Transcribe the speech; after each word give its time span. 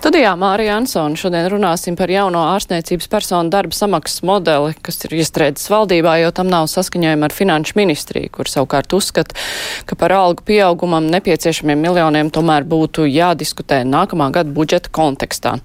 Studijā 0.00 0.30
Mārija 0.32 0.78
Ansona 0.80 1.18
šodien 1.20 1.44
runāsim 1.52 1.92
par 1.92 2.08
jauno 2.08 2.40
ārstniecības 2.54 3.04
personu 3.12 3.52
darba 3.52 3.76
samaksas 3.76 4.22
modeli, 4.24 4.72
kas 4.80 4.96
ir 5.04 5.12
iestrēdzis 5.18 5.68
valdībā, 5.68 6.14
jo 6.22 6.30
tam 6.32 6.48
nav 6.48 6.70
saskaņojuma 6.72 7.28
ar 7.28 7.34
finanšu 7.36 7.76
ministriju, 7.76 8.30
kur 8.32 8.48
savukārt 8.48 8.96
uzskata, 8.96 9.36
ka 9.84 9.98
par 10.00 10.14
algu 10.16 10.40
pieaugumam 10.48 11.04
nepieciešamiem 11.12 11.84
miljoniem 11.84 12.30
tomēr 12.32 12.64
būtu 12.64 13.04
jādiskutē 13.12 13.82
nākamā 13.84 14.30
gada 14.38 14.48
budžeta 14.56 14.88
kontekstā. 14.88 15.58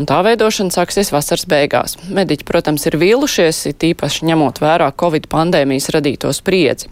Un 0.00 0.08
tā 0.08 0.22
veidošana 0.24 0.72
sāksies 0.72 1.12
vasaras 1.12 1.44
beigās. 1.44 1.98
Mediķi, 2.08 2.48
protams, 2.48 2.88
ir 2.88 2.96
vīlušies, 3.04 3.66
it 3.74 3.84
īpaši 3.84 4.30
ņemot 4.30 4.62
vērā 4.64 4.88
Covid 4.96 5.28
pandēmijas 5.28 5.90
radīto 5.92 6.32
spriedzi. 6.32 6.88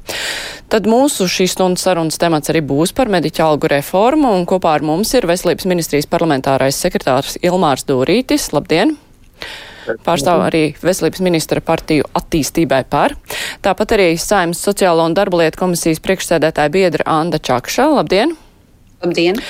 Tad 0.69 0.85
mūsu 0.89 1.25
šīs 1.25 1.57
stundas 1.57 1.89
sarunas 1.89 2.21
temats 2.21 2.53
arī 2.53 2.61
būs 2.65 2.93
par 2.97 3.09
mediķu 3.13 3.49
algu 3.49 3.73
reformu, 3.73 4.37
un 4.37 4.45
kopā 4.49 4.77
ar 4.77 4.85
mums 4.85 5.17
ir 5.17 5.25
Veselības 5.29 5.67
ministrijas 5.69 6.09
parlamentārais 6.09 6.82
sekretārs 6.83 7.39
Ilmārs 7.43 7.87
Dūrītis. 7.89 8.51
Labdien! 8.55 8.97
Pārstāv 10.07 10.45
arī 10.45 10.63
Veselības 10.83 11.23
ministra 11.25 11.63
partiju 11.65 12.07
attīstībai 12.19 12.85
par. 12.91 13.17
Tāpat 13.65 13.97
arī 13.97 14.09
Saimnes 14.21 14.63
sociālo 14.63 15.05
un 15.09 15.17
darba 15.19 15.43
lietu 15.43 15.59
komisijas 15.65 16.03
priekšsēdētāja 16.05 16.73
biedra 16.73 17.07
Anda 17.11 17.41
Čakša. 17.43 17.89
Labdien! 17.99 18.37
Labdien! 19.03 19.41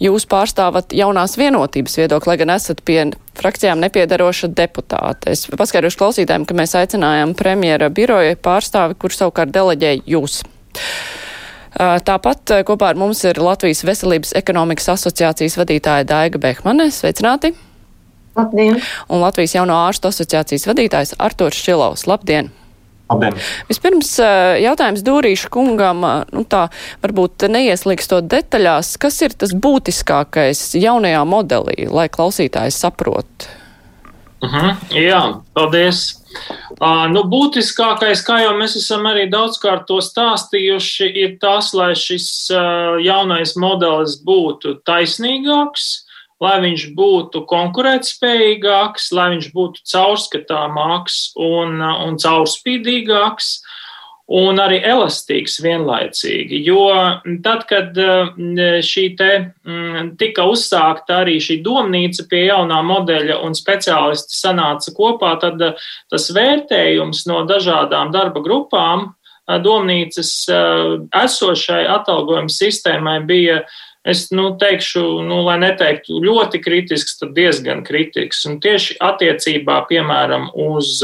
Jūs 0.00 0.24
pārstāvat 0.30 0.94
jaunās 0.96 1.36
vienotības 1.36 1.98
viedokli, 2.00 2.32
lai 2.32 2.38
gan 2.40 2.54
esat 2.54 2.80
pie 2.88 3.02
frakcijām 3.38 3.82
nepiedaroša 3.84 4.48
deputāte. 4.56 5.34
Es 5.36 5.44
paskaidrošu 5.46 6.00
klausītājiem, 6.00 6.46
ka 6.48 6.56
mēs 6.56 6.72
aicinājām 6.80 7.36
premjera 7.36 7.90
biroja 7.92 8.38
pārstāvi, 8.40 8.96
kur 8.98 9.14
savukārt 9.14 9.52
deleģēja 9.52 10.06
jūs. 10.14 10.40
Tāpat 11.72 12.52
kopā 12.68 12.92
ar 12.92 12.98
mums 13.00 13.22
ir 13.24 13.40
Latvijas 13.40 13.84
Veselības 13.86 14.34
ekonomikas 14.36 14.90
asociācijas 14.92 15.56
vadītāja 15.56 16.04
Daiga 16.08 16.40
Behmane. 16.42 16.90
Sveicināti! 16.92 17.54
Labdien! 18.36 18.80
Un 19.08 19.22
Latvijas 19.24 19.54
jauno 19.56 19.76
ārstu 19.86 20.10
asociācijas 20.12 20.66
vadītājs 20.68 21.14
Arturs 21.20 21.60
Šilovs. 21.64 22.06
Labdien! 22.08 22.52
Labdien. 23.10 23.36
Vispirms 23.68 24.14
jautājums 24.62 25.04
Dūrīša 25.04 25.50
kungam, 25.52 26.04
nu 26.32 26.44
tā 26.48 26.66
varbūt 27.02 27.48
neieslīgstot 27.52 28.28
detaļās, 28.32 28.94
kas 29.00 29.20
ir 29.26 29.36
tas 29.36 29.52
būtiskākais 29.52 30.72
jaunajā 30.80 31.24
modelī, 31.28 31.88
lai 31.88 32.08
klausītājs 32.12 32.80
saprot? 32.84 33.48
Uh 34.42 34.50
-huh. 34.50 34.76
Jā, 34.90 35.40
paldies! 35.54 36.21
Uh, 36.80 37.06
nu, 37.12 37.24
būtiskākais, 37.30 38.22
kā 38.26 38.38
jau 38.42 38.54
mēs 38.58 38.76
esam 38.80 39.06
arī 39.10 39.26
daudzkārt 39.32 39.84
to 39.90 40.00
stāstījuši, 40.04 41.10
ir 41.24 41.36
tas, 41.42 41.72
lai 41.76 41.92
šis 41.98 42.26
uh, 42.54 42.96
jaunais 43.02 43.54
modelis 43.60 44.16
būtu 44.24 44.78
taisnīgāks, 44.88 45.90
lai 46.42 46.56
viņš 46.64 46.88
būtu 46.98 47.44
konkurētspējīgāks, 47.50 49.12
lai 49.14 49.28
viņš 49.36 49.52
būtu 49.54 49.84
caurskatāmāks 49.92 51.20
un, 51.38 51.78
un 51.78 52.18
caurspīdīgāks 52.22 53.54
un 54.30 54.60
arī 54.62 54.78
elastīgs 54.86 55.58
vienlaicīgi. 55.64 56.60
Jo 56.64 56.84
tad, 57.44 57.64
kad 57.70 57.96
šī 58.86 59.06
te 59.18 59.30
tika 60.20 60.46
uzsākta 60.48 61.22
arī 61.24 61.38
šī 61.42 61.58
domnīca 61.64 62.26
pie 62.30 62.46
jaunā 62.46 62.80
modeļa 62.86 63.40
un 63.44 63.56
speciālisti 63.58 64.38
sanāca 64.38 64.94
kopā, 64.96 65.34
tad 65.42 65.62
tas 66.10 66.30
vērtējums 66.34 67.26
no 67.30 67.42
dažādām 67.48 68.14
darba 68.14 68.44
grupām 68.44 69.10
domnīcas 69.62 70.34
esošai 71.18 71.82
atalgojuma 71.90 72.52
sistēmai 72.52 73.18
bija 73.26 73.62
es 74.04 74.30
nu, 74.34 74.52
teikšu, 74.58 75.02
nu, 75.26 75.42
lai 75.46 75.58
neteiktu 75.62 76.18
ļoti 76.24 76.58
kritisks, 76.62 77.20
tad 77.20 77.36
diezgan 77.36 77.84
kritisks. 77.86 78.42
Un 78.50 78.58
tieši 78.62 78.98
attiecībā, 79.02 79.82
piemēram, 79.90 80.48
uz 80.58 81.02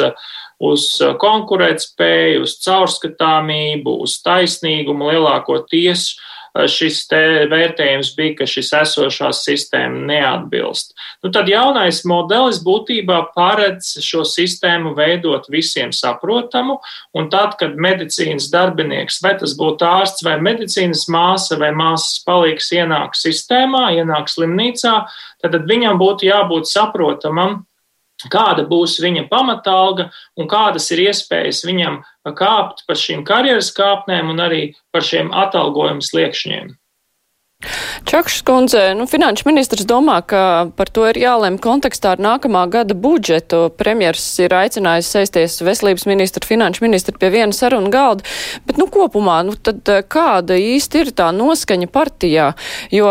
uz 0.58 0.88
uh, 1.02 1.14
konkurētspēju, 1.20 2.42
uz 2.46 2.58
caurskatāmību, 2.64 3.98
uz 4.04 4.18
taisnīgumu 4.24 5.12
lielākoties 5.12 6.10
uh, 6.14 6.24
šis 6.66 7.04
vērtējums 7.50 8.12
bija, 8.16 8.34
ka 8.40 8.46
šis 8.48 8.70
esošās 8.80 9.42
sistēma 9.46 10.00
neatbilst. 10.08 10.94
Nu, 11.22 11.30
tad 11.34 11.50
jaunais 11.50 12.00
modelis 12.08 12.60
būtībā 12.64 13.20
paredz 13.36 13.94
šo 14.04 14.24
sistēmu 14.26 14.94
veidot 14.98 15.48
visiem 15.52 15.92
saprotamu, 15.94 16.78
un 17.14 17.30
tad, 17.32 17.54
kad 17.60 17.78
medicīnas 17.78 18.48
darbinieks, 18.52 19.20
vai 19.24 19.36
tas 19.38 19.54
būtu 19.58 19.86
ārsts 19.86 20.26
vai 20.26 20.38
medicīnas 20.42 21.06
māsa 21.12 21.60
vai 21.60 21.70
māsas 21.76 22.18
palīgs 22.26 22.72
ienāk 22.74 23.18
sistēmā, 23.18 23.88
ienāk 24.00 24.30
slimnīcā, 24.32 24.98
tad 25.44 25.62
viņam 25.70 26.00
būtu 26.00 26.30
jābūt 26.30 26.70
saprotamam, 26.70 27.62
kāda 28.26 28.66
būs 28.66 28.98
viņa 29.02 29.28
pamatalga 29.30 30.08
un 30.36 30.50
kādas 30.50 30.90
ir 30.90 31.06
iespējas 31.06 31.62
viņam 31.68 32.02
kāpt 32.38 32.84
pa 32.88 32.98
šīm 32.98 33.24
karjeras 33.24 33.70
kāpnēm 33.76 34.34
un 34.34 34.42
arī 34.42 34.62
par 34.92 35.06
šiem 35.06 35.30
atalgojumu 35.32 36.04
sliekšņiem. 36.04 36.74
Čakšs 38.06 38.44
kundze, 38.46 38.94
nu, 38.94 39.08
finanšu 39.10 39.48
ministrs 39.48 39.82
domā, 39.82 40.20
ka 40.22 40.70
par 40.78 40.90
to 40.94 41.08
ir 41.10 41.18
jālem 41.18 41.56
kontekstā 41.58 42.12
ar 42.14 42.22
nākamā 42.22 42.62
gada 42.70 42.94
budžetu. 42.94 43.64
Premjers 43.74 44.22
ir 44.38 44.54
aicinājis 44.54 45.10
sēsties 45.10 45.58
veselības 45.66 46.06
ministru, 46.06 46.46
finanšu 46.46 46.86
ministru 46.86 47.18
pie 47.18 47.32
viena 47.34 47.50
saruna 47.56 47.90
galda, 47.90 48.22
bet, 48.62 48.78
nu, 48.78 48.86
kopumā, 48.86 49.40
nu, 49.48 49.58
tad 49.58 49.82
kāda 50.06 50.54
īsti 50.54 51.02
ir 51.02 51.10
tā 51.18 51.32
noskaņa 51.34 51.90
partijā, 51.90 52.52
jo 52.94 53.10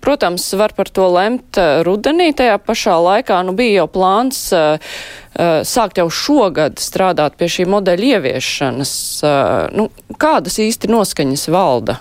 Protams, 0.00 0.46
var 0.56 0.72
par 0.76 0.88
to 0.88 1.06
lemt 1.12 1.58
eh, 1.60 1.80
rudenī. 1.86 2.30
Tajā 2.36 2.56
pašā 2.64 2.96
laikā 3.04 3.40
nu, 3.46 3.54
bija 3.56 3.82
jau 3.82 3.88
plāns 3.92 4.42
uh, 4.56 4.76
uh, 4.80 5.60
sākt 5.66 6.00
jau 6.00 6.08
šogad 6.08 6.80
strādāt 6.80 7.36
pie 7.40 7.50
šī 7.52 7.66
modeļa 7.68 8.14
ieviešanas. 8.16 8.92
Uh, 9.20 9.66
nu, 9.76 9.90
kādas 10.20 10.56
īsti 10.62 10.90
noskaņas 10.90 11.48
valda 11.52 12.00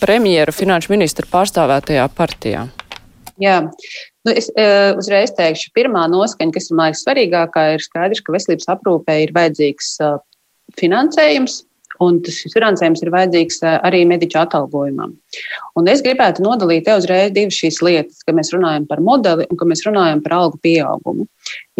premjera 0.00 0.52
finanšu 0.52 0.92
ministra 0.92 1.28
pārstāvētajā 1.30 2.04
partijā? 2.16 2.66
Jā, 3.40 3.58
nu 4.24 4.32
es 4.32 4.48
e, 4.56 4.64
uzreiz 4.96 5.32
teikšu, 5.36 5.72
pirmā 5.76 6.06
noskaņa, 6.08 6.54
kas 6.54 6.70
man 6.72 6.90
liekas 6.90 7.02
svarīgākā, 7.04 7.64
ir 7.76 7.84
skaidrs, 7.84 8.22
ka 8.24 8.32
veselības 8.32 8.70
aprūpē 8.72 9.16
ir 9.26 9.32
vajadzīgs 9.36 9.90
uh, 10.04 10.16
finansējums, 10.80 11.58
Un 12.04 12.18
tas 12.24 12.38
finansējums 12.52 13.02
ir 13.04 13.12
vajadzīgs 13.14 13.62
eh, 13.64 13.76
arī 13.88 14.02
mediķu 14.08 14.40
atalgojumam. 14.42 15.14
Un 15.78 15.90
es 15.92 16.02
gribētu 16.04 16.44
nodalīt 16.44 16.86
te 16.86 16.96
uzreiz 16.98 17.32
divas 17.34 17.56
šīs 17.56 17.80
lietas, 17.84 18.22
ka 18.26 18.34
mēs 18.36 18.52
runājam 18.54 18.86
par 18.90 19.02
modeli 19.04 19.48
un 19.50 19.60
ka 19.60 19.68
mēs 19.68 19.84
runājam 19.86 20.22
par 20.24 20.36
algu 20.40 20.60
pieaugumu. 20.62 21.28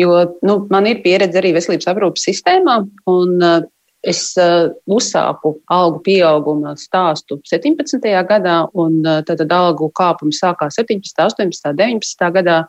Jo 0.00 0.22
nu, 0.46 0.58
man 0.72 0.88
ir 0.88 1.02
pieredze 1.04 1.40
arī 1.40 1.54
veselības 1.56 1.90
aprūpas 1.92 2.28
sistēmā, 2.30 2.80
un 3.12 3.36
eh, 3.42 3.58
es 4.06 4.20
uh, 4.38 4.70
uzsāku 4.86 5.56
algu 5.72 6.00
pieauguma 6.06 6.76
stāstu 6.78 7.40
17. 7.50 7.98
gadā, 8.28 8.58
un 8.78 9.00
uh, 9.04 9.20
tad 9.26 9.42
algu 9.52 9.90
kāpums 9.96 10.40
sākās 10.42 10.78
17., 10.78 11.18
18., 11.26 11.74
19. 11.74 12.30
gadā. 12.38 12.62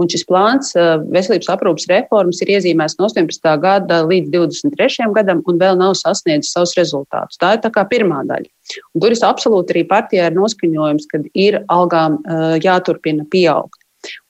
Un 0.00 0.08
šis 0.08 0.24
plāns 0.26 0.70
veselības 1.12 1.50
aprūpas 1.52 1.84
reformas 1.90 2.40
ir 2.42 2.54
iezīmēts 2.54 2.96
no 2.98 3.10
18. 3.10 3.44
gada 3.60 4.00
līdz 4.08 4.32
23. 4.32 5.10
gadam 5.14 5.42
un 5.46 5.60
vēl 5.60 5.76
nav 5.78 5.92
sasniedzis 6.00 6.54
savus 6.56 6.72
rezultātus. 6.78 7.38
Tā 7.38 7.52
ir 7.54 7.60
tā 7.62 7.70
kā 7.70 7.84
pirmā 7.90 8.22
daļa. 8.26 8.48
Un 8.96 9.04
tur 9.04 9.12
ir 9.12 9.20
absolūti 9.28 9.76
arī 9.76 9.84
partijā 9.92 10.30
ir 10.30 10.38
noskaņojums, 10.38 11.06
ka 11.12 11.22
ir 11.36 11.60
algām 11.70 12.18
jāturpina 12.64 13.28
pieaugt. 13.30 13.82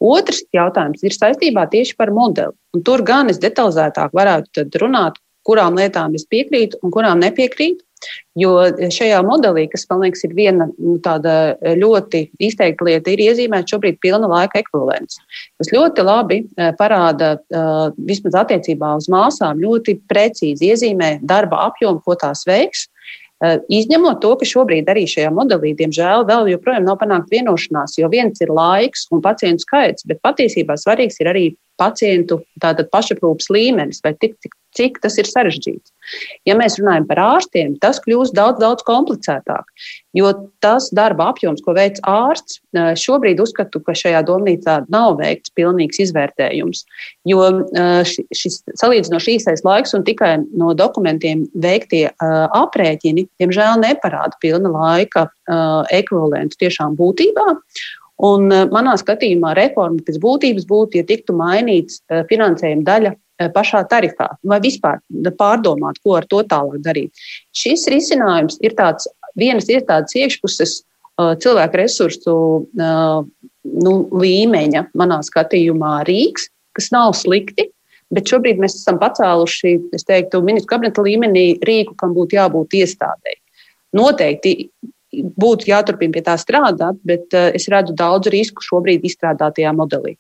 Otrs 0.03 0.43
jautājums 0.53 1.03
ir 1.07 1.15
saistībā 1.15 1.65
tieši 1.73 1.97
par 1.97 2.13
modeli. 2.13 2.53
Un 2.77 2.85
tur 2.85 3.05
gan 3.07 3.31
es 3.33 3.41
detalizētāk 3.41 4.13
varētu 4.17 4.67
runāt, 4.83 5.19
kurām 5.47 5.79
lietām 5.79 6.15
es 6.19 6.27
piekrītu 6.31 6.81
un 6.83 6.95
kurām 6.95 7.23
nepiekrītu. 7.23 7.85
Jo 8.35 8.55
šajā 8.91 9.21
modelī, 9.23 9.69
kas 9.71 9.85
man 9.91 10.01
liekas, 10.03 10.25
ir 10.27 10.33
viena 10.35 10.67
nu, 10.73 10.97
tāda 11.05 11.55
ļoti 11.79 12.25
izteikta 12.43 12.87
lieta, 12.89 13.13
ir 13.13 13.23
iezīmēta 13.29 13.75
šobrīd 13.75 14.01
pilna 14.03 14.31
laika 14.31 14.59
ekvivalents. 14.63 15.21
Tas 15.61 15.71
ļoti 15.71 16.07
labi 16.07 16.41
eh, 16.43 16.73
parāda, 16.79 17.37
eh, 17.53 17.83
vismaz 18.09 18.41
attiecībā 18.43 18.97
uz 18.99 19.07
māsām, 19.13 19.61
ļoti 19.63 20.01
precīzi 20.11 20.73
iezīmē 20.73 21.13
darba 21.23 21.69
apjomu, 21.69 22.03
ko 22.03 22.17
tās 22.19 22.43
veiks. 22.49 22.89
Eh, 23.43 23.59
izņemot 23.83 24.23
to, 24.25 24.33
ka 24.41 24.49
šobrīd 24.49 24.91
arī 24.91 25.05
šajā 25.11 25.31
modelī, 25.35 25.75
diemžēl, 25.79 26.27
vēl 26.27 26.51
joprojām 26.55 26.89
nav 26.89 26.99
panākta 27.03 27.37
vienošanās, 27.37 27.99
jo 28.01 28.11
viens 28.11 28.43
ir 28.43 28.51
laiks 28.55 29.07
un 29.13 29.23
pacientu 29.23 29.67
skaits, 29.67 30.09
bet 30.09 30.23
patiesībā 30.27 30.79
svarīgs 30.81 31.21
ir 31.23 31.31
arī 31.31 31.47
pacientu 31.79 32.41
pašaprūpas 32.63 33.51
līmenis, 33.53 34.03
vai 34.05 34.15
tik, 34.19 34.37
cik 34.43 34.57
cik 34.77 35.01
tas 35.03 35.19
ir 35.21 35.29
sarežģīts. 35.29 35.93
Ja 36.49 36.57
mēs 36.59 36.79
runājam 36.81 37.07
par 37.09 37.21
ārstiem, 37.23 37.77
tas 37.83 38.01
kļūst 38.03 38.35
daudz, 38.37 38.59
daudz 38.63 38.85
komplicētāk. 38.87 39.69
Jo 40.17 40.33
tas 40.65 40.89
darba 40.95 41.31
apjoms, 41.33 41.63
ko 41.65 41.75
veic 41.77 42.01
ārsts, 42.09 42.59
šobrīd 43.01 43.41
uzskatu, 43.43 43.81
ka 43.85 43.95
šajā 43.97 44.25
domnīcā 44.29 44.81
nav 44.93 45.17
veikts 45.21 45.55
pilnīgs 45.57 46.03
izvērtējums. 46.07 46.85
Jo 47.29 47.47
šis 48.05 48.61
salīdzinoši 48.81 49.39
īsais 49.39 49.65
laiks 49.67 49.97
un 49.97 50.05
tikai 50.09 50.35
no 50.59 50.75
dokumentiem 50.77 51.47
veiktie 51.55 52.09
aprēķini, 52.21 53.29
diemžēl, 53.41 53.81
neparāda 53.87 54.37
pilna 54.43 54.75
laika 54.75 55.29
ekvivalentu 55.95 56.65
tiešām 56.67 56.99
būtībā. 56.99 57.57
Un 58.23 58.53
manā 58.71 58.93
skatījumā 59.01 59.55
reforma 59.59 60.03
pēc 60.07 60.21
būtības 60.23 60.67
būtu, 60.69 61.01
ja 61.01 61.07
tiktu 61.09 61.35
mainīts 61.35 62.03
finansējuma 62.29 62.85
daļa 62.87 63.15
Eh, 63.15 63.32
pašā 63.55 63.83
tarifā, 63.91 64.29
vai 64.47 64.61
vispār 64.63 65.01
pārdomāt, 65.39 66.01
ko 66.05 66.17
ar 66.19 66.27
to 66.31 66.43
tālāk 66.49 66.81
darīt. 66.85 67.13
Šis 67.57 67.89
risinājums 67.93 68.59
ir 68.63 68.77
tāds, 68.79 69.09
vienas 69.39 69.69
ir 69.73 69.85
tāds 69.89 70.15
iekšpuses 70.19 70.79
eh, 70.83 71.35
cilvēku 71.43 71.81
resursu 71.81 72.37
eh, 72.79 73.21
nu, 73.87 73.95
līmeņa, 74.23 74.89
manā 74.99 75.21
skatījumā, 75.27 76.03
rīks, 76.09 76.51
kas 76.77 76.93
nav 76.95 77.17
slikti. 77.19 77.71
Bet 78.13 78.29
šobrīd 78.29 78.59
mēs 78.61 78.75
esam 78.77 78.99
pacēluši, 79.01 79.71
es 79.97 80.05
teiktu, 80.05 80.43
ministru 80.45 80.75
kabineta 80.75 81.01
līmenī 81.01 81.47
rīku, 81.65 81.95
kam 81.97 82.13
būtu 82.13 82.37
jābūt 82.37 82.77
iestādēji. 82.83 83.39
Noteikti 83.97 84.53
būtu 85.13 85.71
jāturpina 85.71 86.13
pie 86.13 86.23
tā 86.27 86.37
strādāt, 86.41 87.01
bet 87.09 87.33
es 87.33 87.69
redzu 87.73 87.97
daudz 87.97 88.29
risku 88.33 88.65
šobrīd 88.65 89.05
izstrādātajā 89.09 89.73
modelī. 89.77 90.19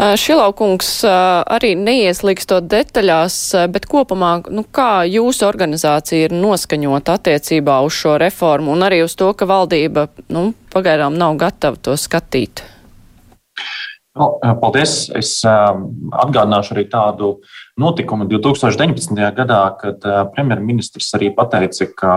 Šilaukungs 0.00 1.02
arī 1.04 1.74
neieslīgstot 1.76 2.64
detaļās, 2.70 3.36
bet 3.72 3.84
kopumā, 3.90 4.32
nu, 4.48 4.64
kā 4.64 5.04
jūsu 5.04 5.44
organizācija 5.44 6.28
ir 6.28 6.34
noskaņota 6.36 7.18
attiecībā 7.18 7.80
uz 7.84 7.98
šo 7.98 8.16
reformu 8.22 8.72
un 8.72 8.86
arī 8.86 9.02
uz 9.04 9.16
to, 9.18 9.28
ka 9.36 9.48
valdība, 9.50 10.06
nu, 10.32 10.50
pagaidām 10.72 11.18
nav 11.20 11.36
gatava 11.42 11.76
to 11.76 11.98
skatīt? 12.00 12.64
Nu, 14.16 14.32
paldies. 14.62 15.10
Es 15.16 15.36
atgādināšu 15.44 16.74
arī 16.74 16.86
tādu 16.90 17.34
notikumu 17.80 18.26
2019. 18.30 19.20
gadā, 19.36 19.62
kad 19.80 20.06
premjerministrs 20.32 21.12
arī 21.18 21.30
pateica, 21.36 21.90
ka 21.92 22.14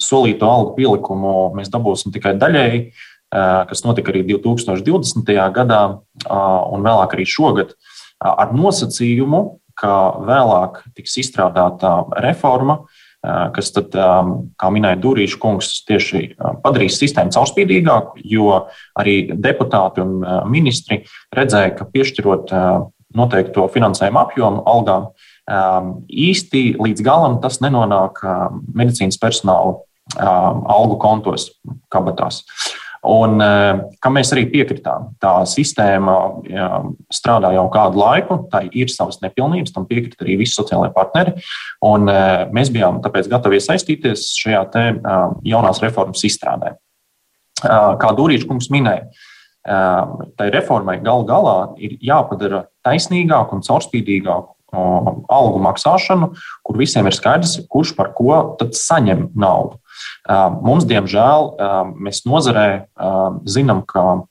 solīto 0.00 0.48
algu 0.48 0.74
pielikumu 0.78 1.52
mēs 1.58 1.70
dabūsim 1.72 2.14
tikai 2.14 2.34
daļēji 2.40 2.86
kas 3.34 3.82
notika 3.86 4.12
arī 4.12 4.22
2020. 4.28 5.34
gadā 5.54 5.82
un 6.30 6.86
vēlāk 6.86 7.16
arī 7.16 7.26
šogad, 7.28 7.74
ar 8.22 8.54
nosacījumu, 8.54 9.42
ka 9.78 9.94
vēlāk 10.22 10.84
tiks 10.94 11.18
izstrādāta 11.24 11.96
reforma, 12.22 12.84
kas 13.24 13.72
tad, 13.74 13.94
kā 14.60 14.70
minēja 14.70 15.00
Dūrīša 15.00 15.38
kungs, 15.40 15.70
tieši 15.88 16.34
padarīs 16.62 16.98
sistēmu 17.00 17.32
caurspīdīgāku, 17.34 18.20
jo 18.28 18.66
arī 19.00 19.16
deputāti 19.32 20.04
un 20.04 20.18
ministri 20.52 21.00
redzēja, 21.34 21.72
ka 21.78 21.88
piešķirot 21.88 22.52
noteikto 23.14 23.66
finansējumu 23.72 24.20
apjomu 24.20 24.62
algām, 24.68 25.08
īsti 26.08 26.76
līdz 26.80 27.04
galam 27.04 27.40
tas 27.42 27.60
nenonāk 27.64 28.20
medicīnas 28.76 29.18
personāla 29.20 29.80
algu 30.20 30.98
kontos, 31.00 31.48
kabatās. 31.92 32.44
Un, 33.04 33.36
eh, 33.44 33.80
kam 34.00 34.16
mēs 34.16 34.30
arī 34.32 34.46
piekritām. 34.48 35.10
Tā 35.20 35.32
sistēma 35.48 36.14
jā, 36.48 36.68
strādā 37.12 37.50
jau 37.52 37.66
kādu 37.72 38.00
laiku, 38.00 38.38
tā 38.52 38.62
ir 38.72 38.88
savas 38.92 39.20
nepilnības, 39.20 39.74
tam 39.74 39.84
piekrita 39.84 40.24
arī 40.24 40.38
visi 40.40 40.56
sociālai 40.56 40.88
partneri. 40.94 41.34
Un, 41.84 42.08
eh, 42.08 42.46
mēs 42.48 42.72
bijām 42.72 43.02
tāpēc 43.04 43.28
gatavi 43.28 43.60
iesaistīties 43.60 44.24
šajā 44.40 44.64
te, 44.72 44.86
eh, 44.96 45.28
jaunās 45.52 45.82
reformas 45.84 46.24
izstrādē. 46.24 46.76
Kā 47.64 48.10
Dūrīčs 48.16 48.46
kungs 48.46 48.68
minēja, 48.68 49.06
tai 49.64 50.50
reformai 50.50 51.02
gal 51.02 51.24
galā 51.24 51.78
ir 51.78 51.96
jāpadara 51.96 52.66
taisnīgāk 52.84 53.52
un 53.54 53.62
caurspīdīgāk 53.62 54.46
algu 54.74 55.62
maksāšanu, 55.62 56.36
kur 56.62 56.76
visiem 56.76 57.06
ir 57.06 57.12
skaidrs, 57.12 57.66
kurš 57.68 57.96
par 57.96 58.12
ko 58.12 58.56
saņem 58.58 59.30
naudu. 59.34 59.78
Mums, 60.24 60.86
diemžēl, 60.88 61.50
mēs 62.00 62.22
nozarē 62.24 62.86
zinām, 63.44 63.82
ka 63.84 64.24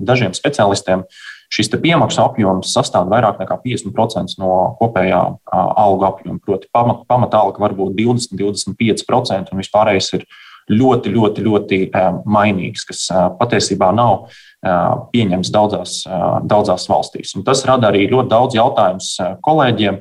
dažiem 0.00 0.32
speciālistiem 0.32 1.04
šis 1.52 1.68
piemaksu 1.76 2.22
apjoms 2.24 2.72
sastāv 2.72 3.10
vairāk 3.12 3.42
nekā 3.42 3.58
50% 3.60 4.40
no 4.40 4.72
kopējā 4.80 5.20
algu 5.52 6.08
apjoma. 6.08 6.40
Proti, 6.40 6.70
pamat, 6.72 7.04
pamatalga 7.10 7.60
var 7.60 7.76
būt 7.76 7.92
20, 8.00 8.40
25%, 8.40 9.52
un 9.52 9.60
vispārējais 9.60 10.10
ir 10.16 10.24
ļoti, 10.72 11.12
ļoti, 11.12 11.44
ļoti 11.44 11.78
mainīgs, 12.24 12.88
kas 12.88 13.04
patiesībā 13.36 13.92
nav 13.92 14.30
pieņemts 15.12 15.52
daudzās, 15.52 16.00
daudzās 16.48 16.88
valstīs. 16.88 17.36
Un 17.36 17.44
tas 17.44 17.60
rada 17.68 17.92
arī 17.92 18.08
ļoti 18.08 18.32
daudz 18.32 18.56
jautājumus 18.56 19.12
kolēģiem, 19.44 20.00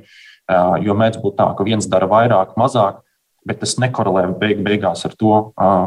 jo 0.88 0.96
mēdz 1.04 1.20
būt 1.20 1.42
tā, 1.42 1.52
ka 1.58 1.68
viens 1.68 1.92
dara 1.92 2.08
vairāk, 2.08 2.56
mazāk 2.56 3.03
bet 3.48 3.62
tas 3.64 3.76
nekorelē 3.82 4.26
beig, 4.40 4.62
beigās 4.66 5.04
ar 5.08 5.16
to, 5.20 5.38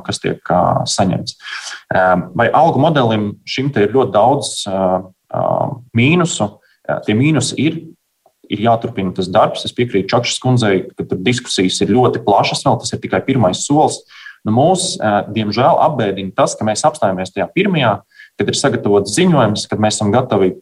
kas 0.06 0.20
tiek 0.22 0.52
saņemts. 0.92 1.36
Vai 2.36 2.48
algu 2.52 2.82
modelim 2.82 3.30
šim 3.48 3.70
te 3.74 3.86
ir 3.86 3.94
ļoti 3.96 4.14
daudz 4.14 4.52
mīnusu? 5.96 6.50
Tie 7.06 7.18
mīnusi 7.18 7.60
ir. 7.62 7.78
Ir 8.46 8.60
jāturpina 8.62 9.10
tas 9.10 9.26
darbs. 9.32 9.64
Es 9.66 9.74
piekrītu 9.74 10.12
Čakšas 10.12 10.38
kundzei, 10.38 10.84
ka 10.94 11.02
tur 11.02 11.18
diskusijas 11.18 11.80
ir 11.82 11.90
ļoti 11.90 12.20
plašas. 12.22 12.62
Vēl 12.62 12.76
tas 12.78 12.94
ir 12.94 13.00
tikai 13.02 13.18
pirmais 13.26 13.64
solis. 13.66 14.04
Nu, 14.46 14.52
mūs, 14.54 14.92
diemžēl, 15.34 15.80
apbēdina 15.82 16.30
tas, 16.36 16.54
ka 16.54 16.62
mēs 16.68 16.84
apstājamies 16.86 17.34
tajā 17.34 17.48
pirmajā, 17.50 17.96
kad 18.38 18.52
ir 18.52 18.58
sagatavots 18.60 19.16
ziņojums, 19.16 19.66
kad 19.66 19.82
mēs 19.82 19.98
esam 19.98 20.12
gatavi 20.14 20.52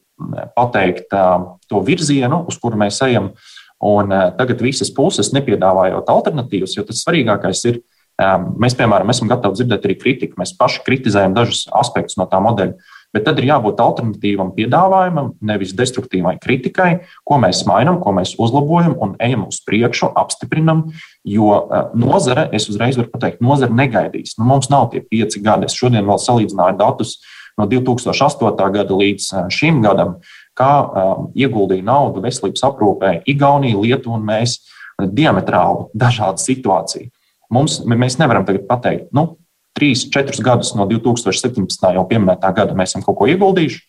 pateikt 0.57 1.13
to 1.13 1.83
virzienu, 1.85 2.47
uz 2.49 2.57
kuru 2.63 2.81
mēs 2.81 3.03
ejam. 3.05 3.35
Uh, 3.35 3.54
Un 3.83 4.13
eh, 4.13 4.31
tagad 4.39 4.63
visas 4.63 4.93
puses 4.95 5.33
nepiedāvājot 5.35 6.11
alternatīvas, 6.13 6.77
jo 6.77 6.87
tas 6.87 7.03
svarīgākais 7.05 7.65
ir, 7.71 7.81
eh, 8.21 8.35
mēs, 8.61 8.77
piemēram, 8.79 9.11
esam 9.11 9.31
gatavi 9.31 9.59
dzirdēt 9.61 9.89
arī 9.89 9.97
kritiku. 10.01 10.39
Mēs 10.41 10.55
paši 10.59 10.85
kritizējam 10.87 11.35
dažus 11.37 11.67
aspektus 11.75 12.19
no 12.21 12.29
tā 12.31 12.41
modeļa. 12.45 12.77
Bet 13.15 13.29
tad 13.29 13.39
ir 13.39 13.47
jābūt 13.47 13.79
alternatīvam 13.79 14.49
piedāvājumam, 14.57 15.37
nevis 15.39 15.71
destruktīvai 15.79 16.35
kritikai, 16.43 17.05
ko 17.23 17.39
mēs 17.39 17.61
mainām, 17.69 18.01
ko 18.03 18.11
mēs 18.17 18.33
uzlabojam 18.43 18.97
un 18.99 19.13
ejam 19.23 19.45
uz 19.47 19.61
priekšu, 19.63 20.11
apstiprinam. 20.19 20.89
Jo 21.27 21.51
eh, 21.69 21.87
nozare, 21.99 22.49
es 22.55 22.71
uzreiz 22.71 22.99
varu 22.99 23.13
pateikt, 23.13 23.43
nozare 23.43 23.75
negaidīs. 23.75 24.39
Nu, 24.39 24.49
mums 24.51 24.71
nav 24.71 24.93
tie 24.95 25.03
pieci 25.03 25.43
gadi. 25.43 25.69
Es 25.69 25.79
šodien 25.79 26.07
vēl 26.07 26.23
salīdzināju 26.23 26.79
datus 26.81 27.19
no 27.59 27.69
2008. 27.71 28.71
gada 28.75 28.97
līdz 28.99 29.29
šim 29.55 29.83
gadam 29.85 30.17
kā 30.59 30.73
um, 30.85 31.29
ieguldīja 31.35 31.87
naudu 31.87 32.23
veselības 32.25 32.65
aprūpē 32.69 33.15
Igaunija, 33.31 33.79
Lietuva 33.81 34.19
un 34.19 34.27
mēs 34.29 34.61
diametrāli 34.99 35.89
dažāda 35.99 36.43
situācija. 36.43 37.11
Mums, 37.53 37.81
mēs 37.87 38.19
nevaram 38.21 38.47
tagad 38.47 38.67
pateikt, 38.69 39.11
nu, 39.15 39.35
trīs, 39.77 40.07
četrus 40.11 40.41
gadus 40.45 40.73
no 40.79 40.87
2017. 40.91 41.91
jau 41.97 42.07
pieminētā 42.11 42.53
gada 42.55 42.77
mēs 42.79 42.95
esam 42.95 43.05
kaut 43.05 43.19
ko 43.19 43.29
ieguldījuši, 43.31 43.83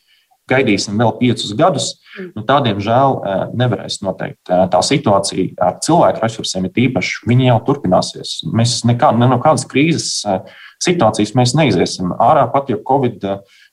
gaidīsim 0.50 1.00
vēl 1.02 1.16
piecus 1.20 1.54
gadus. 1.58 1.88
Nu, 2.36 2.44
tādiem 2.46 2.78
žēl 2.84 3.16
uh, 3.18 3.46
nevarēs 3.58 4.00
noteikt. 4.06 4.42
Uh, 4.46 4.66
tā 4.72 4.82
situācija 4.86 5.56
ar 5.62 5.80
cilvēku 5.86 6.22
resursiem 6.22 6.68
ir 6.70 6.84
īpaša. 6.86 7.26
Viņi 7.30 7.50
jau 7.50 7.58
turpināsies. 7.66 8.36
Mēs 8.54 8.78
nekā, 8.88 9.10
ne 9.18 9.30
no 9.32 9.40
kādas 9.42 9.66
krīzes 9.70 10.22
uh, 10.30 10.46
situācijas 10.86 11.34
neiziesim 11.58 12.14
ārā, 12.20 12.46
pat 12.52 12.70
ja 12.70 12.78
Covid 12.86 13.24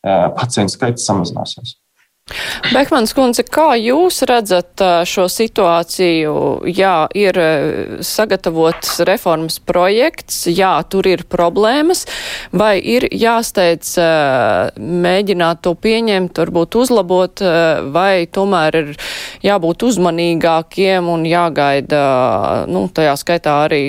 pacientu 0.02 0.72
skaits 0.74 1.04
samazināsies. 1.06 1.76
Bekmans 2.72 3.10
kundze, 3.12 3.42
kā 3.44 3.74
jūs 3.76 4.22
redzat 4.28 4.80
šo 5.08 5.24
situāciju? 5.28 6.34
Jā, 6.70 7.08
ir 7.18 7.38
sagatavots 8.06 9.00
reformas 9.08 9.58
projekts, 9.58 10.44
jā, 10.46 10.70
tur 10.88 11.08
ir 11.10 11.24
problēmas, 11.28 12.06
vai 12.54 12.76
ir 12.78 13.08
jāsteidz 13.10 13.96
mēģināt 14.78 15.60
to 15.66 15.74
pieņemt, 15.74 16.38
varbūt 16.44 16.78
uzlabot, 16.80 17.42
vai 17.92 18.24
tomēr 18.30 18.78
ir 18.80 18.94
jābūt 19.44 19.84
uzmanīgākiem 19.90 21.10
un 21.12 21.26
jāgaida, 21.28 22.02
nu, 22.70 22.86
tajā 22.94 23.16
skaitā 23.20 23.58
arī, 23.66 23.82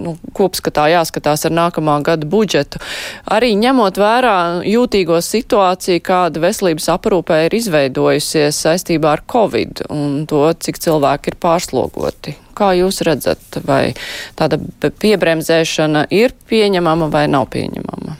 nu, 0.00 0.14
kopskatā 0.38 0.86
jāskatās 0.94 1.44
ar 1.50 1.56
nākamā 1.58 1.98
gada 2.06 2.30
budžetu. 2.30 2.80
Arī 3.28 3.52
ņemot 3.60 4.00
vērā 4.00 4.38
jūtīgo 4.70 5.20
situāciju, 5.24 6.06
kāda 6.06 6.46
veselības 6.46 6.90
aprūpē 6.96 7.39
ir 7.46 7.56
izveidojusies 7.58 8.58
saistībā 8.64 9.14
ar 9.16 9.22
Covid 9.30 9.84
un 9.92 10.24
to, 10.30 10.42
cik 10.52 10.80
cilvēki 10.82 11.32
ir 11.32 11.38
pārslogoti. 11.42 12.36
Kā 12.56 12.72
jūs 12.76 13.00
redzat, 13.06 13.60
vai 13.66 13.92
tāda 14.38 14.58
piebremzēšana 14.80 16.06
ir 16.14 16.34
pieņemama 16.50 17.08
vai 17.12 17.26
nav 17.32 17.48
pieņemama? 17.54 18.18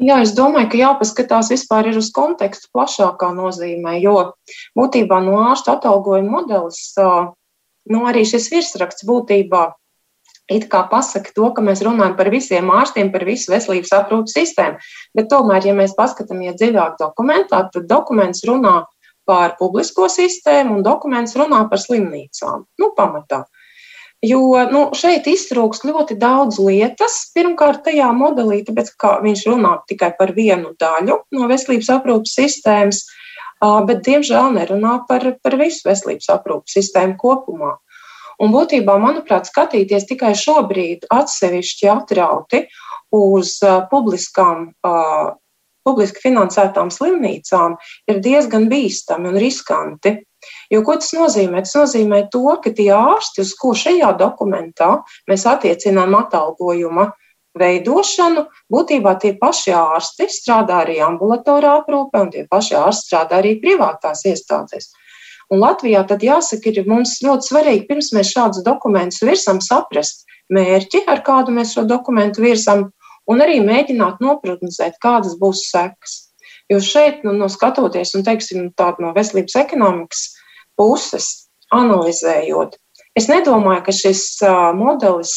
Jā, 0.00 0.22
es 0.24 0.30
domāju, 0.32 0.70
ka 0.72 0.78
jāpaskatās 0.80 1.50
vispār 1.52 1.90
uz 1.92 2.08
kontekstu 2.16 2.70
plašākā 2.72 3.34
nozīmē, 3.36 3.98
jo 4.00 4.30
būtībā 4.78 5.18
no 5.26 5.36
ārsta 5.50 5.74
atalgojuma 5.76 6.38
modelis, 6.38 6.94
nu 7.92 8.06
arī 8.08 8.24
šis 8.24 8.48
virsraksts 8.48 9.04
būtībā 9.04 9.66
it 10.50 10.66
kā 10.70 10.82
pasaka 10.90 11.32
to, 11.36 11.50
ka 11.54 11.64
mēs 11.64 11.84
runājam 11.86 12.16
par 12.18 12.30
visiem 12.32 12.70
ārstiem, 12.74 13.12
par 13.14 13.24
visu 13.28 13.52
veselības 13.52 13.92
aprūpas 14.00 14.34
sistēmu. 14.36 14.80
Bet 15.16 15.30
tomēr, 15.32 15.70
ja 15.70 15.76
mēs 15.78 15.94
paskatāmies 15.98 16.58
dziļāk 16.58 16.98
dokumentā, 17.00 17.62
tad 17.72 17.86
dokuments 17.90 18.42
runā 18.48 18.80
par 19.30 19.54
publisko 19.60 20.08
sistēmu 20.10 20.78
un 20.78 20.84
dokuments 20.86 21.36
runā 21.38 21.62
par 21.70 21.80
slimnīcām. 21.82 22.66
Nu, 22.82 22.92
pamatā. 22.96 23.44
Jo 24.26 24.40
nu, 24.68 24.82
šeit 24.92 25.24
iztrūkst 25.30 25.86
ļoti 25.88 26.18
daudz 26.20 26.58
lietas. 26.60 27.30
Pirmkārt, 27.32 27.86
tajā 27.86 28.10
modelī, 28.12 28.60
tāpēc, 28.66 28.90
ka 29.00 29.14
viņš 29.24 29.46
runā 29.48 29.78
tikai 29.88 30.10
par 30.18 30.34
vienu 30.36 30.74
daļu 30.80 31.22
no 31.36 31.48
veselības 31.48 31.88
aprūpas 31.94 32.34
sistēmas, 32.36 33.06
bet, 33.88 34.02
diemžēl, 34.04 34.50
nerunā 34.58 34.98
par, 35.08 35.24
par 35.40 35.56
visu 35.60 35.88
veselības 35.88 36.28
aprūpas 36.36 36.76
sistēmu 36.76 37.16
kopumā. 37.20 37.78
Un 38.40 38.54
būtībā, 38.54 38.96
manuprāt, 39.00 39.50
skatīties 39.50 40.06
tikai 40.08 40.32
šobrīd 40.38 41.04
atsevišķi 41.12 41.90
atrauti 41.92 42.64
uz 43.12 43.58
publiskām, 43.90 44.70
publiski 45.84 46.24
finansētām 46.24 46.92
slimnīcām 46.94 47.76
ir 48.08 48.20
diezgan 48.24 48.68
bīstami 48.72 49.32
un 49.32 49.40
riskanti. 49.40 50.16
Jo 50.72 50.80
ko 50.86 50.96
tas 50.96 51.12
nozīmē? 51.12 51.64
Tas 51.66 51.76
nozīmē 51.76 52.22
to, 52.32 52.46
ka 52.64 52.72
tie 52.72 52.88
ārsti, 52.96 53.44
uz 53.44 53.52
ko 53.60 53.74
šajā 53.76 54.14
dokumentā 54.20 55.02
mēs 55.28 55.44
attiecinām 55.50 56.16
atalgojuma 56.16 57.10
veidošanu, 57.60 58.46
būtībā 58.72 59.16
tie 59.20 59.34
paši 59.36 59.74
ārsti 59.76 60.30
strādā 60.32 60.84
arī 60.84 61.00
ambulatorā 61.04 61.80
aprūpē, 61.82 62.24
un 62.24 62.32
tie 62.32 62.46
paši 62.48 62.78
ārsti 62.78 63.10
strādā 63.10 63.40
arī 63.42 63.56
privātās 63.60 64.24
iestādēs. 64.30 64.92
Un 65.50 65.62
Latvijā 65.64 66.04
tad 66.06 66.22
jāsaka, 66.22 66.70
ir 66.70 66.86
mums 66.86 67.16
ļoti 67.24 67.50
svarīgi, 67.50 67.86
pirms 67.88 68.12
mēs 68.14 68.30
šādus 68.30 68.62
dokumentus 68.66 69.22
virsam, 69.26 69.58
saprast 69.64 70.22
mērķi, 70.54 71.04
ar 71.10 71.24
kādu 71.26 71.54
mēs 71.56 71.74
šo 71.74 71.86
dokumentu 71.90 72.44
virsam, 72.44 72.88
un 73.30 73.42
arī 73.42 73.58
mēģināt 73.64 74.22
noprognozēt, 74.22 74.98
kādas 75.02 75.34
būs 75.40 75.66
sekas. 75.72 76.18
Jo 76.70 76.78
šeit, 76.82 77.24
nu, 77.26 77.34
no 77.34 77.48
skatoties, 77.50 78.14
un 78.14 78.22
teiksim, 78.26 78.68
tādu 78.78 79.02
no 79.02 79.10
veselības 79.16 79.56
ekonomikas 79.58 80.22
puses, 80.78 81.30
analizējot, 81.74 82.76
es 83.18 83.26
nedomāju, 83.30 83.82
ka 83.88 83.94
šis 83.94 84.22
uh, 84.46 84.70
modelis 84.78 85.34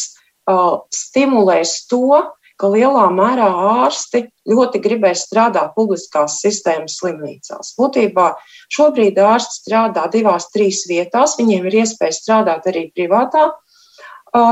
uh, 0.49 0.83
stimulēs 0.93 1.87
to, 1.89 2.21
ka 2.63 2.69
lielā 2.71 3.09
mērā 3.11 3.49
ārsti 3.83 4.23
ļoti 4.47 4.79
gribēs 4.85 5.25
strādāt 5.27 5.73
publiskās 5.75 6.37
sistēmas 6.39 6.95
slimnīcās. 7.01 7.73
Būtībā 7.75 8.29
šobrīd 8.71 9.19
ārsti 9.19 9.59
strādā 9.59 10.07
divās, 10.13 10.47
trīs 10.55 10.85
vietās. 10.87 11.35
Viņiem 11.41 11.67
ir 11.67 11.81
iespēja 11.83 12.15
strādāt 12.15 12.71
arī 12.71 12.87
privātā 12.95 13.49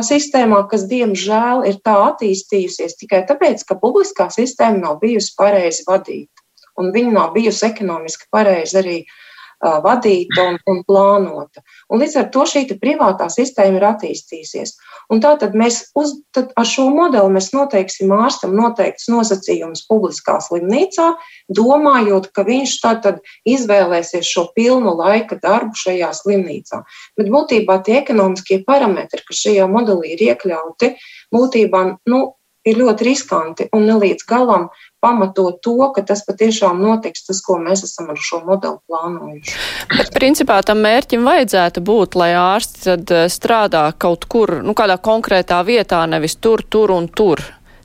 sistēmā, 0.06 0.66
kas 0.70 0.84
diemžēl 0.92 1.64
ir 1.72 1.80
tā 1.86 1.96
attīstījusies 2.12 3.00
tikai 3.00 3.24
tāpēc, 3.32 3.64
ka 3.66 3.80
publiskā 3.80 4.28
sistēma 4.30 4.84
nav 4.84 5.00
bijusi 5.02 5.34
pareizi 5.40 5.88
vadīta 5.88 6.44
un 6.82 6.92
viņa 6.94 7.16
nav 7.16 7.34
bijusi 7.34 7.66
ekonomiski 7.68 8.28
pareizi 8.32 8.78
arī 8.80 8.98
uh, 9.02 9.31
vadīta 9.62 10.48
un, 10.50 10.58
un 10.70 10.82
plānota. 10.88 11.62
Un 11.90 12.02
līdz 12.02 12.18
ar 12.22 12.28
to 12.34 12.46
šī 12.50 12.64
privātā 12.82 13.28
sistēma 13.32 13.80
ir 13.80 13.86
attīstījusies. 13.92 14.74
Un 15.14 15.22
tātad 15.24 15.56
mēs 15.58 15.92
uz, 15.98 16.16
tad 16.36 16.52
ar 16.58 16.68
šo 16.68 16.88
modeli 16.94 17.36
mēs 17.36 17.52
noteiksim 17.54 18.14
ārstam 18.16 18.56
noteikts 18.58 19.10
nosacījums 19.12 19.86
publiskā 19.90 20.40
slimnīcā, 20.44 21.12
domājot, 21.52 22.32
ka 22.36 22.46
viņš 22.48 22.76
tātad 22.84 23.22
izvēlēsies 23.50 24.28
šo 24.28 24.48
pilnu 24.56 24.96
laika 24.98 25.38
darbu 25.42 25.78
šajā 25.78 26.12
slimnīcā. 26.22 26.84
Bet 27.20 27.32
būtībā 27.34 27.82
tie 27.86 28.00
ekonomiskie 28.02 28.62
parametri, 28.68 29.24
kas 29.28 29.46
šajā 29.46 29.68
modelī 29.72 30.16
ir 30.16 30.28
iekļauti, 30.32 30.96
būtībā 31.36 31.84
nu, 32.10 32.22
ir 32.68 32.80
ļoti 32.82 33.06
riskanti 33.08 33.68
un 33.76 33.86
ne 33.90 33.98
līdz 34.02 34.26
galam 34.30 34.68
pamatot 35.02 35.58
to, 35.66 35.78
ka 35.96 36.04
tas 36.06 36.22
patiešām 36.28 36.82
notiks, 36.82 37.26
tas, 37.26 37.42
ko 37.46 37.58
mēs 37.62 37.84
esam 37.88 38.12
ar 38.14 38.22
šo 38.22 38.42
modeli 38.46 38.78
plānojuši. 38.90 39.56
Bet 39.96 40.12
principā 40.14 40.60
tam 40.66 40.84
mērķim 40.86 41.26
vajadzētu 41.26 41.84
būt, 41.86 42.18
lai 42.22 42.32
ārsti 42.38 42.86
tad 42.86 43.16
eh, 43.16 43.28
strādā 43.34 43.88
kaut 43.98 44.28
kur, 44.30 44.60
nu, 44.66 44.78
kādā 44.78 45.00
konkrētā 45.02 45.62
vietā, 45.66 46.04
nevis 46.10 46.38
tur, 46.38 46.62
tur 46.70 46.94
un 46.94 47.10
tur. 47.10 47.42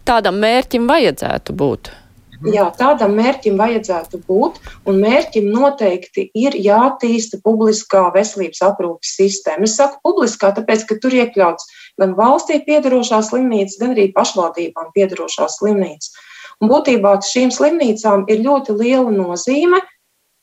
Tādam 0.06 0.36
mērķim 0.42 0.84
vajadzētu 0.86 1.56
būt. 1.56 1.94
Jā, 2.44 2.66
tādam 2.76 3.14
mērķim 3.16 3.56
vajadzētu 3.56 4.20
būt, 4.28 4.58
un 4.88 4.98
mērķim 5.00 5.46
noteikti 5.54 6.26
ir 6.36 6.56
jātīsta 6.60 7.40
publiskā 7.44 8.02
veselības 8.12 8.60
aprūpas 8.66 9.14
sistēma. 9.16 9.64
Es 9.64 9.78
saku 9.80 9.96
publiskā, 10.04 10.52
tāpēc, 10.58 10.84
ka 10.88 10.98
tur 11.00 11.16
iekļauts 11.16 11.70
gan 12.00 12.14
valstī 12.18 12.60
piedarošās 12.66 13.30
slimnīcas, 13.30 13.78
gan 13.80 13.94
arī 13.96 14.10
pašvaldībām 14.16 14.92
piedarošās 14.96 15.58
slimnīcas. 15.60 16.12
Un 16.62 16.70
būtībā 16.72 17.18
šīm 17.24 17.52
slimnīcām 17.52 18.24
ir 18.32 18.42
ļoti 18.44 18.76
liela 18.76 19.12
nozīme, 19.12 19.82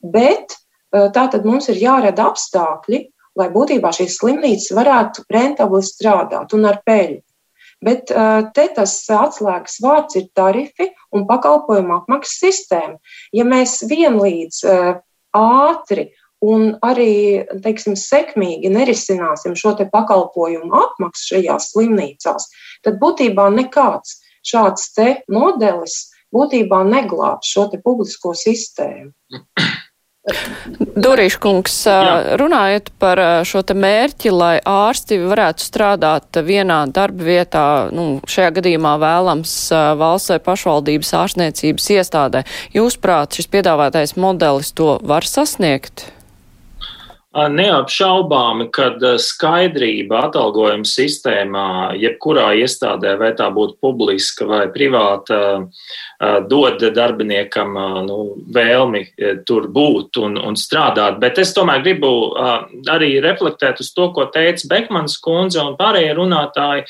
bet 0.02 0.56
tātad 0.92 1.46
mums 1.46 1.68
ir 1.72 1.80
jārada 1.82 2.28
apstākļi, 2.30 3.00
lai 3.34 3.48
būtībā 3.50 3.90
šīs 3.94 4.18
slimnīcas 4.20 4.74
varētu 4.76 5.24
rentabli 5.34 5.82
strādāt 5.82 6.54
un 6.54 6.68
ar 6.70 6.82
peļņu. 6.86 7.22
Bet 7.84 8.08
te 8.54 8.64
tas 8.76 8.92
atslēgas 9.12 9.80
vārds 9.82 10.16
ir 10.16 10.28
tarifi 10.38 10.86
un 11.12 11.26
pakalpojumu 11.28 11.98
apmaksas 11.98 12.38
sistēma. 12.46 12.94
Ja 13.34 13.44
mēs 13.44 13.82
vienlīdz 13.90 14.62
ātri 15.34 16.06
un 16.44 16.74
arī 16.84 17.44
teiksim, 17.64 17.96
sekmīgi 17.98 18.72
nerisināsim 18.72 19.56
šo 19.58 19.74
te 19.78 19.86
pakalpojumu 19.90 20.74
apmaksu 20.80 21.34
šajās 21.34 21.70
slimnīcās, 21.72 22.50
tad 22.84 23.00
būtībā 23.02 23.48
nekāds 23.54 24.18
šāds 24.44 24.92
te 24.96 25.08
modelis 25.32 26.10
būtībā 26.34 26.82
neglābs 26.88 27.50
šo 27.54 27.68
te 27.72 27.80
publisko 27.82 28.34
sistēmu. 28.36 29.12
Durīša 31.04 31.36
kungs, 31.42 31.74
runājot 32.40 32.86
par 32.96 33.20
šo 33.44 33.60
te 33.68 33.74
mērķi, 33.76 34.30
lai 34.32 34.54
ārsti 34.64 35.18
varētu 35.20 35.66
strādāt 35.66 36.40
vienā 36.46 36.78
darba 36.88 37.26
vietā, 37.26 37.64
nu, 37.92 38.22
šajā 38.24 38.54
gadījumā 38.56 38.94
vēlams 39.02 39.52
valsts 40.00 40.32
vai 40.32 40.40
pašvaldības 40.48 41.12
ārstniecības 41.20 41.90
iestādē, 41.98 42.44
jūsuprāt, 42.72 43.36
šis 43.36 43.52
piedāvātais 43.52 44.16
modelis 44.16 44.72
to 44.72 44.94
var 45.04 45.28
sasniegt? 45.28 46.08
Neapšaubāmi, 47.34 48.68
kad 48.70 49.02
skaidrība 49.18 50.20
atalgojuma 50.28 50.86
sistēmā, 50.86 51.66
jebkurā 51.98 52.52
iestādē, 52.62 53.16
vai 53.18 53.32
tā 53.34 53.48
būtu 53.50 53.74
publiska 53.82 54.46
vai 54.46 54.60
privāta, 54.70 55.40
dod 56.46 56.84
darbiniekam 56.94 57.74
nu, 58.06 58.18
vēlmi 58.54 59.02
tur 59.48 59.66
būt 59.66 60.22
un, 60.22 60.38
un 60.38 60.54
strādāt. 60.54 61.18
Bet 61.18 61.42
es 61.42 61.50
tomēr 61.56 61.82
gribu 61.82 62.12
arī 62.94 63.16
reflektēt 63.24 63.82
uz 63.82 63.90
to, 63.96 64.12
ko 64.14 64.30
teica 64.30 64.70
Bekmans 64.70 65.18
kundze 65.18 65.58
un 65.64 65.74
pārējie 65.80 66.14
runātāji. 66.14 66.86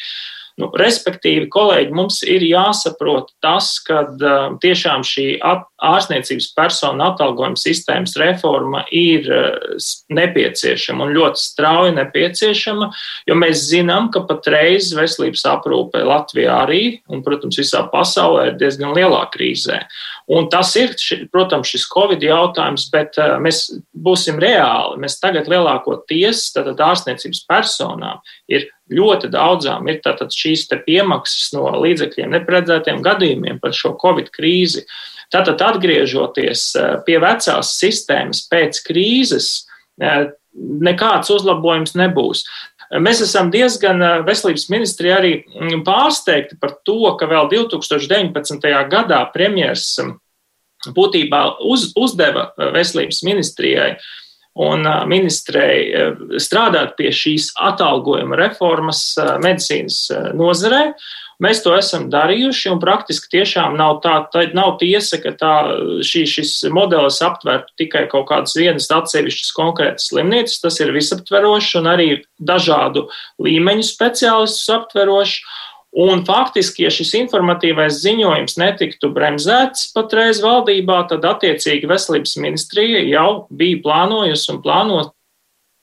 Nu, 0.55 0.69
respektīvi, 0.79 1.49
kolēģi, 1.51 1.91
mums 1.99 2.21
ir 2.31 2.45
jāsaprot 2.47 3.33
tas, 3.43 3.73
ka 3.83 4.05
uh, 4.07 4.53
tiešām 4.63 5.03
šī 5.03 5.25
ārstniecības 5.43 6.47
personu 6.55 7.03
atalgojuma 7.09 7.59
sistēmas 7.59 8.15
reforma 8.23 8.85
ir 8.95 9.27
uh, 9.35 9.75
nepieciešama 10.15 11.09
un 11.09 11.15
ļoti 11.17 11.43
strauji 11.43 11.97
nepieciešama, 11.97 12.87
jo 13.27 13.39
mēs 13.41 13.65
zinām, 13.73 14.13
ka 14.15 14.23
patreiz 14.29 14.93
veselības 14.95 15.43
aprūpe 15.57 16.05
Latvijā 16.07 16.61
arī, 16.69 16.85
un, 17.11 17.25
protams, 17.27 17.59
visā 17.59 17.83
pasaulē 17.91 18.53
ir 18.53 18.61
diezgan 18.63 18.95
lielā 18.95 19.25
krīzē. 19.35 19.81
Un 20.39 20.47
tas 20.55 20.71
ir, 20.79 20.95
protams, 21.35 21.75
šis 21.75 21.89
Covid 21.91 22.23
jautājums, 22.23 22.87
bet 22.95 23.19
uh, 23.19 23.41
mēs 23.43 23.73
būsim 24.07 24.39
reāli. 24.39 25.03
Mēs 25.03 25.19
tagad 25.19 25.51
lielākoties, 25.51 26.47
ārstniecības 26.55 27.43
personām, 27.51 28.23
ir 28.47 28.71
ļoti 28.93 29.31
daudzām 29.33 29.89
ir 29.89 30.01
šīs 30.05 30.67
piemaksas 30.85 31.53
no 31.57 31.71
līdzekļiem 31.81 32.35
neparedzētiem 32.37 33.03
gadījumiem 33.05 33.61
par 33.63 33.73
šo 33.77 33.95
Covid 34.01 34.31
krīzi. 34.35 34.85
Tātad, 35.33 35.61
atgriežoties 35.65 36.75
eh, 36.77 36.97
pie 37.07 37.19
vecās 37.23 37.75
sistēmas 37.79 38.45
pēc 38.51 38.83
krīzes, 38.87 39.67
eh, 40.01 40.29
nekāds 40.55 41.33
uzlabojums 41.33 41.97
nebūs. 41.99 42.45
Mēs 43.01 43.23
esam 43.25 43.49
diezgan 43.51 44.03
eh, 44.05 44.19
veselības 44.27 44.69
ministri 44.71 45.11
arī 45.15 45.33
mm, 45.41 45.81
pārsteigti 45.87 46.61
par 46.61 46.77
to, 46.85 47.01
ka 47.19 47.31
vēl 47.31 47.49
2019. 47.51 48.69
gadā 48.93 49.23
premjers 49.35 49.89
mm, 50.03 50.19
būtībā 50.95 51.43
uz, 51.65 51.89
uzdeva 51.97 52.51
veselības 52.77 53.25
ministrijai 53.25 53.95
un 54.55 54.87
ministrei 55.11 55.91
strādāt 56.39 56.95
pie 56.99 57.11
šīs 57.15 57.51
atalgojuma 57.73 58.39
reformas 58.39 59.03
medicīnas 59.43 60.07
nozarē. 60.39 60.91
Mēs 61.43 61.65
to 61.65 61.73
esam 61.75 62.07
darījuši, 62.13 62.69
un 62.71 62.79
praktiski 62.83 63.33
tiešām 63.33 63.75
nav 63.79 63.99
tā, 64.05 64.15
tā 64.31 64.45
nav 64.55 64.77
tiesa, 64.79 65.19
ka 65.19 65.33
tā, 65.35 65.55
šī, 66.07 66.23
šis 66.31 66.53
modelis 66.75 67.19
aptvertu 67.27 67.75
tikai 67.83 68.05
kaut 68.13 68.29
kādas 68.31 68.55
vienas 68.59 68.87
atsevišķas 68.95 69.51
konkrētas 69.57 70.09
slimnīcas. 70.13 70.61
Tas 70.63 70.79
ir 70.81 70.95
visaptverošs 70.95 71.75
un 71.81 71.91
arī 71.91 72.09
dažādu 72.39 73.09
līmeņu 73.43 73.87
speciālistus 73.91 74.71
aptverošs. 74.79 75.43
Un 75.95 76.25
faktiski, 76.27 76.83
ja 76.83 76.91
šis 76.91 77.13
informatīvais 77.21 78.01
ziņojums 78.03 78.57
netiktu 78.59 79.13
bremzēts 79.15 79.93
patreiz 79.95 80.41
valdībā, 80.43 81.05
tad 81.13 81.27
attiecīgi 81.29 81.87
veselības 81.87 82.35
ministrija 82.43 83.05
jau 83.07 83.29
bija 83.55 83.79
plānojusi 83.85 84.51
un 84.51 84.59
plāno 84.65 85.05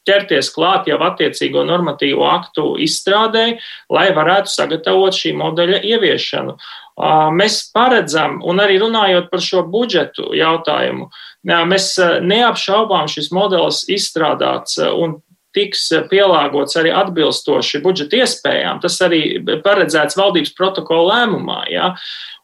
ķerties 0.09 0.49
klāt 0.51 0.89
jau 0.89 0.97
attiecīgo 1.05 1.63
normatīvo 1.63 2.25
aktu 2.27 2.73
izstrādē, 2.83 3.45
lai 3.93 4.07
varētu 4.17 4.51
sagatavot 4.51 5.15
šī 5.15 5.31
modeļa 5.39 5.79
ieviešanu. 5.93 6.57
Mēs 7.37 7.61
paredzam, 7.71 8.41
un 8.43 8.59
arī 8.59 8.81
runājot 8.81 9.31
par 9.31 9.43
šo 9.45 9.63
budžetu 9.71 10.33
jautājumu, 10.37 11.07
mēs 11.47 11.93
neapšaubām 12.27 13.07
šis 13.09 13.31
modelis 13.31 13.85
izstrādāts 13.87 14.81
un 14.91 15.21
tiks 15.55 15.87
pielāgots 16.11 16.77
arī 16.79 16.93
atbilstoši 16.95 17.81
budžeta 17.83 18.21
iespējām. 18.23 18.81
Tas 18.83 18.99
arī 19.05 19.23
paredzēts 19.63 20.19
valdības 20.19 20.53
protokola 20.57 21.15
lēmumā. 21.15 21.63
Ja? 21.71 21.91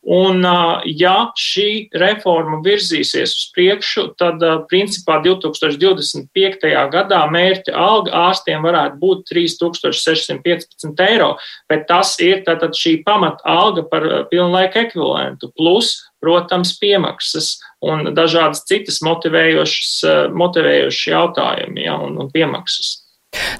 Un, 0.07 0.39
ja 0.87 1.15
šī 1.35 1.89
reforma 1.99 2.61
virzīsies 2.63 3.33
uz 3.33 3.47
priekšu, 3.51 4.05
tad 4.19 4.43
principā 4.71 5.17
2025. 5.25 6.63
gadā 6.93 7.19
mērķa 7.33 7.75
alga 7.75 8.13
ārstiem 8.29 8.63
varētu 8.63 9.01
būt 9.01 9.25
3615 9.33 11.03
eiro, 11.09 11.33
bet 11.67 11.89
tas 11.91 12.13
ir 12.23 12.45
tātad 12.47 12.77
šī 12.77 13.01
pamata 13.03 13.43
alga 13.51 13.83
par 13.91 14.07
pilnlaika 14.31 14.85
ekvivalentu, 14.87 15.51
plus, 15.59 15.97
protams, 16.23 16.75
piemaksas 16.81 17.57
un 17.85 18.13
dažādas 18.17 18.63
citas 18.69 19.01
motivējošas, 19.05 19.91
motivējošas 20.33 21.11
jautājumi 21.13 21.85
ja, 21.85 21.99
un, 22.01 22.17
un 22.21 22.31
piemaksas. 22.33 22.95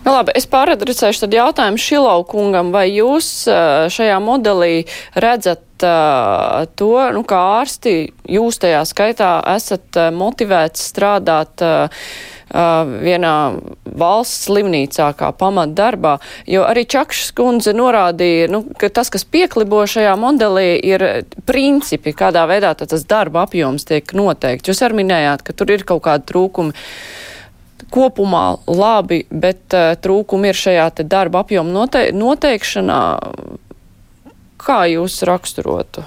Nu, 0.06 0.14
labi, 0.14 0.32
es 0.40 0.48
pāradresēšu 0.50 1.26
tad 1.26 1.36
jautājumu 1.36 1.82
Šilau 1.82 2.24
kungam, 2.30 2.72
vai 2.74 2.88
jūs 2.88 3.30
šajā 3.94 4.18
modelī 4.24 4.88
redzat 5.20 5.67
uh, 5.86 6.66
to, 6.80 6.94
nu, 7.14 7.24
kā 7.28 7.40
ārsti, 7.60 8.14
jūs 8.32 8.60
tajā 8.64 8.82
skaitā 8.88 9.32
esat 9.56 10.00
uh, 10.00 10.10
motivēts 10.16 10.88
strādāt 10.92 11.64
uh, 11.66 12.10
vienā 12.48 13.34
valsts 13.84 14.48
slimnīcā 14.48 15.10
kā 15.20 15.34
pamatdarbā, 15.36 16.14
jo 16.48 16.64
arī 16.64 16.86
Čakšs 16.88 17.34
kundze 17.36 17.74
norādīja, 17.76 18.48
nu, 18.52 18.64
ka 18.80 18.90
tas, 18.90 19.12
kas 19.12 19.28
pieklibo 19.28 19.84
šajā 19.84 20.16
modelī, 20.20 20.78
ir 20.80 21.04
principi, 21.50 22.16
kādā 22.16 22.46
veidā 22.48 22.72
tas 22.80 23.04
darba 23.04 23.44
apjoms 23.44 23.88
tiek 23.88 24.16
noteikts. 24.16 24.72
Jūs 24.72 24.84
arī 24.88 25.02
minējāt, 25.04 25.44
ka 25.44 25.56
tur 25.58 25.76
ir 25.76 25.84
kaut 25.88 26.06
kādi 26.08 26.30
trūkumi 26.32 26.76
kopumā 27.94 28.46
labi, 28.68 29.22
bet 29.30 29.76
uh, 29.76 29.94
trūkumi 30.00 30.52
ir 30.52 30.58
šajā 30.60 30.90
darba 31.04 31.44
apjoma 31.44 31.72
note 31.72 32.08
noteikšanā. 32.16 33.02
Kā 34.62 34.84
jūs 34.90 35.20
raksturotu? 35.28 36.04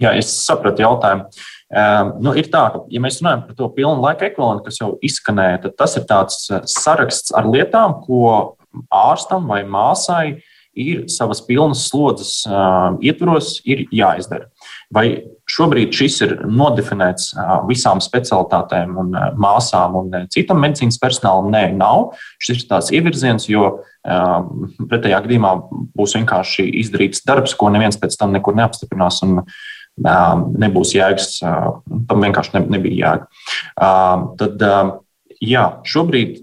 Jā, 0.00 0.14
es 0.16 0.30
sapratu 0.46 0.84
jautājumu. 0.84 1.26
Um, 1.70 2.14
nu, 2.24 2.32
ir 2.34 2.48
tā, 2.50 2.64
ka, 2.72 2.80
ja 2.90 3.02
mēs 3.04 3.20
runājam 3.20 3.44
par 3.46 3.58
to 3.58 3.68
pilnu 3.76 4.02
laika 4.02 4.26
ekvivalentu, 4.26 4.64
kas 4.66 4.80
jau 4.80 4.94
izskanēja, 5.06 5.60
tad 5.66 5.76
tas 5.78 5.92
ir 6.00 6.06
tāds 6.08 6.48
saraksts 6.72 7.34
ar 7.36 7.46
lietām, 7.46 8.00
ko 8.06 8.56
ārstam 8.90 9.46
vai 9.50 9.60
māsai 9.68 10.40
ir 10.80 11.02
savas 11.12 11.42
pilnas 11.46 11.86
slodzes 11.90 12.40
uh, 12.48 12.96
ietvaros, 13.04 13.58
ir 13.68 13.84
jāizdara. 13.94 14.48
Vai 14.94 15.06
šobrīd 15.50 15.94
šis 15.94 16.16
ir 16.26 16.34
nodefinēts 16.46 17.32
visām 17.68 18.00
specialitātēm 18.02 18.96
un 19.00 19.12
māsām 19.40 19.96
un 20.00 20.16
citam 20.32 20.62
medicīnas 20.62 20.98
personālam? 21.02 21.50
Nē, 21.54 21.64
nav. 21.78 22.16
Šis 22.42 22.62
ir 22.64 22.70
tāds 22.70 22.90
ievirziens, 22.94 23.48
jo 23.50 23.80
pretējā 24.02 25.20
gadījumā 25.26 25.52
būs 25.98 26.16
vienkārši 26.18 26.66
izdarīts 26.82 27.22
darbs, 27.26 27.54
ko 27.58 27.70
neviens 27.70 27.98
pēc 28.00 28.16
tam 28.18 28.34
nekur 28.36 28.58
neapstiprinās. 28.58 29.22
Un, 29.26 29.44
nebūs 30.00 30.94
jēgas, 30.94 31.40
tam 32.08 32.22
vienkārši 32.24 32.62
nebija 32.70 33.10
jēga. 33.10 33.26
Tad, 34.40 34.62
jā, 35.40 35.64
šobrīd, 35.88 36.42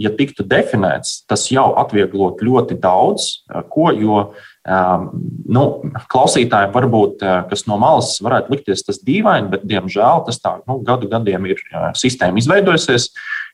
ja 0.00 0.12
tiktu 0.18 0.46
definēts, 0.48 1.22
tas 1.30 1.46
jau 1.52 1.70
atvieglot 1.80 2.42
ļoti 2.44 2.78
daudz 2.82 3.30
ko, 3.70 3.90
jo 3.94 4.26
Nu, 4.64 5.62
klausītājiem 6.08 6.70
varbūt, 6.72 7.20
kas 7.50 7.66
no 7.68 7.76
malas 7.80 8.14
varētu 8.24 8.54
likties 8.54 8.80
tas 8.86 9.02
dīvaini, 9.04 9.50
bet, 9.52 9.66
diemžēl, 9.68 10.22
tas 10.24 10.40
tā 10.40 10.54
nu, 10.62 10.78
gadu 10.86 11.10
gadiem 11.10 11.50
ir 11.50 11.60
sistēma 12.00 12.40
izveidojusies, 12.40 13.10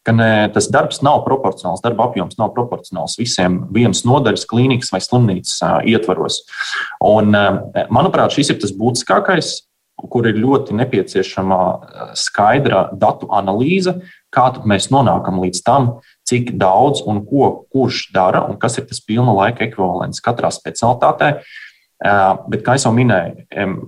ka 0.07 0.14
ne, 0.14 0.29
tas 0.55 0.71
darbs 0.71 1.03
nav 1.03 1.25
proporcionāls, 1.27 1.83
darba 1.83 2.07
apjoms 2.07 2.38
nav 2.38 2.53
proporcionāls 2.55 3.19
visiem 3.19 3.59
vienas 3.75 4.05
nodaļas, 4.07 4.47
klīnikas 4.49 4.95
vai 4.95 5.03
slimnīcas 5.03 5.59
ietvaros. 5.90 6.45
Un, 7.03 7.35
manuprāt, 7.90 8.38
šis 8.38 8.55
ir 8.55 8.62
tas 8.62 8.77
būtiskākais, 8.79 9.51
kur 10.11 10.29
ir 10.31 10.39
ļoti 10.41 10.77
nepieciešama 10.79 11.61
skaidra 12.19 12.89
datu 12.97 13.29
analīze, 13.35 13.99
kā 14.33 14.47
mēs 14.65 14.91
nonākam 14.95 15.41
līdz 15.43 15.63
tam, 15.67 15.91
cik 16.29 16.55
daudz 16.61 17.03
un 17.09 17.25
ko 17.27 17.67
kurš 17.73 18.11
dara 18.15 18.45
un 18.49 18.59
kas 18.61 18.79
ir 18.79 18.87
tas 18.89 19.03
pilna 19.05 19.35
laika 19.37 19.67
ekvivalents 19.67 20.23
katrā 20.25 20.53
specialitātē. 20.55 21.41
Bet, 22.01 22.63
kā 22.65 22.79
jau 22.81 22.95
minēju, 22.97 23.43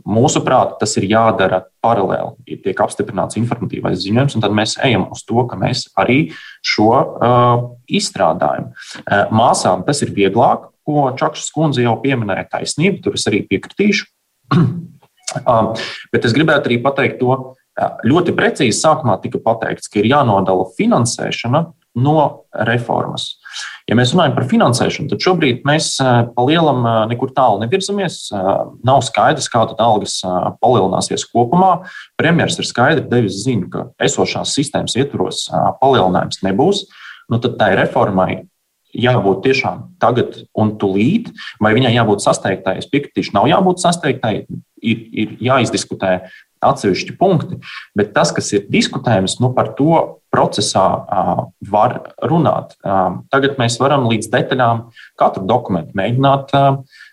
mūsuprāt, 0.04 0.74
tas 0.82 0.92
ir 1.00 1.06
jādara 1.08 1.62
paralēli. 1.80 2.58
Tiek 2.60 2.82
apstiprināts 2.84 3.38
informatīvais 3.40 4.02
ziņojums, 4.02 4.36
un 4.36 4.44
tad 4.44 4.52
mēs 4.52 4.76
ejam 4.84 5.06
uz 5.14 5.22
to, 5.24 5.46
ka 5.48 5.56
mēs 5.56 5.86
arī 5.96 6.18
šo 6.60 6.90
uh, 6.92 7.64
izstrādājam. 7.88 8.68
Uh, 9.00 9.32
māsām 9.32 9.86
tas 9.88 10.04
ir 10.04 10.12
vieglāk, 10.12 10.68
ko 10.84 11.08
Čakšs 11.16 11.48
kundze 11.56 11.86
jau 11.86 11.96
pieminēja 12.04 12.50
taisnība, 12.58 13.00
tur 13.00 13.16
es 13.16 13.24
arī 13.30 13.46
piekritīšu. 13.48 14.10
bet 16.12 16.26
es 16.28 16.34
gribētu 16.36 16.70
arī 16.70 16.80
pateikt 16.84 17.20
to, 17.22 17.36
ļoti 18.04 18.34
precīzi 18.36 18.76
sākumā 18.76 19.16
tika 19.22 19.40
pateikts, 19.42 19.88
ka 19.88 20.02
ir 20.02 20.10
jānodala 20.10 20.66
finansēšana 20.76 21.64
no 22.02 22.18
reformas. 22.68 23.34
Ja 23.88 23.96
mēs 23.98 24.14
runājam 24.14 24.36
par 24.36 24.46
finansēšanu, 24.48 25.10
tad 25.10 25.24
šobrīd 25.24 25.64
mēs 25.68 25.94
pa 26.00 26.44
lielam 26.46 26.84
nekur 27.10 27.32
tālu 27.36 27.60
nevirzamies. 27.64 28.30
Nav 28.86 29.02
skaidrs, 29.04 29.50
kā 29.52 29.64
tad 29.68 29.80
algas 29.82 30.20
palielināsies 30.62 31.26
kopumā. 31.32 31.82
Premjeras 32.20 32.60
ir 32.60 32.68
skaidri 32.68 33.04
devis 33.10 33.42
ziņu, 33.44 33.68
ka 33.72 33.84
esošās 34.08 34.54
sistēmas 34.56 34.96
ietvaros 34.96 35.44
palielinājums 35.82 36.40
nebūs. 36.46 36.86
Nu, 37.32 37.40
tad 37.40 37.58
tai 37.60 37.74
reformai 37.78 38.42
jābūt 38.92 39.42
tiešām 39.46 39.84
tagad 40.02 40.42
un 40.58 40.74
tūlīt, 40.80 41.32
vai 41.62 41.74
viņai 41.76 41.94
jābūt 41.96 42.24
sasteigtai. 42.24 42.78
Es 42.82 42.88
piekritīšu, 42.92 43.34
nav 43.36 43.48
jābūt 43.50 43.82
sasteigtai. 43.82 44.34
Ir, 44.82 45.02
ir 45.14 45.36
jāizdiskutē 45.38 46.16
atsevišķi 46.62 47.14
punkti, 47.18 47.58
bet 47.98 48.10
tas, 48.16 48.32
kas 48.34 48.48
ir 48.54 48.64
diskutējams, 48.70 49.36
nu, 49.42 49.52
par 49.54 49.72
to 49.78 50.18
procesā 50.34 50.86
var 51.70 51.98
runāt. 52.26 52.74
Tagad 52.82 53.58
mēs 53.62 53.78
varam 53.82 54.08
līdz 54.10 54.30
detaļām 54.32 54.88
katru 55.20 55.46
dokumentu 55.46 55.94
mēģināt 55.98 56.54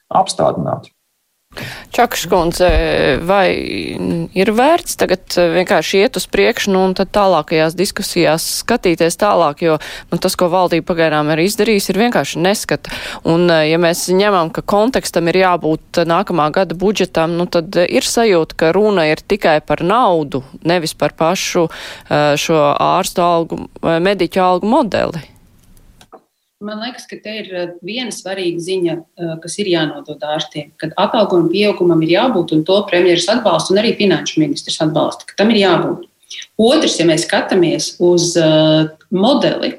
apstādināt. 0.09 0.89
Čakškundze, 1.95 2.69
vai 3.25 3.47
ir 4.37 4.51
vērts 4.55 4.99
tagad 4.99 5.35
vienkārši 5.35 6.03
iet 6.03 6.19
uz 6.19 6.27
priekšu 6.29 6.73
nu, 6.73 6.83
un 6.89 6.95
tad 6.97 7.11
tālākajās 7.15 7.77
diskusijās 7.77 8.45
skatīties 8.61 9.17
tālāk, 9.19 9.63
jo 9.65 9.77
nu, 10.11 10.19
tas, 10.21 10.37
ko 10.39 10.49
valdība 10.53 10.91
pagaidām 10.91 11.31
ir 11.33 11.43
izdarījis, 11.47 11.89
ir 11.91 12.01
vienkārši 12.03 12.43
neskata. 12.43 12.93
Un, 13.29 13.49
ja 13.49 13.79
mēs 13.81 14.05
ņemam, 14.13 14.53
ka 14.53 14.63
kontekstam 14.65 15.31
ir 15.31 15.41
jābūt 15.41 16.03
nākamā 16.09 16.49
gada 16.55 16.77
budžetam, 16.77 17.35
nu, 17.39 17.49
tad 17.49 17.75
ir 17.85 18.05
sajūta, 18.05 18.59
ka 18.59 18.71
runa 18.75 19.09
ir 19.09 19.23
tikai 19.25 19.59
par 19.65 19.83
naudu, 19.85 20.43
nevis 20.61 20.93
par 20.93 21.17
pašu 21.17 21.67
šo 22.09 22.61
ārstu 22.75 23.25
algu, 23.25 23.65
mediķu 23.81 24.45
algu 24.45 24.69
modeli. 24.69 25.25
Man 26.59 26.81
liekas, 26.83 27.05
ka 27.07 27.15
te 27.23 27.33
ir 27.39 27.51
eh, 27.55 27.67
viena 27.87 28.11
svarīga 28.11 28.59
ziņa, 28.59 28.93
eh, 28.99 29.35
kas 29.39 29.53
ir 29.63 29.69
jānodod 29.71 30.23
ārstiem, 30.27 30.73
ka 30.75 30.89
atalgojuma 30.99 31.53
pieaugumam 31.53 32.01
ir 32.03 32.17
jābūt, 32.17 32.51
un 32.57 32.65
to 32.67 32.81
premjeras 32.89 33.29
atbalsta, 33.31 33.71
un 33.71 33.79
arī 33.79 33.93
finanšu 33.95 34.41
ministrs 34.43 34.81
atbalsta, 34.83 35.29
ka 35.29 35.37
tam 35.39 35.53
ir 35.53 35.61
jābūt. 35.61 36.03
Otrs, 36.59 36.97
ja 36.99 37.05
mēs 37.07 37.23
skatāmies 37.23 37.93
uz 38.03 38.33
eh, 38.35 38.89
modeli, 39.15 39.71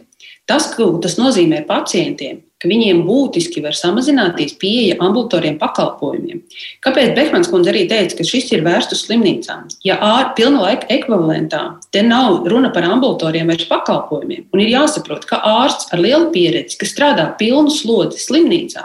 tas, 0.49 0.71
ko 0.73 0.95
tas 1.05 1.19
nozīmē 1.21 1.67
pacientiem, 1.69 2.41
ka 2.61 2.69
viņiem 2.69 3.03
būtiski 3.07 3.63
var 3.65 3.77
samazināties 3.77 4.57
pieeja 4.61 4.99
ambulatoriem 5.01 5.57
pakalpojumiem. 5.61 6.43
Kāpēc 6.85 7.15
Behmans 7.17 7.49
kundze 7.51 7.73
arī 7.73 7.87
teica, 7.91 8.19
ka 8.19 8.27
šis 8.27 8.51
ir 8.53 8.65
vērsts 8.67 8.97
uz 8.97 9.05
slimnīcām? 9.07 9.71
Ja 9.87 9.97
ārā 10.05 10.35
pilna 10.37 10.67
laika 10.67 10.91
ekvivalentā, 10.93 11.63
te 11.95 12.05
nav 12.05 12.45
runa 12.51 12.73
par 12.75 12.85
ambulatoriem 12.89 13.49
vai 13.49 13.57
pakalpojumiem. 13.71 14.47
Un 14.53 14.65
ir 14.65 14.75
jāsaprot, 14.75 15.25
ka 15.31 15.41
ārsts 15.41 15.89
ar 15.95 16.05
lielu 16.05 16.29
pieredzi, 16.35 16.77
kas 16.81 16.93
strādā 16.93 17.31
pilnu 17.41 17.73
slodzi 17.73 18.21
slimnīcā, 18.21 18.85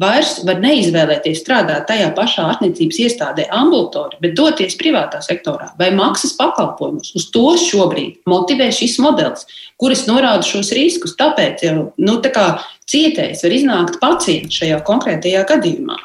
vairs 0.00 0.38
var 0.46 0.60
neizvēlēties 0.62 1.42
strādāt 1.42 1.88
tajā 1.90 2.10
pašā 2.16 2.46
ārstniecības 2.52 3.00
iestādē, 3.04 3.46
ambulatorā, 3.54 4.18
bet 4.22 4.36
doties 4.38 4.76
privātā 4.78 5.20
sektorā 5.24 5.72
vai 5.80 5.90
maksas 5.96 6.36
pakalpojumus. 6.38 7.12
Uz 7.18 7.28
to 7.34 7.54
šobrīd 7.60 8.22
motivē 8.30 8.70
šis 8.74 8.98
modelis, 9.02 9.48
kuris 9.80 10.06
norāda 10.08 10.46
šos 10.46 10.72
riskus. 10.76 11.16
Tāpēc 11.18 11.64
jau 11.66 11.88
nu, 11.98 12.18
tā 12.22 12.48
cietējs 12.88 13.42
var 13.44 13.56
iznākt 13.58 13.98
pacients 14.02 14.60
šajā 14.60 14.78
konkrētajā 14.86 15.44
gadījumā. 15.48 15.98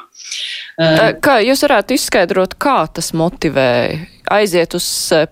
Kā 1.22 1.38
jūs 1.44 1.62
varētu 1.62 1.94
izskaidrot, 1.94 2.58
kā 2.58 2.82
tas 2.90 3.12
motivē 3.14 3.70
aiziet 4.34 4.74
uz 4.74 4.86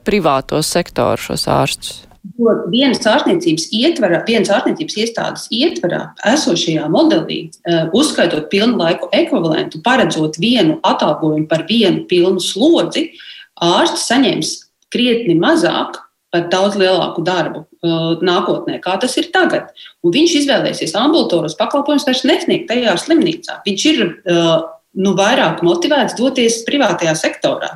privāto 0.06 0.60
sektoru 0.62 1.18
šos 1.18 1.48
ārstus? 1.50 2.02
Jo 2.38 2.52
vienas 2.70 3.02
ārstniecības 3.08 3.64
ietvarā, 3.74 4.20
vienas 4.26 4.50
ārstniecības 4.54 4.98
iestādes 5.02 5.48
ietvarā 5.50 6.04
esošajā 6.30 6.86
modelī, 6.92 7.40
eh, 7.66 7.88
uzskaitot 7.92 8.46
pilnu 8.50 8.78
laiku 8.78 9.08
ekvivalentu, 9.12 9.82
paredzot 9.82 10.38
vienu 10.38 10.78
atalgojumu 10.86 11.48
par 11.48 11.66
vienu 11.68 12.06
pilnu 12.06 12.38
slodzi, 12.38 13.10
ārsts 13.58 14.06
saņems 14.06 14.54
krietni 14.92 15.34
mazāk 15.34 15.98
par 16.32 16.48
daudz 16.48 16.78
lielāku 16.80 17.22
darbu 17.26 17.60
uh, 17.84 18.20
nākotnē, 18.24 18.78
kā 18.80 18.94
tas 19.00 19.14
ir 19.20 19.28
tagad. 19.34 19.68
Un 20.00 20.14
viņš 20.14 20.36
izvēlēsies 20.40 20.94
ambulatoros 20.96 21.58
pakalpojumus 21.58 22.06
vairs 22.08 22.24
nesniegt 22.24 22.70
tajā 22.70 22.94
slimnīcā. 22.96 23.58
Viņš 23.66 23.84
ir 23.90 24.00
uh, 24.06 24.62
nu, 24.98 25.12
vairāk 25.16 25.62
motivēts 25.64 26.16
doties 26.18 26.60
privātajā 26.66 27.14
sektorā. 27.16 27.70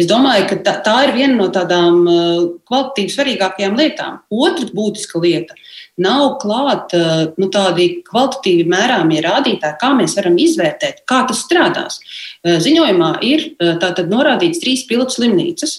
Es 0.00 0.08
domāju, 0.08 0.46
ka 0.50 0.58
tā, 0.64 0.74
tā 0.86 0.96
ir 1.06 1.14
viena 1.16 1.36
no 1.36 1.48
tādām 1.52 2.00
uh, 2.08 2.44
kvalitatīvi 2.68 3.12
svarīgākajām 3.12 3.76
lietām. 3.78 4.20
Otra 4.32 4.68
būtiska 4.72 5.20
lieta- 5.20 5.56
nav 6.06 6.38
klāta 6.42 7.00
uh, 7.00 7.24
nu, 7.40 7.50
tādi 7.52 8.00
kvalitatīvi 8.08 8.64
mērāmie 8.70 9.20
rādītāji, 9.24 9.80
kā 9.80 9.92
mēs 9.98 10.16
varam 10.16 10.38
izvērtēt, 10.40 11.04
kā 11.10 11.24
tas 11.28 11.44
strādās. 11.44 12.00
Uh, 12.44 12.56
ziņojumā 12.64 13.18
ir 13.22 13.50
tātad 13.60 14.08
norādīts 14.08 14.62
trīs 14.64 14.86
pilotu 14.88 15.20
slimnīcas. 15.20 15.78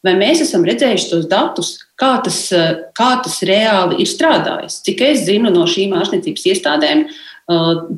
Vai 0.00 0.14
mēs 0.16 0.40
esam 0.40 0.62
redzējuši 0.64 1.10
tos 1.10 1.26
datus, 1.28 1.74
kā 2.00 2.14
tas, 2.24 2.38
kā 2.96 3.08
tas 3.20 3.34
reāli 3.44 3.98
ir 4.00 4.08
strādājis? 4.08 4.78
Cik 4.86 5.02
es 5.04 5.26
zinu 5.26 5.52
no 5.52 5.66
šīm 5.68 5.92
ārstniecības 5.92 6.46
iestādēm, 6.54 7.02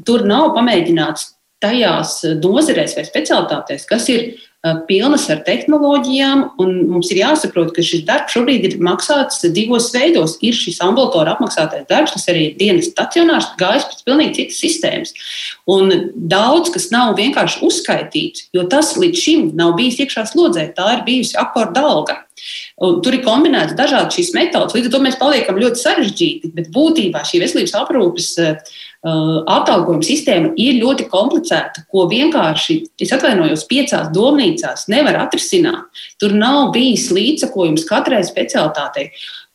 tur 0.02 0.24
nav 0.26 0.50
pamēģināts 0.56 1.28
tajās 1.62 2.20
nozarēs 2.42 2.96
vai 2.98 3.06
specialitātēs, 3.08 3.86
kas 3.88 4.08
ir 4.12 4.32
pilnas 4.86 5.24
ar 5.32 5.40
tehnoloģijām, 5.42 6.42
un 6.62 6.74
mums 6.92 7.08
ir 7.10 7.18
jāsaprot, 7.24 7.72
ka 7.74 7.82
šis 7.82 8.04
darbs 8.06 8.36
šobrīd 8.36 8.68
ir 8.68 8.76
maksāts 8.84 9.42
divos 9.50 9.88
veidos. 9.94 10.36
Ir 10.44 10.54
šis 10.54 10.78
ambulatora 10.84 11.34
apmaksātais 11.34 11.88
darbs, 11.90 12.14
kas 12.14 12.28
arī 12.30 12.44
ir 12.46 12.58
dienas 12.60 12.92
stacionārs, 12.92 13.50
gājis 13.58 13.88
pēc 13.90 14.04
pilnīgi 14.06 14.36
citas 14.38 14.60
sistēmas. 14.62 15.14
Un 15.66 15.90
daudz 16.14 16.70
kas 16.74 16.92
nav 16.94 17.16
vienkārši 17.18 17.64
uzskaitīts, 17.66 18.46
jo 18.54 18.68
tas 18.70 18.94
līdz 19.02 19.24
šim 19.24 19.48
nav 19.58 19.74
bijis 19.80 19.98
iekšā 20.04 20.28
slodzē, 20.30 20.68
tā 20.76 20.92
ir 20.98 21.06
bijusi 21.10 21.34
akorda 21.42 21.82
alga. 21.82 22.20
Un 22.82 23.02
tur 23.02 23.14
ir 23.14 23.22
kombinētas 23.22 23.76
dažādas 23.78 24.14
šīs 24.16 24.32
metodas, 24.34 24.74
līdz 24.74 24.88
ar 24.88 24.94
to 24.94 25.02
mēs 25.04 25.18
paliekam 25.18 25.58
ļoti 25.62 25.78
sarežģīti, 25.78 26.54
bet 26.54 26.70
būtībā 26.74 27.22
šī 27.26 27.42
veselības 27.42 27.76
aprūpes 27.82 28.30
Uh, 28.42 28.78
atalgojuma 29.02 30.04
sistēma 30.06 30.52
ir 30.60 30.78
ļoti 30.78 31.08
komplicēta, 31.10 31.86
ko 31.90 32.06
vienkārši, 32.10 32.78
es 33.02 33.12
atvainojos, 33.14 33.66
piecās 33.70 34.10
domnīcās 34.14 34.86
nevar 34.92 35.18
atrisināt. 35.24 36.02
Tur 36.22 36.36
nav 36.38 36.70
bijis 36.74 37.08
līdzsakojums 37.14 37.86
katrai 37.88 38.22
specialitātei. 38.26 39.10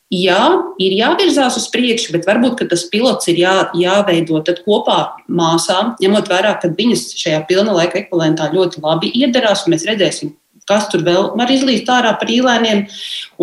Jā, 0.08 0.40
ir 0.80 0.94
jāvirzās 0.96 1.58
uz 1.60 1.66
priekšu, 1.68 2.14
bet 2.14 2.24
varbūt 2.24 2.62
tas 2.70 2.86
pilots 2.88 3.28
ir 3.28 3.42
jā, 3.42 3.56
jāveido 3.76 4.40
kopā 4.64 5.00
māsām, 5.28 5.96
ņemot 6.00 6.30
vērā, 6.32 6.54
ka 6.62 6.70
viņas 6.72 7.10
šajā 7.20 7.42
pilna 7.48 7.76
laika 7.76 8.00
ekvivalentā 8.00 8.48
ļoti 8.54 8.80
labi 8.84 9.12
iedarās, 9.20 9.66
mēs 9.68 9.84
redzēsim, 9.88 10.32
kas 10.68 10.88
tur 10.92 11.04
vēl 11.06 11.30
var 11.38 11.52
izlīst 11.52 11.88
ārā 11.92 12.14
par 12.20 12.30
īlēniem. 12.32 12.84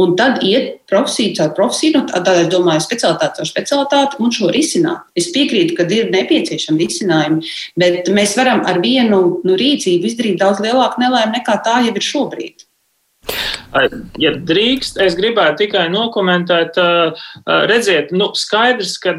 Un 0.01 0.13
tad 0.19 0.43
iet 0.45 0.83
profesija 0.91 1.35
caur 1.39 1.55
profesiju, 1.57 1.97
nu, 1.97 2.03
tad 2.11 2.29
es 2.33 2.49
domāju, 2.51 2.83
specialitāte 2.85 3.39
caur 3.39 3.49
specialitāti 3.49 4.21
un 4.21 4.33
šo 4.35 4.51
risināt. 4.53 5.07
Es 5.17 5.31
piekrītu, 5.35 5.77
ka 5.77 5.87
ir 5.89 6.11
nepieciešami 6.13 6.85
risinājumi, 6.85 7.51
bet 7.79 8.13
mēs 8.13 8.37
varam 8.39 8.63
ar 8.69 8.81
vienu 8.83 9.21
nu, 9.45 9.57
rīcību 9.59 10.11
izdarīt 10.11 10.39
daudz 10.41 10.63
lielāku 10.63 11.01
nelaimi 11.03 11.39
nekā 11.39 11.59
tā 11.65 11.81
jau 11.87 11.95
ir 11.95 12.09
šobrīd. 12.13 12.67
Ja 14.21 14.31
drīkst, 14.47 14.99
es 15.03 15.17
gribētu 15.17 15.65
tikai 15.65 15.87
nokomentēt, 15.91 16.77
redziet, 17.67 18.13
nu, 18.15 18.29
skaidrs, 18.37 18.93
ka 19.03 19.15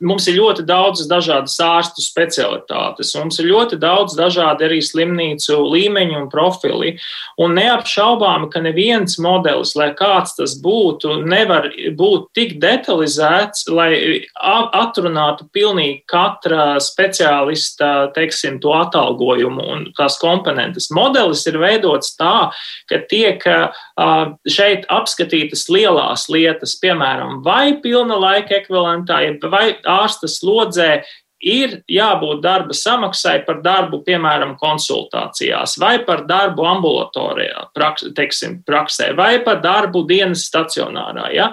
mums 0.00 0.28
ir 0.30 0.38
ļoti 0.38 0.64
daudz 0.68 1.02
dažādas 1.10 1.58
ārstu 1.60 2.00
specialitātes, 2.04 3.12
mums 3.18 3.40
ir 3.42 3.50
ļoti 3.50 3.76
daudz 3.82 4.16
dažādi 4.16 4.64
arī 4.68 4.78
slimnīcu 4.84 5.58
līmeņi 5.66 6.16
un 6.16 6.28
profili. 6.32 6.94
Un 7.40 7.56
neapšaubāmi, 7.58 8.48
ka 8.52 8.62
neviens 8.64 9.18
modelis, 9.20 9.74
lai 9.76 9.90
kāds 9.98 10.38
tas 10.38 10.56
būtu, 10.62 11.18
nevar 11.28 11.68
būt 11.98 12.30
tik 12.38 12.56
detalizēts, 12.62 13.66
lai 13.68 14.22
atrunātu 14.40 15.48
pilnīgi 15.52 16.00
katra 16.08 16.78
speciālista, 16.80 18.08
teiksim, 18.16 18.62
to 18.64 18.72
atalgojumu 18.78 19.68
un 19.74 19.86
tās 19.98 20.16
komponentes. 20.22 20.88
Modelis 20.94 21.44
ir 21.50 21.60
veidots 21.60 22.16
tā, 22.16 22.48
ka 22.88 23.02
tiek 23.10 23.39
šeit 23.40 24.86
apskatītas 24.92 25.66
lielās 25.72 26.28
lietas, 26.32 26.76
piemēram, 26.82 27.40
vai 27.46 27.80
pilna 27.82 28.18
laika 28.20 28.60
ekvivalentā, 28.60 29.22
vai 29.50 29.64
ārsta 29.88 30.30
slodzē 30.30 31.00
ir 31.40 31.78
jābūt 31.88 32.42
darba 32.44 32.76
samaksai 32.76 33.40
par 33.46 33.62
darbu, 33.64 34.02
piemēram, 34.04 34.54
konsultācijās, 34.60 35.78
vai 35.80 35.96
par 36.04 36.26
darbu 36.28 36.66
ambulatorijā, 36.68 37.70
praks, 37.76 38.10
teiksim, 38.16 38.60
praksē, 38.68 39.14
vai 39.16 39.38
par 39.44 39.62
darbu 39.64 40.04
dienas 40.08 40.44
stacionārā. 40.50 41.30
Ja? 41.34 41.50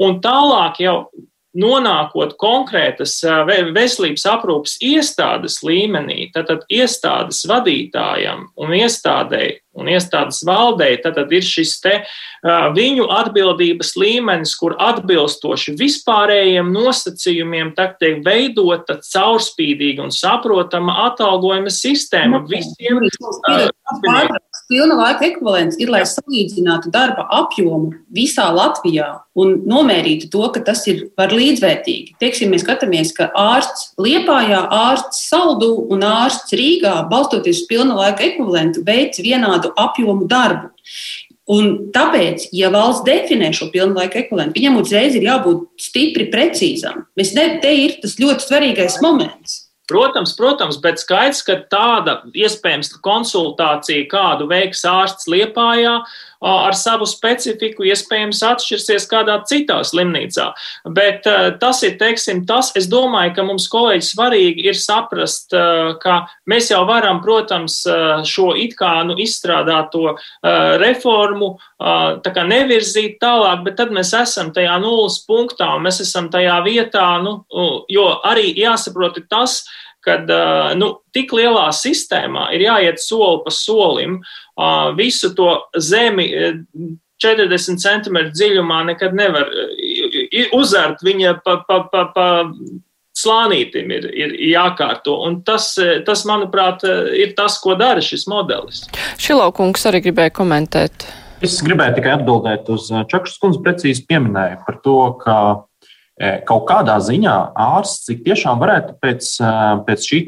Un 0.00 0.20
tālāk 0.24 0.80
jau 0.86 0.98
nonākot 1.56 2.36
konkrētas 2.40 3.18
veselības 3.74 4.26
aprūpas 4.30 4.76
iestādes 4.84 5.60
līmenī, 5.66 6.30
tad, 6.34 6.50
tad 6.50 6.66
iestādes 6.72 7.44
vadītājam 7.48 8.48
un 8.60 8.74
iestādēji 8.76 9.60
un 9.76 9.90
iestādes 9.92 10.40
valdei, 10.48 10.96
tad 11.04 11.18
ir 11.36 11.44
šis 11.44 11.74
te 11.84 11.94
viņu 12.76 13.08
atbildības 13.12 13.92
līmenis, 14.00 14.54
kur 14.56 14.76
atbilstoši 14.80 15.76
vispārējiem 15.76 16.70
nosacījumiem 16.72 17.74
tiek 17.76 18.22
veidota 18.24 18.98
caurspīdīga 19.04 20.06
un 20.06 20.14
saprotama 20.14 20.96
atalgojuma 21.10 21.72
sistēma 21.72 22.40
nu, 22.40 22.48
visiem. 22.48 23.02
Pilna 24.66 24.96
laika 24.98 25.22
ekvivalents 25.28 25.76
ir, 25.78 25.90
lai 25.94 26.00
salīdzinātu 26.08 26.90
darba 26.90 27.22
apjomu 27.36 27.92
visā 28.14 28.48
Latvijā 28.50 29.12
un 29.38 29.60
nomērītu 29.68 30.26
to, 30.32 30.42
ka 30.54 30.62
tas 30.66 30.82
ir 30.90 31.04
par 31.18 31.30
līdzvērtīgi. 31.36 32.16
Teiksim, 32.22 32.50
mēs 32.50 32.64
skatāmies, 32.64 33.12
ka 33.14 33.28
ārsts 33.38 33.92
Liepājā, 34.02 34.64
ārsts 34.74 35.28
Saldu 35.28 35.70
un 35.94 36.02
ārsts 36.06 36.56
Rīgā, 36.58 36.96
balstoties 37.12 37.62
uz 37.62 37.68
pilna 37.70 37.94
laika 38.00 38.26
ekvivalentu, 38.26 38.82
veic 38.86 39.20
vienādu 39.22 39.70
apjomu 39.78 40.26
darbu. 40.30 40.72
Un 41.46 41.70
tāpēc, 41.94 42.48
ja 42.58 42.72
valsts 42.74 43.04
definē 43.06 43.52
šo 43.54 43.68
pilnlaika 43.70 44.24
ekvivalentu, 44.24 44.58
viņam 44.58 44.80
uzreiz 44.80 45.14
ir 45.14 45.28
jābūt 45.28 45.68
stipri 45.78 46.26
precīzam. 46.32 47.04
Mēs 47.14 47.36
ne, 47.38 47.46
te 47.62 47.70
ir 47.70 48.00
tas 48.02 48.18
ļoti 48.18 48.48
svarīgais 48.48 48.98
moments. 49.04 49.65
Protams, 49.86 50.32
protams, 50.34 50.80
bet 50.82 50.98
skaidrs, 50.98 51.44
ka 51.46 51.60
tāda 51.70 52.16
iespējams 52.34 52.90
konsultācija, 53.06 54.08
kādu 54.10 54.48
veiks 54.50 54.82
ārsts 54.88 55.28
Liepājā, 55.30 56.00
ar 56.44 56.76
savu 56.76 57.06
specifiku 57.08 57.86
iespējams 57.86 58.42
atšķirsies 58.46 59.08
kādā 59.10 59.38
citā 59.48 59.78
slimnīcā. 59.86 60.50
Bet 60.96 61.26
tas 61.60 61.82
ir, 61.86 61.96
teiksim, 62.00 62.44
tas, 62.48 62.72
es 62.78 62.88
domāju, 62.92 63.34
ka 63.36 63.46
mums 63.46 63.68
kolēģi 63.72 64.08
svarīgi 64.08 64.66
ir 64.70 64.78
saprast, 64.78 65.54
ka 66.02 66.18
mēs 66.50 66.70
jau 66.72 66.82
varam, 66.88 67.22
protams, 67.24 67.82
šo 68.28 68.52
it 68.58 68.76
kā 68.78 68.98
nu, 69.08 69.16
izstrādāto 69.22 70.16
reformu 70.82 71.56
tā 72.24 72.32
kā 72.32 72.44
nevirzīt 72.48 73.18
tālāk, 73.22 73.64
bet 73.66 73.76
tad 73.80 73.92
mēs 73.94 74.12
esam 74.16 74.52
tajā 74.56 74.78
nulles 74.82 75.18
punktā 75.28 75.74
un 75.76 75.84
mēs 75.86 76.00
esam 76.04 76.30
tajā 76.32 76.60
vietā, 76.64 77.06
nu, 77.24 77.38
jo 77.92 78.06
arī 78.24 78.52
jāsaprot 78.56 79.20
tas, 79.30 79.62
kad 80.06 80.30
nu, 80.78 80.92
tik 81.14 81.34
lielā 81.34 81.66
sistēmā 81.74 82.52
ir 82.54 82.66
jāiet 82.68 83.02
soli 83.02 83.42
pa 83.44 83.52
solim, 83.54 84.20
visu 84.98 85.32
to 85.36 85.50
zemi 85.82 86.28
40 87.22 87.80
centimetru 87.82 88.34
dziļumā 88.36 88.82
nekad 88.92 89.16
nevar 89.16 89.50
uzārt 90.56 91.02
viņa 91.04 91.38
pa, 91.44 91.58
pa, 91.66 91.80
pa, 91.90 92.04
pa 92.14 92.26
slānītim 93.16 93.92
ir, 93.96 94.08
ir 94.12 94.34
jākārto. 94.52 95.16
Un 95.26 95.40
tas, 95.46 95.72
tas, 96.06 96.24
manuprāt, 96.28 96.84
ir 97.16 97.32
tas, 97.38 97.58
ko 97.62 97.76
dara 97.78 98.04
šis 98.04 98.26
modelis. 98.30 98.84
Šilaukungs 99.22 99.88
arī 99.88 100.04
gribēja 100.08 100.34
komentēt. 100.36 101.08
Es 101.44 101.58
gribēju 101.64 101.98
tikai 101.98 102.14
atbildēt 102.16 102.68
uz 102.72 102.88
Čakšas 102.88 103.40
kundzes 103.40 103.64
precīzi 103.64 104.06
pieminēju 104.08 104.62
par 104.64 104.78
to, 104.84 105.00
ka 105.20 105.36
kaut 106.48 106.64
kādā 106.68 106.96
ziņā 107.04 107.34
ārsts 107.66 108.12
tiešām 108.24 108.62
varētu 108.62 108.96
pēc, 109.02 109.32
pēc 109.88 110.06
šī 110.10 110.20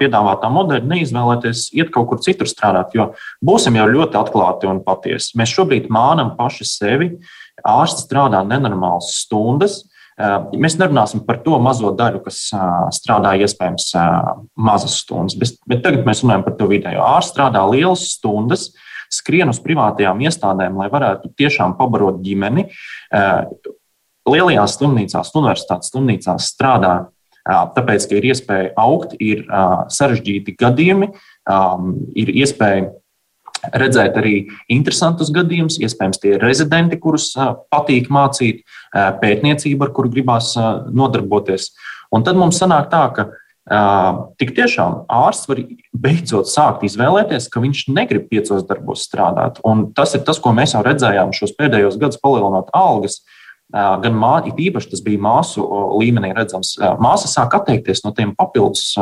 piedāvātā 0.00 0.48
modeļa 0.50 0.88
neizvēlēties 0.88 1.68
iet 1.76 1.92
kaut 1.94 2.08
kur 2.10 2.22
citur 2.24 2.48
strādāt, 2.48 2.94
jo 2.96 3.10
būsim 3.44 3.76
jau 3.76 3.84
ļoti 3.90 4.18
atklāti 4.18 4.70
un 4.70 4.80
patiesi. 4.86 5.36
Mēs 5.38 5.52
šobrīd 5.52 5.90
mānam 5.92 6.32
paši 6.38 6.66
sevi. 6.66 7.12
Ārsts 7.68 8.06
strādā 8.06 8.40
nenormālas 8.46 9.12
stundas, 9.20 9.82
Mēs 10.18 10.74
nerunāsim 10.80 11.20
par 11.26 11.38
to 11.44 11.60
mazo 11.62 11.92
daļu, 11.94 12.24
kas 12.24 12.48
strādā 12.96 13.36
iespējams 13.38 13.92
mazas 14.58 14.96
stundas, 15.04 15.36
bet 15.38 15.84
tagad 15.84 16.08
mēs 16.08 16.24
runājam 16.24 16.42
par 16.42 16.56
to 16.58 16.66
vidējo. 16.72 17.04
Ārsts 17.06 17.36
strādā 17.36 17.62
lielas 17.70 18.02
stundas, 18.16 18.72
skrien 19.14 19.52
uz 19.52 19.60
privātajām 19.62 20.18
iestādēm, 20.26 20.80
lai 20.80 20.88
varētu 20.90 21.30
tiešām 21.38 21.76
pabarot 21.78 22.18
ģimeni. 22.24 22.66
Lielajās 24.28 24.76
slimnīcās, 24.78 25.32
universitātes 25.36 25.92
slimnīcās 25.92 26.52
strādā 26.52 26.96
tāpēc, 27.48 28.06
ka 28.08 28.18
ir 28.18 28.28
iespēja 28.30 28.72
augt, 28.80 29.16
ir 29.20 29.44
sarežģīti 29.94 30.56
gadījumi, 30.60 31.10
ir 32.20 32.32
iespēja 32.42 32.88
redzēt 33.74 34.14
arī 34.20 34.34
interesantus 34.70 35.32
gadījumus, 35.34 35.80
iespējams, 35.82 36.20
tie 36.22 36.36
ir 36.36 36.44
rezidenti, 36.44 37.00
kurus 37.00 37.32
patīk 37.72 38.10
mācīt, 38.14 38.62
pētniecība, 38.94 39.88
ar 39.88 39.94
kuru 39.96 40.12
gribās 40.12 40.54
nodarboties. 40.94 41.72
Un 42.14 42.24
tad 42.24 42.38
mums 42.38 42.60
sanāk 42.60 42.88
tā, 42.92 43.02
ka 43.16 43.28
tik 44.40 44.54
tiešām 44.56 45.02
ārsts 45.12 45.48
var 45.50 45.58
beidzot 45.92 46.48
sākt 46.48 46.86
izvēlēties, 46.88 47.50
ka 47.52 47.60
viņš 47.60 47.82
negrib 47.92 48.30
piecos 48.30 48.62
darbos 48.68 49.02
strādāt. 49.04 49.58
Un 49.66 49.90
tas 49.96 50.14
ir 50.16 50.22
tas, 50.24 50.40
ko 50.40 50.54
mēs 50.56 50.72
jau 50.76 50.84
redzējām 50.86 51.34
šos 51.36 51.52
pēdējos 51.58 51.98
gadus, 52.00 52.20
palielinot 52.22 52.70
algas. 52.76 53.18
Uh, 53.18 53.37
gan 53.72 54.14
māte, 54.16 54.52
īpaši 54.56 54.90
tas 54.94 55.02
bija 55.04 55.20
māsu 55.20 55.64
līmenī 55.98 56.30
redzams. 56.36 56.74
Māsa 57.02 57.28
sāk 57.28 57.52
atteikties 57.58 58.00
no 58.04 58.14
tiem 58.16 58.32
papildus, 58.36 58.94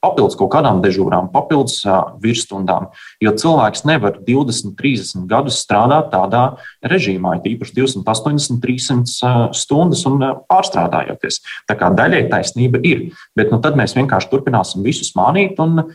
papildus 0.00 0.38
kaut 0.40 0.52
kādām 0.54 0.80
dežūrām, 0.84 1.28
papildus 1.34 1.82
virsstundām, 2.22 2.88
jo 3.20 3.34
cilvēks 3.36 3.84
nevar 3.88 4.16
20, 4.24 4.72
30 4.78 5.28
gadus 5.28 5.60
strādāt 5.60 6.08
tādā 6.14 6.44
režīmā, 6.80 7.36
īpaši 7.44 7.76
280, 7.76 8.60
300 8.64 9.52
stundas 9.56 10.06
un 10.08 10.24
pārstrādājoties. 10.48 11.42
Tā 11.68 11.76
kā 11.76 11.92
daļai 11.92 12.26
taisnība 12.32 12.80
ir, 12.88 13.10
bet 13.36 13.52
nu, 13.52 13.60
tad 13.60 13.76
mēs 13.76 13.96
vienkārši 13.98 14.32
turpināsim 14.32 14.86
visus 14.86 15.12
mānīt 15.18 15.60
un 15.60 15.90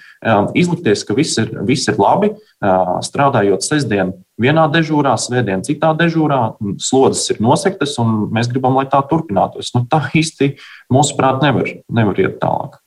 izlikties, 0.53 1.07
ka 1.07 1.17
viss 1.17 1.41
ir, 1.41 1.55
viss 1.65 1.89
ir 1.89 1.97
labi, 2.01 2.35
strādājot 2.61 3.65
sestdien 3.65 4.13
vienā 4.41 4.67
dežūrā, 4.73 5.15
svētdien 5.19 5.63
citā 5.65 5.93
dežūrā, 5.97 6.41
slodzes 6.81 7.33
ir 7.33 7.41
nosektas, 7.43 7.97
un 8.01 8.27
mēs 8.33 8.49
gribam, 8.51 8.77
lai 8.79 8.87
tā 8.91 9.01
turpinātos. 9.07 9.73
Nu, 9.75 9.85
tā 9.89 10.03
īsti, 10.17 10.55
mūsuprāt, 10.93 11.41
nevar, 11.45 11.69
nevar 11.91 12.21
iet 12.21 12.39
tālāk. 12.41 12.81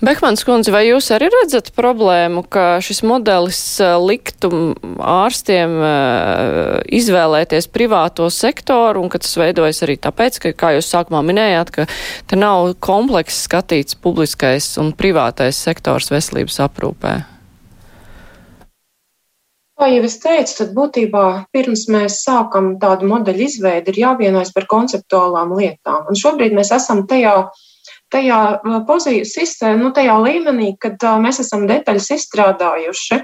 Bekmans 0.00 0.40
kundze, 0.48 0.72
vai 0.72 0.86
jūs 0.86 1.10
arī 1.12 1.28
redzat 1.34 1.68
problēmu, 1.76 2.46
ka 2.48 2.78
šis 2.84 3.02
modelis 3.04 3.60
eh, 3.84 3.96
liktu 4.00 4.48
ārstiem 5.04 5.74
eh, 5.84 6.78
izvēlēties 7.00 7.68
privāto 7.68 8.30
sektoru, 8.32 9.02
un 9.04 9.12
ka 9.12 9.20
tas 9.20 9.36
veidojas 9.36 9.82
arī 9.84 9.98
tāpēc, 10.00 10.40
ka, 10.40 10.54
kā 10.56 10.72
jūs 10.78 10.88
sākumā 10.94 11.20
minējāt, 11.28 11.74
ka 11.76 11.88
te 12.30 12.40
nav 12.40 12.72
komplekss 12.80 13.44
skatīts 13.50 13.98
publiskais 14.00 14.72
un 14.80 14.94
privātais 14.96 15.60
sektors 15.60 16.08
veselības 16.14 16.62
aprūpē? 16.64 17.18
Kā 19.80 19.86
jau 19.88 20.00
es 20.04 20.18
teicu, 20.20 20.52
tad 20.58 20.72
būtībā 20.76 21.24
pirms 21.56 21.86
mēs 21.88 22.18
sākam 22.26 22.74
tādu 22.82 23.06
modeļu 23.08 23.46
izveidi, 23.46 23.94
ir 23.94 24.00
jāvienojas 24.02 24.50
par 24.52 24.66
konceptuālām 24.68 25.54
lietām. 25.56 26.02
Un 26.10 26.18
šobrīd 26.20 26.52
mēs 26.52 26.68
esam 26.76 27.06
tajā, 27.08 27.32
tajā 28.12 28.40
uh, 28.58 28.74
pozīcijā, 28.84 29.70
nu, 29.80 29.88
tajā 29.96 30.18
līmenī, 30.20 30.74
kad 30.84 31.00
uh, 31.00 31.16
mēs 31.24 31.40
esam 31.46 31.64
detaļas 31.70 32.10
izstrādājuši. 32.18 33.22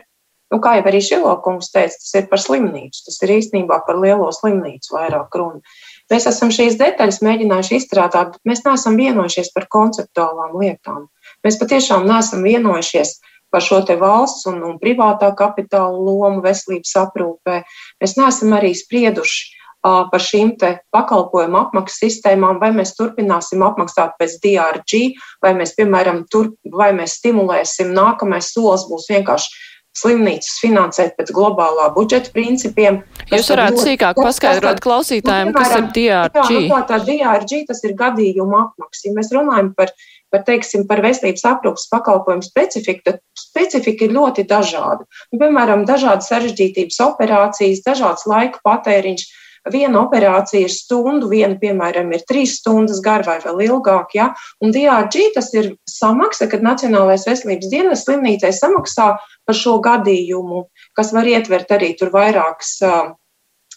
Nu, 0.55 0.63
kā 0.65 0.79
jau 0.79 0.87
arī 0.89 1.03
Šilokungs 1.05 1.69
teica, 1.75 2.01
tas 2.01 2.17
ir 2.23 2.27
par 2.33 2.41
slimnīcu. 2.41 3.05
Tas 3.05 3.21
ir 3.27 3.35
īstenībā 3.37 3.83
par 3.85 4.01
lielo 4.01 4.33
slimnīcu 4.33 4.97
vairāk 4.97 5.37
runa. 5.37 5.61
Mēs 6.09 6.29
esam 6.31 6.55
šīs 6.55 6.81
detaļas 6.81 7.21
mēģinājuši 7.27 7.81
izstrādāt, 7.83 8.33
bet 8.33 8.49
mēs 8.49 8.65
neesam 8.65 8.97
vienojušies 8.97 9.53
par 9.53 9.69
konceptuālām 9.77 10.57
lietām. 10.57 11.09
Mēs 11.45 11.61
patiešām 11.61 12.09
neesam 12.09 12.47
vienojušies 12.47 13.19
par 13.53 13.65
šo 13.65 13.83
te 13.87 13.97
valsts 14.01 14.49
un, 14.51 14.63
un 14.67 14.81
privātā 14.83 15.31
kapitāla 15.39 15.95
lomu 15.95 16.43
veselības 16.45 16.97
aprūpē. 17.07 17.61
Mēs 18.03 18.17
neesam 18.19 18.57
arī 18.57 18.73
sprieduši 18.77 19.55
par 19.87 20.23
šīm 20.23 20.57
pakalpojumu 20.95 21.61
apmaksas 21.61 22.01
sistēmām, 22.03 22.59
vai 22.63 22.73
mēs 22.75 22.97
turpināsim 22.99 23.63
apmaksāt 23.63 24.17
pēc 24.19 24.39
DRG, 24.43 25.03
vai 25.45 25.55
mēs, 25.59 25.77
piemēram, 25.79 26.25
tur, 26.33 26.51
vai 26.73 26.91
mēs 26.97 27.21
stimulēsim, 27.21 27.95
nākamais 27.95 28.51
solis 28.55 28.87
būs 28.91 29.07
vienkārši 29.13 29.65
slimnīcas 29.97 30.59
finansēt 30.61 31.15
pēc 31.17 31.31
globālā 31.33 31.89
budžeta 31.95 32.33
principiem. 32.35 33.01
Jūs 33.31 33.49
varētu 33.53 33.79
ļoti, 33.79 33.87
sīkāk 33.89 34.19
paskaidrot 34.21 34.83
klausītājiem, 34.85 35.53
nu, 35.53 35.57
piemēram, 35.57 35.71
kas 35.71 35.79
ir 35.79 35.87
DRG? 35.97 36.59
Jā, 36.67 36.67
nu, 36.69 36.81
tā 36.91 36.99
DRG 37.07 37.63
tas 37.71 37.81
ir 37.87 37.97
gadījuma 37.97 38.63
apmaksa. 38.67 39.07
Ja 39.09 39.17
mēs 39.17 39.33
runājam 39.33 39.73
par 39.79 39.95
par, 40.37 40.45
teiksim, 40.45 40.85
par 40.89 41.01
veselības 41.05 41.47
aprūpas 41.49 41.89
pakalpojumu 41.93 42.45
specifiku, 42.45 43.03
tad 43.09 43.23
specifika 43.41 44.07
ir 44.07 44.15
ļoti 44.17 44.45
dažāda. 44.51 45.07
Nu, 45.33 45.41
piemēram, 45.41 45.87
dažādas 45.89 46.29
sarežģītības 46.31 47.01
operācijas, 47.09 47.83
dažāds 47.87 48.29
laika 48.29 48.61
patēriņš. 48.67 49.27
Viena 49.73 49.99
operācija 50.05 50.69
ir 50.69 50.71
stundu, 50.71 51.27
viena, 51.33 51.57
piemēram, 51.59 52.13
ir 52.15 52.23
trīs 52.29 52.61
stundas 52.61 53.01
gara 53.03 53.25
vai 53.27 53.41
vēl 53.43 53.65
ilgāk. 53.65 54.15
Ja? 54.15 54.29
Un 54.63 54.71
DRG 54.71 55.33
tas 55.35 55.51
ir 55.57 55.73
samaksa, 55.91 56.47
kad 56.53 56.63
Nacionālais 56.63 57.27
veselības 57.27 57.73
dienas 57.73 58.05
slimnīcai 58.07 58.53
samaksā 58.55 59.09
par 59.19 59.59
šo 59.59 59.81
gadījumu, 59.83 60.69
kas 60.95 61.11
var 61.17 61.27
ietvert 61.27 61.75
arī 61.75 61.97
tur 61.99 62.15
vairākas 62.15 62.77
uh, 62.87 63.17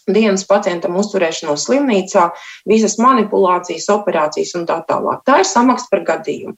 dienas 0.08 0.46
pacientam 0.48 0.96
uzturēšanos 1.00 1.66
slimnīcā, 1.66 2.28
visas 2.68 2.96
manipulācijas, 3.02 3.88
operācijas 3.92 4.54
un 4.58 4.66
tā 4.68 4.80
tālāk. 4.88 5.24
Tā 5.26 5.40
ir 5.42 5.48
samaksa 5.48 5.90
par 5.90 6.04
gadījumu. 6.08 6.56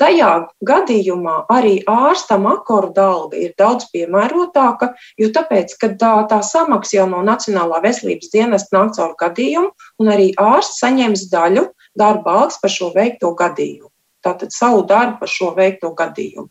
Tajā 0.00 0.30
gadījumā 0.68 1.36
arī 1.52 1.78
ārstam 1.88 2.46
akorda 2.50 3.08
alga 3.14 3.40
ir 3.40 3.54
daudz 3.58 3.88
piemērotāka, 3.94 4.92
jo 5.16 5.30
tāpēc, 5.32 5.74
ka 5.80 5.92
tā, 5.96 6.12
tā 6.30 6.42
samaksa 6.44 6.98
jau 6.98 7.08
no 7.10 7.22
Nacionālā 7.26 7.80
veselības 7.84 8.32
dienas 8.34 8.68
nāk 8.76 8.94
caur 8.98 9.16
gadījumu, 9.20 9.72
un 10.02 10.12
arī 10.12 10.32
ārsts 10.36 10.82
saņems 10.84 11.28
daļu 11.32 11.68
darba 11.96 12.40
algas 12.42 12.60
par 12.60 12.72
šo 12.72 12.92
veikto 12.94 13.32
gadījumu. 13.38 13.88
Tātad 14.26 14.50
savu 14.50 14.82
darbu 14.88 15.20
par 15.22 15.30
šo 15.30 15.52
veikto 15.56 15.92
gadījumu. 15.96 16.48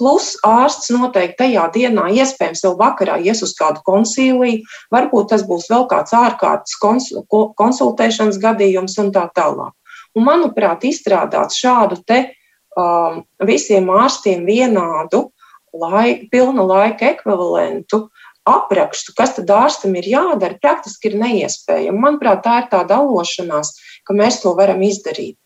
Plus 0.00 0.32
ārsts 0.46 0.90
noteikti 0.94 1.38
tajā 1.44 1.66
dienā, 1.74 2.08
iespējams, 2.16 2.64
vēl 2.64 2.76
vakarā 2.80 3.18
ies 3.22 3.42
uz 3.44 3.52
kādu 3.58 3.82
konsīliju, 3.86 4.62
varbūt 4.94 5.30
tas 5.34 5.44
būs 5.46 5.68
vēl 5.70 5.86
kāds 5.90 6.14
ārkārtas 6.16 6.78
konsultēšanas 7.60 8.40
gadījums 8.42 8.96
un 9.02 9.12
tā 9.14 9.28
tālāk. 9.36 9.74
Un, 10.16 10.24
manuprāt, 10.26 10.84
izstrādāt 10.88 11.54
šādu 11.56 12.00
te 12.08 12.18
um, 12.76 13.22
visiem 13.44 13.88
ārstiem 13.92 14.44
vienādu 14.48 15.28
laika, 15.72 16.26
pilna 16.32 16.66
laika 16.68 17.12
ekvivalentu 17.12 18.06
aprakstu, 18.48 19.14
kas 19.16 19.36
tad 19.36 19.50
ārstam 19.54 19.94
ir 20.00 20.08
jādara, 20.10 20.58
praktiski 20.60 21.12
ir 21.12 21.18
neiespējami. 21.20 22.00
Manuprāt, 22.02 22.42
tā 22.44 22.58
ir 22.64 22.68
tāda 22.72 22.98
alošanās, 23.04 23.76
ka 24.08 24.16
mēs 24.18 24.40
to 24.42 24.56
varam 24.58 24.82
izdarīt. 24.82 25.38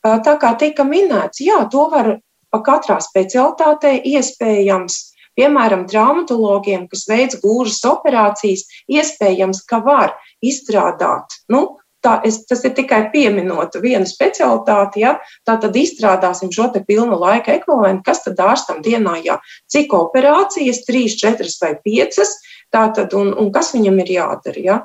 Tā 0.00 0.34
kā 0.40 0.54
tika 0.56 0.86
minēts, 0.86 1.42
jā, 1.44 1.58
to 1.72 1.88
var 1.92 2.14
pa 2.50 2.62
katrā 2.66 2.98
specialitātē 3.04 3.96
iespējams. 4.12 4.98
Piemēram, 5.38 5.86
traumatologiem, 5.88 6.88
kas 6.90 7.06
veids 7.08 7.38
gūžas 7.40 7.84
operācijas, 7.88 8.66
iespējams, 8.90 9.62
ka 9.70 9.78
var 9.84 10.16
izstrādāt 10.44 11.38
nu, 11.48 11.80
Tā, 12.00 12.14
es, 12.24 12.38
tas 12.48 12.62
ir 12.64 12.72
tikai 12.72 13.02
pieminot 13.12 13.74
vienu 13.82 14.08
specialitāti, 14.08 15.02
ja, 15.02 15.18
tā 15.44 15.58
tad 15.60 15.74
izstrādāsim 15.76 16.48
šo 16.48 16.70
pilnu 16.86 17.18
laika 17.20 17.52
ekvivalentu, 17.58 18.06
kas 18.06 18.22
tad 18.24 18.40
ārstam 18.40 18.80
dienā, 18.80 19.18
jā, 19.20 19.36
cik 19.68 19.92
operācijas, 19.92 20.80
trīs, 20.86 21.18
četras 21.20 21.58
vai 21.60 21.74
piecas, 21.84 22.32
Tātad, 22.70 23.10
un, 23.18 23.32
un 23.34 23.48
kas 23.50 23.72
viņam 23.74 23.96
ir 24.04 24.12
jādara? 24.14 24.60
Ja? 24.62 24.76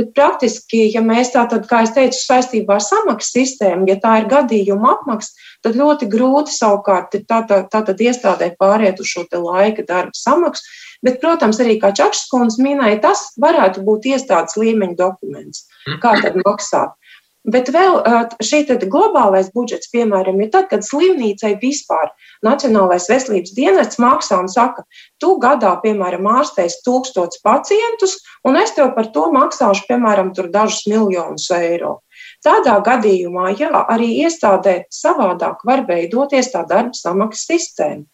Bet 0.00 0.14
praktiski, 0.16 0.86
ja 0.94 1.02
mēs 1.04 1.34
tātad, 1.34 1.66
kā 1.68 1.82
es 1.84 1.92
teicu, 1.92 2.16
saistībā 2.16 2.78
ar 2.78 2.84
samaksas 2.84 3.34
sistēmu, 3.36 3.84
ja 3.90 3.98
tā 4.00 4.14
ir 4.22 4.30
gadījuma 4.30 4.94
apmaksa, 4.94 5.34
tad 5.64 5.76
ļoti 5.76 6.08
grūti 6.08 6.54
savukārt 6.54 7.18
ir 7.18 7.26
tātad, 7.28 7.68
tātad 7.72 8.00
iestādē 8.00 8.54
pāriet 8.60 9.02
uz 9.04 9.12
šo 9.12 9.26
laika 9.44 9.84
darba 9.84 10.16
samaksu. 10.16 10.64
Bet, 11.04 11.18
protams, 11.20 11.58
arī 11.60 11.76
kā 11.82 11.90
Čakšskundze 11.92 12.64
minēja, 12.64 13.02
tas 13.02 13.26
varētu 13.40 13.84
būt 13.84 14.08
iestādes 14.14 14.56
līmeņa 14.56 14.96
dokuments. 14.96 15.66
Kā 16.00 16.14
tad 16.24 16.38
maksāt? 16.40 16.96
Bet 17.44 17.68
vēl 17.68 17.98
šī 18.40 18.62
globālais 18.88 19.50
budžets, 19.52 19.90
piemēram, 19.92 20.38
ir 20.40 20.48
tad, 20.52 20.70
kad 20.70 20.84
slimnīcai 20.86 21.58
vispār 21.60 22.08
Nacionālais 22.44 23.04
veselības 23.10 23.52
dienests 23.52 24.00
maksā 24.00 24.38
un 24.40 24.48
saka, 24.48 24.86
tu 25.20 25.34
gadā, 25.42 25.74
piemēram, 25.82 26.24
ārstēs 26.24 26.80
tūkstots 26.86 27.42
pacientus, 27.44 28.16
un 28.48 28.56
es 28.56 28.72
tev 28.72 28.94
par 28.96 29.12
to 29.12 29.28
maksāšu, 29.34 29.84
piemēram, 29.90 30.32
dažus 30.32 30.86
miljonus 30.88 31.50
eiro. 31.52 31.98
Tādā 32.44 32.78
gadījumā, 32.84 33.52
jā, 33.60 33.70
arī 33.92 34.24
iestādē 34.24 34.84
savādāk 34.88 35.64
var 35.68 35.84
veidoties 35.88 36.52
tā 36.52 36.64
darba 36.68 36.96
samaksas 36.96 37.44
sistēma. 37.52 38.04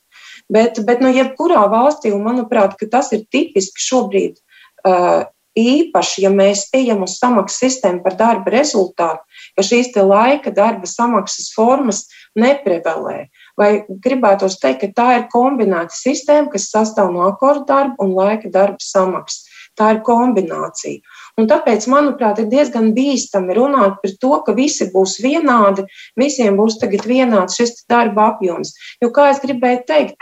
Bet, 0.50 0.80
bet 0.82 1.02
nu, 1.04 1.10
jebkurā 1.14 1.68
valstī, 1.70 2.10
un 2.10 2.24
manuprāt, 2.26 2.74
tas 2.90 3.12
ir 3.14 3.28
tipiski 3.30 3.84
šobrīd 3.84 4.40
uh, 4.82 5.28
īpaši, 5.58 6.24
ja 6.24 6.30
mēs 6.30 6.68
ejam 6.76 7.04
uz 7.06 7.16
samaksas 7.18 7.58
sistēmu 7.64 8.02
par 8.04 8.16
darba 8.18 8.52
rezultātu, 8.54 9.22
ka 9.56 9.66
šīs 9.66 9.92
laika 9.96 10.52
darba 10.54 10.86
samaksas 10.86 11.50
formas 11.54 12.04
neprevalē. 12.38 13.28
Vai 13.58 13.84
gribētu 13.88 14.48
teikt, 14.60 14.80
ka 14.80 14.88
tā 14.96 15.08
ir 15.18 15.28
kombinēta 15.32 15.94
sistēma, 15.94 16.50
kas 16.52 16.70
sastāv 16.70 17.12
no 17.12 17.26
akordu 17.26 17.66
darba 17.68 17.98
un 18.04 18.14
laika 18.14 18.50
darba 18.50 18.80
samaksas. 18.80 19.48
Tā 19.78 19.94
ir 19.94 20.00
kombinācija. 20.04 20.98
Un 21.38 21.46
tāpēc, 21.48 21.86
manuprāt, 21.88 22.40
ir 22.42 22.48
diezgan 22.50 22.90
bīstami 22.92 23.54
runāt 23.56 24.00
par 24.02 24.12
to, 24.20 24.32
ka 24.44 24.52
visi 24.56 24.90
būs 24.92 25.20
vienādi, 25.22 25.86
visiem 26.18 26.58
būs 26.58 26.80
tagad 26.82 27.06
vienāds 27.08 27.56
šis 27.56 27.86
darba 27.88 28.32
apjoms. 28.32 28.74
Jo, 29.00 29.12
kā 29.14 29.30
es 29.30 29.40
gribēju 29.40 29.84
teikt, 29.88 30.18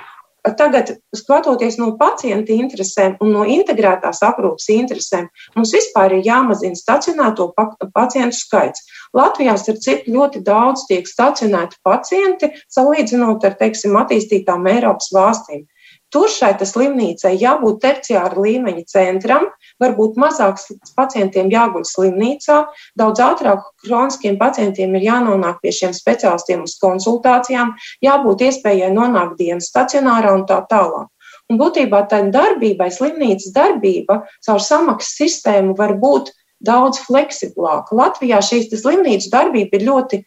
Tagad, 0.58 0.92
skatoties 1.16 1.76
no 1.80 1.90
pacienta 1.98 2.54
interesēm 2.54 3.16
un 3.24 3.32
no 3.34 3.44
integrētās 3.48 4.20
aprūpas 4.24 4.68
interesēm, 4.72 5.26
mums 5.56 5.72
vispār 5.74 6.14
ir 6.16 6.28
jāmazina 6.28 6.78
stacionēto 6.78 7.50
pacientu 7.92 8.38
skaits. 8.38 8.86
Latvijā, 9.18 9.56
starp 9.58 9.82
citu, 9.82 10.14
ļoti 10.14 10.44
daudz 10.46 10.86
tiek 10.88 11.10
stacionēti 11.10 11.80
pacienti, 11.84 12.52
salīdzinot 12.70 13.44
ar, 13.44 13.58
teiksim, 13.58 13.98
attīstītām 13.98 14.70
Eiropas 14.70 15.10
valstīm. 15.14 15.66
Tur 16.14 16.30
šai 16.32 16.54
slimnīcai 16.64 17.34
jābūt 17.36 17.82
terciāra 17.82 18.40
līmeņa 18.40 18.84
centram, 18.88 19.44
varbūt 19.82 20.16
mazāk 20.16 20.56
pacientiem 20.96 21.50
jāguļ 21.52 21.84
slimnīcā, 21.84 22.62
daudz 22.96 23.20
ātrāk 23.20 23.66
kroniskiem 23.84 24.38
pacientiem 24.40 24.96
ir 24.96 25.04
jānonāk 25.10 25.60
pie 25.60 25.74
šiem 25.80 25.92
speciālistiem 25.92 26.64
uz 26.64 26.78
konsultācijām, 26.80 27.74
jābūt 28.04 28.46
iespējai 28.48 28.88
nonākt 28.94 29.36
dienas 29.42 29.68
stacionārā 29.68 30.32
un 30.38 30.48
tā 30.48 30.62
tālāk. 30.70 31.12
Un 31.48 31.60
būtībā 31.60 32.02
tā 32.08 32.22
darbībai, 32.32 32.88
slimnīcas 32.92 33.52
darbība 33.52 34.22
caur 34.44 34.64
samaksas 34.64 35.14
sistēmu 35.20 35.76
var 35.76 35.94
būt 36.00 36.32
daudz 36.64 37.00
fleksiblāka. 37.06 37.94
Latvijā 37.96 38.40
šīs 38.44 38.72
slimnīcas 38.80 39.30
darbība 39.32 39.78
ir 39.78 39.86
ļoti 39.88 40.22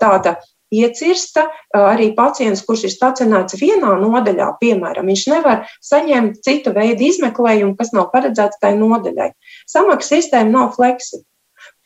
tāda 0.00 0.36
iecirsta 0.74 1.46
arī 1.76 2.10
pacients, 2.16 2.64
kurš 2.66 2.86
ir 2.88 2.94
stacionēts 2.94 3.58
vienā 3.60 3.94
nodaļā, 4.00 4.48
piemēram, 4.60 5.06
viņš 5.10 5.24
nevar 5.32 5.64
saņemt 5.84 6.42
cita 6.46 6.72
veida 6.74 7.06
izmeklējumu, 7.06 7.76
kas 7.78 7.92
nav 7.94 8.10
paredzēts 8.14 8.60
tai 8.62 8.74
nodaļai. 8.78 9.30
Samaksa 9.70 10.16
sistēma 10.16 10.52
nav 10.52 10.74
fleksibla. 10.76 11.24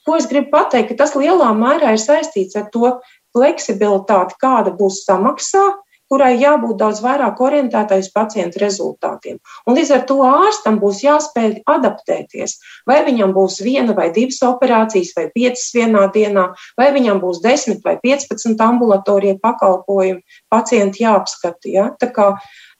Ko 0.08 0.16
es 0.16 0.26
gribu 0.30 0.48
pateikt, 0.54 0.92
ka 0.92 1.02
tas 1.04 1.12
lielā 1.14 1.50
mērā 1.54 1.92
ir 1.94 2.00
saistīts 2.00 2.56
ar 2.56 2.70
to 2.72 2.96
fleksibilitāti, 3.36 4.38
kāda 4.40 4.72
būs 4.74 5.04
samaksā, 5.04 5.66
kurai 6.10 6.34
jābūt 6.40 6.78
daudz 6.80 7.00
vairāk 7.04 7.40
orientētai 7.40 8.00
uz 8.02 8.10
pacientu 8.12 8.60
rezultātiem. 8.62 9.38
Un 9.66 9.78
līdz 9.78 9.92
ar 9.96 10.04
to 10.08 10.18
ārstam 10.26 10.80
būs 10.82 11.04
jāspēj 11.04 11.60
adaptēties. 11.70 12.56
Vai 12.90 13.00
viņam 13.06 13.34
būs 13.36 13.60
viena 13.64 13.94
vai 13.96 14.10
divas 14.16 14.42
operācijas, 14.46 15.14
vai 15.16 15.28
piecas 15.34 15.68
vienā 15.76 16.06
dienā, 16.14 16.48
vai 16.80 16.90
viņam 16.96 17.22
būs 17.22 17.42
desmit 17.44 17.84
vai 17.86 17.96
piecpadsmit 18.02 18.60
ambulatorie 18.66 19.36
pakalpojumi, 19.42 20.24
pacienti 20.50 21.06
jāapskata. 21.06 21.70
Ja? 21.70 21.90
Tā 22.00 22.10
kā, 22.14 22.30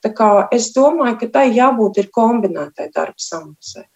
tā 0.03 0.13
kā 0.15 0.31
es 0.51 0.73
domāju, 0.75 1.21
ka 1.23 1.31
tai 1.39 1.49
jābūt 1.55 2.03
ir 2.03 2.11
kombinētai 2.13 2.91
darba 2.91 3.29
samaksai. 3.31 3.87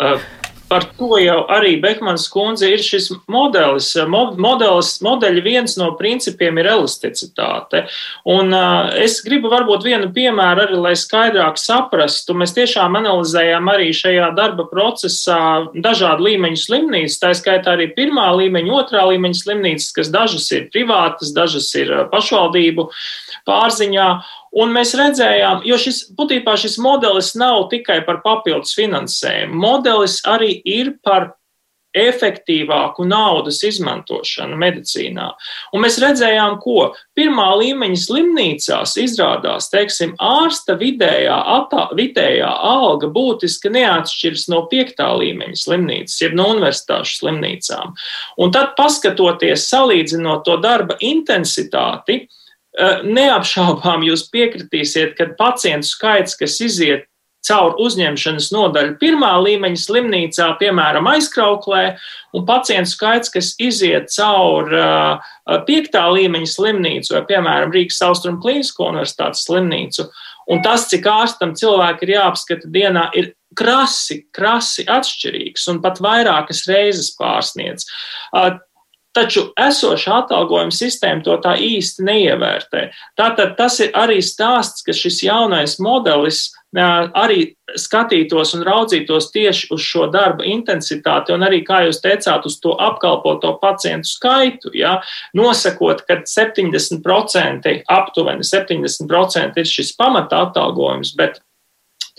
Uh 0.00 0.58
par 0.70 0.86
to 0.94 1.18
jau 1.18 1.40
arī 1.50 1.74
Bekmanas 1.82 2.28
kundze 2.30 2.68
ir 2.70 2.82
šis 2.84 3.08
modelis. 3.30 3.90
modelis 4.06 4.92
modeļa 5.02 5.42
viens 5.42 5.76
no 5.80 5.90
principiem 5.98 6.60
ir 6.62 6.70
elasticitāte. 6.70 7.82
Un 8.30 8.54
uh, 8.54 8.92
es 8.94 9.18
gribu 9.26 9.50
varbūt 9.50 9.84
vienu 9.88 10.12
piemēru 10.14 10.64
arī, 10.66 10.78
lai 10.78 10.94
skaidrāk 10.98 11.58
saprastu. 11.58 12.36
Mēs 12.38 12.54
tiešām 12.54 13.00
analizējām 13.00 13.72
arī 13.72 13.90
šajā 13.96 14.30
darba 14.38 14.68
procesā 14.70 15.40
dažādu 15.74 16.28
līmeņu 16.28 16.62
slimnīcas, 16.62 17.18
tā 17.22 17.34
skaitā 17.34 17.74
arī 17.74 17.90
pirmā 17.96 18.30
līmeņa, 18.38 18.76
otrā 18.84 19.08
līmeņa 19.10 19.42
slimnīcas, 19.42 19.90
kas 19.96 20.12
dažas 20.14 20.46
ir 20.54 20.70
privātas, 20.70 21.34
dažas 21.34 21.72
ir 21.80 21.92
pašvaldību 22.14 22.90
pārziņā. 23.48 24.10
Un 24.50 24.72
mēs 24.74 24.96
redzējām, 24.98 25.60
jo 25.62 25.76
šis 25.78 26.00
būtībā 26.18 26.56
šis 26.58 26.74
modelis 26.82 27.36
nav 27.38 27.68
tikai 27.70 28.00
par 28.02 28.18
papildus 28.24 28.74
finansējumu. 28.74 29.54
Modelis 29.62 30.16
arī 30.26 30.56
ir 30.64 30.96
par 31.04 31.34
efektīvāku 31.90 33.02
naudas 33.10 33.64
izmantošanu 33.66 34.54
medicīnā. 34.60 35.26
Un 35.74 35.82
mēs 35.82 35.96
redzējām, 35.98 36.60
ko 36.62 36.92
pirmā 37.18 37.48
līmeņa 37.58 37.98
slimnīcās 37.98 38.94
izrādās, 39.02 39.66
teiksim, 39.72 40.12
ārsta 40.22 40.76
vidējā, 40.78 41.34
atā, 41.56 41.88
vidējā 41.98 42.46
alga 42.70 43.10
būtiski 43.10 43.74
neatšķiras 43.74 44.46
no 44.54 44.62
piektā 44.70 45.10
līmeņa 45.18 45.62
slimnīcas, 45.64 46.20
jeb 46.22 46.38
no 46.38 46.46
universitāšu 46.54 47.24
slimnīcām. 47.24 47.96
Un 48.38 48.54
tad, 48.54 48.76
paskatoties, 48.78 49.66
salīdzinot 49.72 50.46
to 50.46 50.60
darba 50.62 50.94
intensitāti, 51.02 52.28
Eh, 52.70 53.00
neapšaubām 53.02 54.04
jūs 54.06 54.28
piekritīsiet, 54.30 55.16
ka 55.18 55.32
pacientu 55.34 55.88
skaits, 55.88 56.36
kas 56.38 56.60
iziet 56.62 57.08
caur 57.46 57.76
uzņemšanas 57.80 58.50
nodaļu 58.54 58.96
pirmā 59.00 59.32
līmeņa 59.44 59.80
slimnīcā, 59.80 60.48
piemēram, 60.60 61.08
aizkrauklē, 61.14 61.84
un 62.36 62.46
pacientu 62.48 62.92
skaits, 62.92 63.32
kas 63.32 63.52
iziet 63.62 64.10
caur 64.12 64.70
uh, 64.76 65.32
piektā 65.68 66.04
līmeņa 66.12 66.52
slimnīcu 66.52 67.16
vai, 67.16 67.24
piemēram, 67.32 67.74
Rīgas 67.74 68.00
Austrum 68.06 68.40
Klīnisko 68.42 68.90
universitātes 68.92 69.46
slimnīcu, 69.48 70.08
un 70.52 70.64
tas, 70.66 70.88
cik 70.92 71.08
ārstam 71.10 71.56
cilvēki 71.58 72.06
ir 72.06 72.16
jāapskata 72.18 72.70
dienā, 72.72 73.08
ir 73.18 73.32
krasi, 73.58 74.22
krasi 74.36 74.84
atšķirīgs 74.90 75.66
un 75.72 75.80
pat 75.82 75.98
vairākas 76.02 76.66
reizes 76.70 77.14
pārsniedz. 77.18 77.88
Uh, 78.30 78.58
Taču 79.10 79.48
esošā 79.58 80.20
atalgojuma 80.22 80.70
sistēma 80.70 81.24
to 81.26 81.34
tā 81.42 81.56
īsti 81.58 82.04
neievērtē. 82.06 82.82
Tātad 83.18 83.56
tas 83.58 83.80
ir 83.82 83.90
arī 83.98 84.20
stāsts, 84.22 84.84
ka 84.86 84.94
šis 84.94 85.24
jaunais 85.26 85.80
modelis 85.82 86.44
arī 86.78 87.56
skatītos 87.74 88.54
un 88.54 88.62
raudzītos 88.62 89.32
tieši 89.34 89.72
uz 89.74 89.82
šo 89.82 90.06
darba 90.14 90.46
intensitāti 90.46 91.34
un 91.34 91.42
arī, 91.42 91.64
kā 91.66 91.82
jūs 91.88 91.98
teicāt, 92.04 92.46
uz 92.46 92.60
to 92.62 92.76
apkalpoto 92.78 93.56
pacientu 93.58 94.06
skaitu, 94.06 94.70
ja, 94.78 95.00
nosakot, 95.34 96.04
ka 96.06 96.22
70%, 96.22 97.82
aptuveni 97.90 98.46
70% 98.46 99.58
ir 99.58 99.66
šis 99.66 99.96
pamata 99.98 100.44
atalgojums, 100.46 101.16
bet 101.18 101.42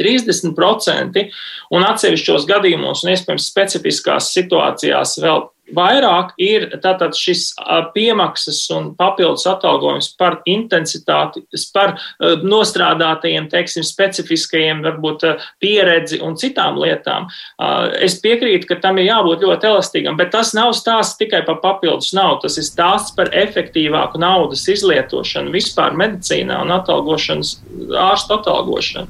30% 0.02 1.24
un 1.72 1.88
atsevišķos 1.88 2.48
gadījumos 2.50 3.06
un 3.06 3.14
iespējams 3.14 3.48
specifiskās 3.52 4.32
situācijās 4.36 5.18
vēl 5.24 5.48
Vairāk 5.76 6.34
ir 6.42 6.68
tātad 6.84 7.16
šis 7.18 7.52
piemaksas 7.96 8.60
un 8.76 8.92
papildus 8.98 9.46
atalgojums 9.50 10.12
par 10.20 10.40
intensitāti, 10.50 11.44
par 11.74 11.96
nostrādātajiem, 12.44 13.48
teiksim, 13.52 13.86
specifiskajiem, 13.88 14.84
varbūt 14.86 15.26
pieredzi 15.64 16.22
un 16.24 16.36
citām 16.40 16.80
lietām. 16.82 17.30
Es 18.02 18.18
piekrītu, 18.24 18.68
ka 18.70 18.80
tam 18.84 19.00
ir 19.02 19.10
jābūt 19.10 19.46
ļoti 19.46 19.72
elastīgam, 19.72 20.20
bet 20.20 20.34
tas 20.36 20.54
nav 20.58 20.74
stāsts 20.78 21.20
tikai 21.22 21.44
par 21.48 21.62
papildus 21.64 22.12
naudu. 22.18 22.48
Tas 22.48 22.60
ir 22.60 22.68
stāsts 22.68 23.16
par 23.18 23.32
efektīvāku 23.36 24.22
naudas 24.22 24.68
izlietošanu 24.72 25.54
vispār 25.54 25.96
medicīnā 26.00 26.62
un 26.66 26.76
atalgošanas, 26.82 27.58
ārstu 28.10 28.40
atalgošanu. 28.40 29.08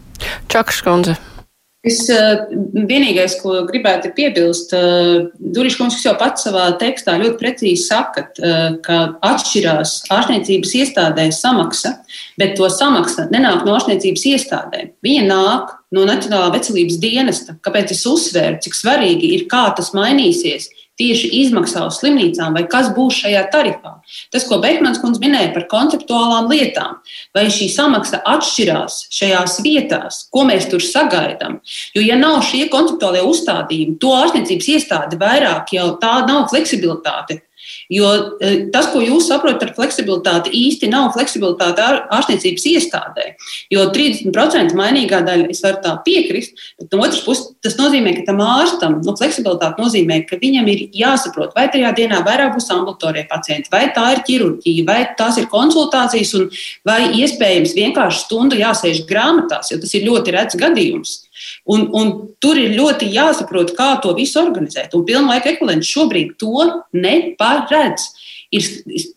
Čakškundze. 0.52 1.18
Es 1.82 2.04
uh, 2.14 2.44
vienīgais, 2.78 3.40
ko 3.42 3.64
gribētu 3.66 4.12
piebilst, 4.14 4.70
uh, 4.78 5.32
Durišs 5.42 5.80
kungs 5.80 6.04
jau 6.06 6.14
pats 6.20 6.46
savā 6.46 6.68
tekstā 6.78 7.16
ļoti 7.18 7.40
precīzi 7.40 7.88
sakat, 7.88 8.38
uh, 8.38 8.76
ka 8.86 8.98
atšķirās 9.26 9.96
ārstniecības 10.14 10.76
iestādēs 10.78 11.40
samaksa, 11.42 11.96
bet 12.38 12.54
to 12.60 12.70
samaksa 12.70 13.26
nenāk 13.34 13.66
no 13.66 13.74
ārstniecības 13.80 14.28
iestādēm. 14.30 14.94
Viņa 15.02 15.26
nāk 15.26 15.74
no 15.98 16.06
Nacionālā 16.06 16.54
veselības 16.54 17.02
dienesta. 17.02 17.58
Kāpēc 17.66 17.96
es 17.98 18.06
uzsvēru, 18.06 18.62
cik 18.62 18.78
svarīgi 18.78 19.34
ir, 19.40 19.48
kā 19.50 19.66
tas 19.74 19.90
mainīsies? 19.98 20.70
Tieši 21.00 21.30
izmaksā 21.42 21.86
uz 21.88 22.00
slimnīcām, 22.02 22.56
vai 22.58 22.66
kas 22.70 22.92
būs 22.96 23.22
šajā 23.24 23.44
tarifā. 23.54 23.94
Tas, 24.34 24.46
ko 24.48 24.60
Beigmans 24.64 25.00
kundze 25.02 25.22
minēja 25.24 25.52
par 25.56 25.68
konceptuālām 25.72 26.50
lietām, 26.52 27.00
vai 27.36 27.48
šī 27.54 27.70
samaksa 27.74 28.22
atšķirās 28.28 29.06
šajās 29.14 29.60
vietās, 29.66 30.26
ko 30.34 30.46
mēs 30.50 30.68
tur 30.72 30.84
sagaidām. 30.84 31.60
Jo, 31.96 32.04
ja 32.06 32.18
nav 32.20 32.42
šie 32.48 32.68
konceptuālie 32.74 33.24
uzstādījumi, 33.28 33.98
to 34.02 34.12
ārstniecības 34.18 34.74
iestāde 34.76 35.22
vairāk 35.22 35.74
jau 35.78 35.94
tā 36.02 36.20
nav 36.28 36.50
fleksibilitāte. 36.52 37.42
Jo 37.92 38.10
e, 38.40 38.52
tas, 38.72 38.88
ko 38.94 39.02
jūs 39.04 39.28
saprotat 39.28 39.66
ar 39.66 39.74
fleksibilitāti, 39.76 40.54
īsti 40.56 40.88
nav 40.92 41.10
fleksibilitāte 41.16 41.84
ārstniecības 41.84 42.68
iestādē. 42.72 43.26
Jo 43.74 43.90
30% 43.92 44.78
mainīgā 44.78 45.20
daļa 45.28 45.50
es 45.52 45.60
varu 45.66 45.82
tā 45.84 45.92
piekrist, 46.06 46.56
bet 46.80 46.96
no 46.96 47.02
otras 47.04 47.20
puses 47.26 47.50
tas 47.64 47.76
nozīmē, 47.80 48.14
ka 48.16 48.24
tam 48.30 48.40
ārstam 48.46 49.00
nu, 49.04 49.16
fleksibilitāte 49.20 49.84
nozīmē, 49.84 50.22
ka 50.30 50.40
viņam 50.40 50.70
ir 50.72 50.86
jāsaprot, 51.02 51.52
vai 51.58 51.68
tajā 51.74 51.92
dienā 51.98 52.22
vairāk 52.28 52.56
būs 52.56 52.72
ambulatorie 52.72 53.26
pacienti, 53.30 53.72
vai 53.74 53.90
tā 53.96 54.06
ir 54.16 54.24
ķirurģija, 54.30 54.88
vai 54.88 55.02
tās 55.20 55.42
ir 55.42 55.50
konsultācijas, 55.52 56.32
un 56.40 56.48
vai 56.88 57.02
iespējams 57.20 57.76
vienkārši 57.76 58.24
stundu 58.24 58.60
jāsēž 58.62 59.04
grāmatās, 59.10 59.74
jo 59.74 59.82
tas 59.84 60.00
ir 60.00 60.08
ļoti 60.08 60.38
rets 60.38 60.60
gadījums. 60.60 61.18
Un, 61.70 61.86
un 61.94 62.12
tur 62.42 62.58
ir 62.58 62.74
ļoti 62.74 63.12
jāsaprot, 63.14 63.76
kā 63.78 63.94
to 64.02 64.16
visu 64.18 64.40
organizēt. 64.42 64.96
Un 64.98 65.06
pilnlaika 65.06 65.52
ekvivalents 65.54 65.90
šobrīd 65.92 66.34
to 66.42 66.66
neparedz. 66.98 68.08
Ir, 68.52 68.66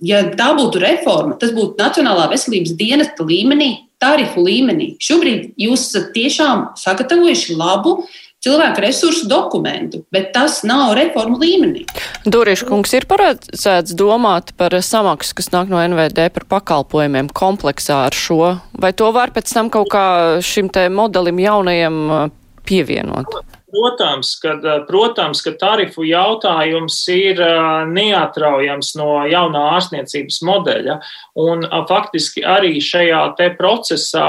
ja 0.04 0.20
tā 0.36 0.52
būtu 0.54 0.82
reforma, 0.82 1.38
tas 1.40 1.54
būtu 1.56 1.80
Nacionālā 1.80 2.28
veselības 2.30 2.76
dienesta 2.78 3.24
līmenī, 3.26 3.70
tarifu 3.98 4.44
līmenī. 4.44 4.92
Šobrīd 5.02 5.56
jūs 5.58 5.88
esat 5.88 6.12
tiešām 6.14 6.68
sagatavojuši 6.78 7.56
labu 7.58 8.02
cilvēku 8.44 8.84
resursu 8.84 9.28
dokumentu, 9.30 10.02
bet 10.12 10.32
tas 10.36 10.60
nav 10.66 10.94
reformu 10.98 11.38
līmenī. 11.40 11.84
Duriša 12.28 12.68
kungs 12.68 12.92
ir 12.96 13.08
paredzēts 13.10 13.96
domāt 13.96 14.52
par 14.60 14.76
samaksu, 14.84 15.38
kas 15.38 15.50
nāk 15.54 15.72
no 15.72 15.80
NVD 15.80 16.28
par 16.34 16.48
pakalpojumiem 16.58 17.32
kompleksā 17.34 18.04
ar 18.10 18.16
šo, 18.16 18.56
vai 18.76 18.92
to 18.96 19.10
var 19.16 19.32
pēc 19.34 19.50
tam 19.56 19.72
kaut 19.72 19.90
kā 19.94 20.06
šim 20.44 20.70
te 20.72 20.88
modelim 20.92 21.40
jaunajam 21.42 22.00
uh, 22.10 22.24
pievienot? 22.68 23.32
Protams, 23.74 24.36
ka, 24.38 24.54
uh, 24.60 24.82
protams, 24.86 25.40
ka 25.42 25.54
tarifu 25.58 26.04
jautājums 26.06 27.00
ir 27.10 27.40
uh, 27.42 27.82
neatraujams 27.90 28.92
no 29.00 29.24
jaunā 29.26 29.64
ārstniecības 29.74 30.42
modeļa. 30.46 31.00
Un 31.42 31.66
faktiski 31.88 32.44
arī 32.46 32.76
šajā 32.84 33.24
procesā 33.58 34.28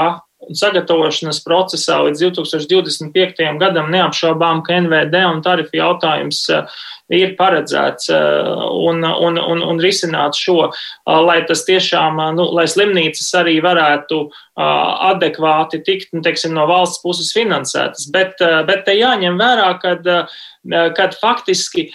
sagatavošanas 0.54 1.40
procesā 1.44 1.98
līdz 2.06 2.22
2025. 2.28 3.42
gadam 3.60 3.90
neapšaubām, 3.94 4.62
ka 4.66 4.78
NVD 4.82 5.22
un 5.26 5.42
tarifu 5.44 5.78
jautājums 5.80 6.42
eh, 6.54 6.76
ir 7.16 7.34
paredzēts 7.38 8.10
eh, 8.14 8.50
un, 8.86 9.02
un, 9.04 9.40
un, 9.40 9.62
un 9.66 9.82
risināt 9.82 10.38
šo, 10.38 10.70
eh, 10.70 11.20
lai 11.26 11.40
tas 11.48 11.64
tiešām, 11.68 12.20
nu, 12.38 12.48
lai 12.56 12.66
slimnīcas 12.70 13.30
arī 13.42 13.58
varētu 13.64 14.26
adekvāti 14.56 15.82
tikt, 15.84 16.14
nu, 16.16 16.22
teiksim, 16.24 16.54
no 16.56 16.62
valsts 16.70 17.02
puses 17.02 17.28
finansētas. 17.36 18.06
Bet, 18.08 18.40
bet 18.64 18.86
te 18.86 18.94
jāņem 18.96 19.36
vērā, 19.36 19.66
kad, 19.82 20.08
kad 20.96 21.16
faktiski 21.20 21.90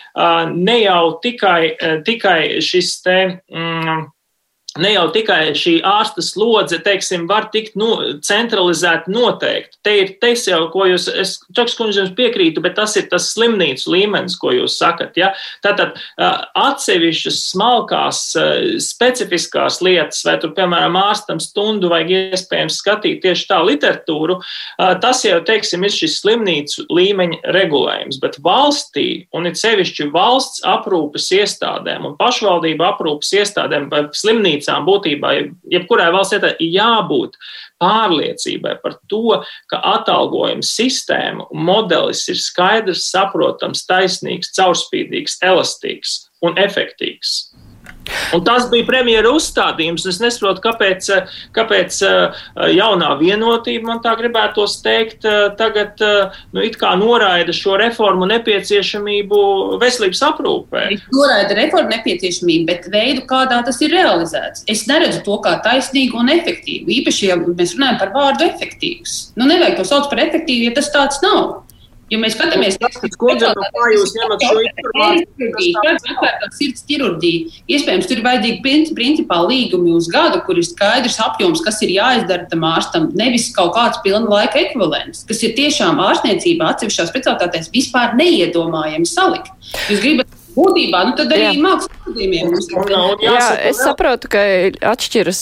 ne 0.53 0.75
jau 0.83 1.15
tikai, 1.23 1.73
tikai 2.05 2.61
šis 2.61 2.91
te. 3.01 3.17
Mm, 3.49 4.03
ne 4.79 4.93
jau 4.93 5.07
tikai 5.11 5.51
šī 5.57 5.73
ārsta 5.83 6.23
slodze, 6.23 6.77
teiksim, 6.83 7.25
var 7.27 7.49
tikt 7.51 7.73
nu, 7.79 7.89
centralizēti 8.23 9.11
noteikti. 9.11 9.79
Te 9.83 9.95
ir 9.99 10.13
tas 10.21 10.45
jau, 10.47 10.61
ko 10.71 10.85
jūs, 10.87 11.09
es 11.11 11.33
Čaks 11.51 11.75
kundze 11.75 11.99
jums 11.99 12.13
piekrītu, 12.15 12.61
bet 12.63 12.77
tas 12.77 12.93
ir 12.95 13.09
tas 13.11 13.25
slimnīcu 13.33 13.91
līmenis, 13.91 14.37
ko 14.39 14.53
jūs 14.55 14.77
sakat. 14.79 15.17
Ja? 15.19 15.33
Tātad 15.65 15.97
atsevišķas 16.17 17.39
smalkās, 17.49 18.21
specifiskās 18.85 19.81
lietas, 19.83 20.21
vai 20.27 20.37
tur, 20.39 20.53
piemēram, 20.55 20.95
ārstam 21.01 21.41
stundu 21.43 21.91
vajag 21.91 22.31
iespējams 22.31 22.79
skatīt 22.79 23.19
tieši 23.25 23.49
tā 23.49 23.59
literatūru, 23.67 24.39
tas 25.03 25.25
jau, 25.27 25.41
teiksim, 25.47 25.83
ir 25.83 25.95
šis 25.95 26.21
slimnīcu 26.21 26.87
līmeņa 26.87 27.41
regulējums. 27.57 28.21
Bet 28.23 28.39
valstī, 28.45 29.07
un 29.35 29.49
it 29.49 29.59
sevišķi 29.59 30.07
valsts 30.15 30.63
aprūpes 30.67 31.27
iestādēm 31.41 32.07
un 32.07 32.17
pašvaldību 32.19 32.87
aprūpes 32.93 33.35
iestādēm 33.41 33.89
vai 33.91 34.05
slimnīcu 34.15 34.60
slimnīcām 34.61 34.85
būtībā, 34.85 35.31
jebkurai 35.71 36.11
valsts 36.13 36.37
ir 36.37 36.57
jābūt 36.59 37.37
pārliecībai 37.81 38.81
par 38.83 38.97
to, 39.09 39.43
ka 39.69 39.81
atalgojuma 39.81 40.61
sistēma 40.61 41.47
un 41.51 41.65
modelis 41.65 42.27
ir 42.29 42.37
skaidrs, 42.37 43.09
saprotams, 43.11 43.85
taisnīgs, 43.87 44.53
caurspīdīgs, 44.55 45.39
elastīgs 45.41 46.29
un 46.41 46.57
efektīvs. 46.57 47.50
Un 48.35 48.43
tas 48.47 48.67
bija 48.71 48.85
premjera 48.87 49.31
uzstādījums. 49.35 50.05
Es 50.09 50.19
nesaprotu, 50.23 50.63
kāpēc, 50.63 51.09
kāpēc 51.55 51.99
eh, 52.07 52.41
jaunā 52.77 53.11
vienotība, 53.19 53.87
man 53.89 54.01
tā 54.03 54.13
gribētos 54.19 54.79
teikt, 54.85 55.25
eh, 55.27 55.49
tagad 55.59 56.01
eh, 56.05 56.41
nu, 56.55 56.65
noraida 57.01 57.53
šo 57.55 57.77
reformu 57.81 58.27
nepieciešamību 58.31 59.41
veselības 59.81 60.23
aprūpē. 60.31 60.85
Noraida 61.15 61.57
reformu 61.59 61.93
nepieciešamību, 61.95 62.67
bet 62.69 62.87
veidu, 62.93 63.25
kādā 63.29 63.61
tas 63.67 63.81
ir 63.83 63.93
realizēts. 63.95 64.65
Es 64.71 64.85
neredzu 64.89 65.23
to 65.27 65.39
kā 65.43 65.57
taisnīgu 65.65 66.21
un 66.21 66.31
efektīvu. 66.33 66.91
Īpaši, 67.01 67.27
ja 67.31 67.39
mēs 67.41 67.75
runājam 67.77 67.99
par 68.01 68.15
vārdu 68.15 68.47
efektīvs. 68.47 69.19
Nu, 69.39 69.49
nevajag 69.49 69.81
to 69.81 69.87
saukt 69.87 70.11
par 70.13 70.23
efektīvu, 70.23 70.69
ja 70.69 70.77
tas 70.77 70.91
tāds 70.93 71.21
nav. 71.25 71.61
Jo 72.11 72.17
mēs 72.19 72.33
skatāmies, 72.35 72.75
kundze, 73.19 73.49
no 73.55 73.67
kā 73.71 73.85
jūs 73.93 74.11
ņemat 74.17 74.41
šo 74.43 74.63
informāciju. 74.65 75.75
Kāds 75.77 76.09
atvērtās 76.11 76.57
sirds 76.57 76.83
ķirurģija? 76.89 77.61
Iespējams, 77.71 78.09
tur 78.09 78.19
ir 78.19 78.25
vajadzīgi 78.25 78.89
principā 78.97 79.37
līgumi 79.45 79.93
uz 79.95 80.09
gadu, 80.11 80.41
kur 80.43 80.59
ir 80.59 80.67
skaidrs 80.67 81.21
apjoms, 81.23 81.63
kas 81.63 81.79
ir 81.87 81.95
jāizdara 81.95 82.49
tam 82.51 82.67
ārstam, 82.67 83.07
nevis 83.15 83.47
kaut 83.55 83.71
kāds 83.77 84.01
pilna 84.03 84.27
laika 84.27 84.59
ekvivalents, 84.59 85.23
kas 85.29 85.39
ir 85.47 85.55
tiešām 85.55 86.03
ārstniecībā 86.03 86.73
atsevišķās 86.73 87.13
specialitātēs 87.13 87.71
vispār 87.71 88.17
neiedomājami 88.19 89.07
salikt. 89.07 89.55
Jūs 89.87 90.03
gribat 90.03 90.40
būtībā, 90.55 91.05
nu 91.09 91.17
tad 91.19 91.33
arī 91.35 91.57
mākslas. 91.61 92.01
Jā, 93.21 93.45
es 93.69 93.79
saprotu, 93.79 94.27
ka 94.31 94.41
atšķiras 94.91 95.41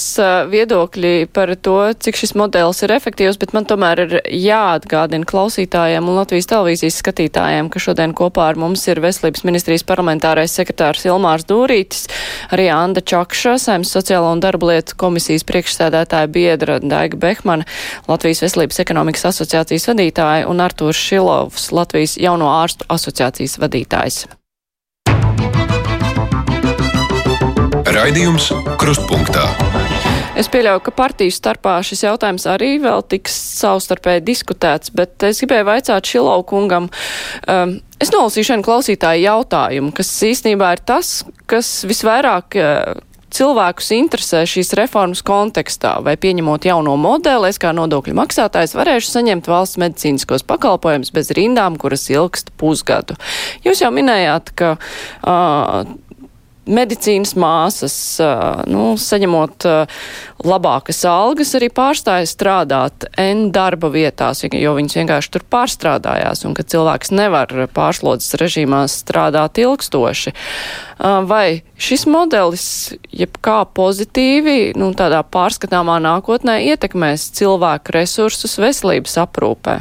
viedokļi 0.52 1.14
par 1.34 1.52
to, 1.58 1.78
cik 1.98 2.20
šis 2.20 2.36
modelis 2.38 2.84
ir 2.86 2.94
efektīvs, 2.94 3.40
bet 3.42 3.56
man 3.56 3.66
tomēr 3.70 4.04
ir 4.06 4.16
jāatgādina 4.28 5.28
klausītājiem 5.30 6.06
un 6.06 6.20
Latvijas 6.20 6.50
televīzijas 6.52 7.00
skatītājiem, 7.02 7.72
ka 7.74 7.82
šodien 7.82 8.14
kopā 8.18 8.50
ar 8.52 8.60
mums 8.60 8.86
ir 8.92 9.02
Veselības 9.04 9.46
ministrijas 9.48 9.86
parlamentārais 9.88 10.54
sekretārs 10.56 11.08
Ilmārs 11.10 11.48
Dūrītis, 11.50 12.06
arī 12.54 12.70
Anda 12.74 13.02
Čakša, 13.02 13.58
Saimnes 13.66 13.94
sociālo 13.96 14.30
un 14.36 14.44
darba 14.44 14.74
lietu 14.74 14.98
komisijas 15.00 15.48
priekšsēdētāja 15.50 16.30
biedra 16.34 16.80
Daiga 16.84 17.18
Behmana, 17.20 17.68
Latvijas 18.10 18.44
Veselības 18.46 18.84
ekonomikas 18.86 19.32
asociācijas 19.32 19.90
vadītāja 19.90 20.50
un 20.52 20.62
Artūrs 20.66 21.02
Šilovs, 21.10 21.72
Latvijas 21.74 22.20
jauno 22.22 22.52
ārstu 22.60 22.86
asociācijas 22.94 23.58
vadītājs. 23.64 24.28
Raidījums 28.00 28.46
Krustpunktā. 28.80 29.42
Es 30.40 30.48
pieļauju, 30.48 30.80
ka 30.86 30.92
partiju 30.96 31.34
starpā 31.36 31.74
šis 31.84 32.06
jautājums 32.06 32.46
arī 32.48 32.78
vēl 32.80 33.04
tiks 33.12 33.36
savstarpēji 33.60 34.24
diskutēts, 34.24 34.94
bet 34.96 35.26
es 35.28 35.42
gribēju 35.44 35.68
vaicāt 35.68 36.08
Šilau 36.08 36.38
kungam. 36.48 36.88
Um, 37.44 37.76
es 38.00 38.14
nolasīšu 38.16 38.56
vienu 38.56 38.68
klausītāju 38.70 39.26
jautājumu, 39.26 39.92
kas 40.00 40.14
īstenībā 40.30 40.72
ir 40.78 40.86
tas, 40.88 41.12
kas 41.52 41.74
visvairāk 41.92 42.60
uh, 42.62 43.04
cilvēkus 43.36 43.92
interesē 43.98 44.46
šīs 44.48 44.72
reformas 44.80 45.20
kontekstā, 45.28 45.98
vai 46.06 46.16
pieņemot 46.16 46.72
jauno 46.72 46.96
modeli, 46.96 47.52
es 47.52 47.60
kā 47.60 47.76
nodokļu 47.76 48.16
maksātājs 48.16 48.80
varēšu 48.80 49.12
saņemt 49.12 49.52
valsts 49.52 49.82
medicīniskos 49.84 50.48
pakalpojumus 50.48 51.12
bez 51.12 51.36
rindām, 51.36 51.76
kuras 51.76 52.08
ilgst 52.16 52.56
pusgadu. 52.56 53.20
Jūs 53.68 53.84
jau 53.84 53.92
minējāt, 53.92 54.56
ka 54.56 54.78
uh, 54.80 55.98
medicīnas 56.70 57.34
māsas, 57.40 57.96
nu, 58.70 58.94
saņemot 59.00 59.66
labākas 60.46 61.02
algas, 61.10 61.52
arī 61.58 61.68
pārstāja 61.74 62.28
strādāt 62.30 63.08
N 63.20 63.50
darba 63.56 63.90
vietās, 63.94 64.44
jo 64.46 64.76
viņas 64.78 64.98
vienkārši 65.02 65.34
tur 65.34 65.46
pārstrādājās, 65.52 66.46
un 66.48 66.56
ka 66.58 66.64
cilvēks 66.64 67.14
nevar 67.16 67.52
pārslodzes 67.76 68.38
režīmā 68.40 68.84
strādāt 68.92 69.60
ilgstoši. 69.62 70.36
Vai 71.00 71.62
šis 71.80 72.06
modelis, 72.12 72.66
jebkā 73.16 73.62
pozitīvi, 73.76 74.74
nu, 74.80 74.92
tādā 74.98 75.22
pārskatāmā 75.24 76.00
nākotnē 76.04 76.60
ietekmēs 76.72 77.30
cilvēku 77.40 77.96
resursus 77.96 78.58
veselības 78.62 79.18
aprūpē? 79.26 79.80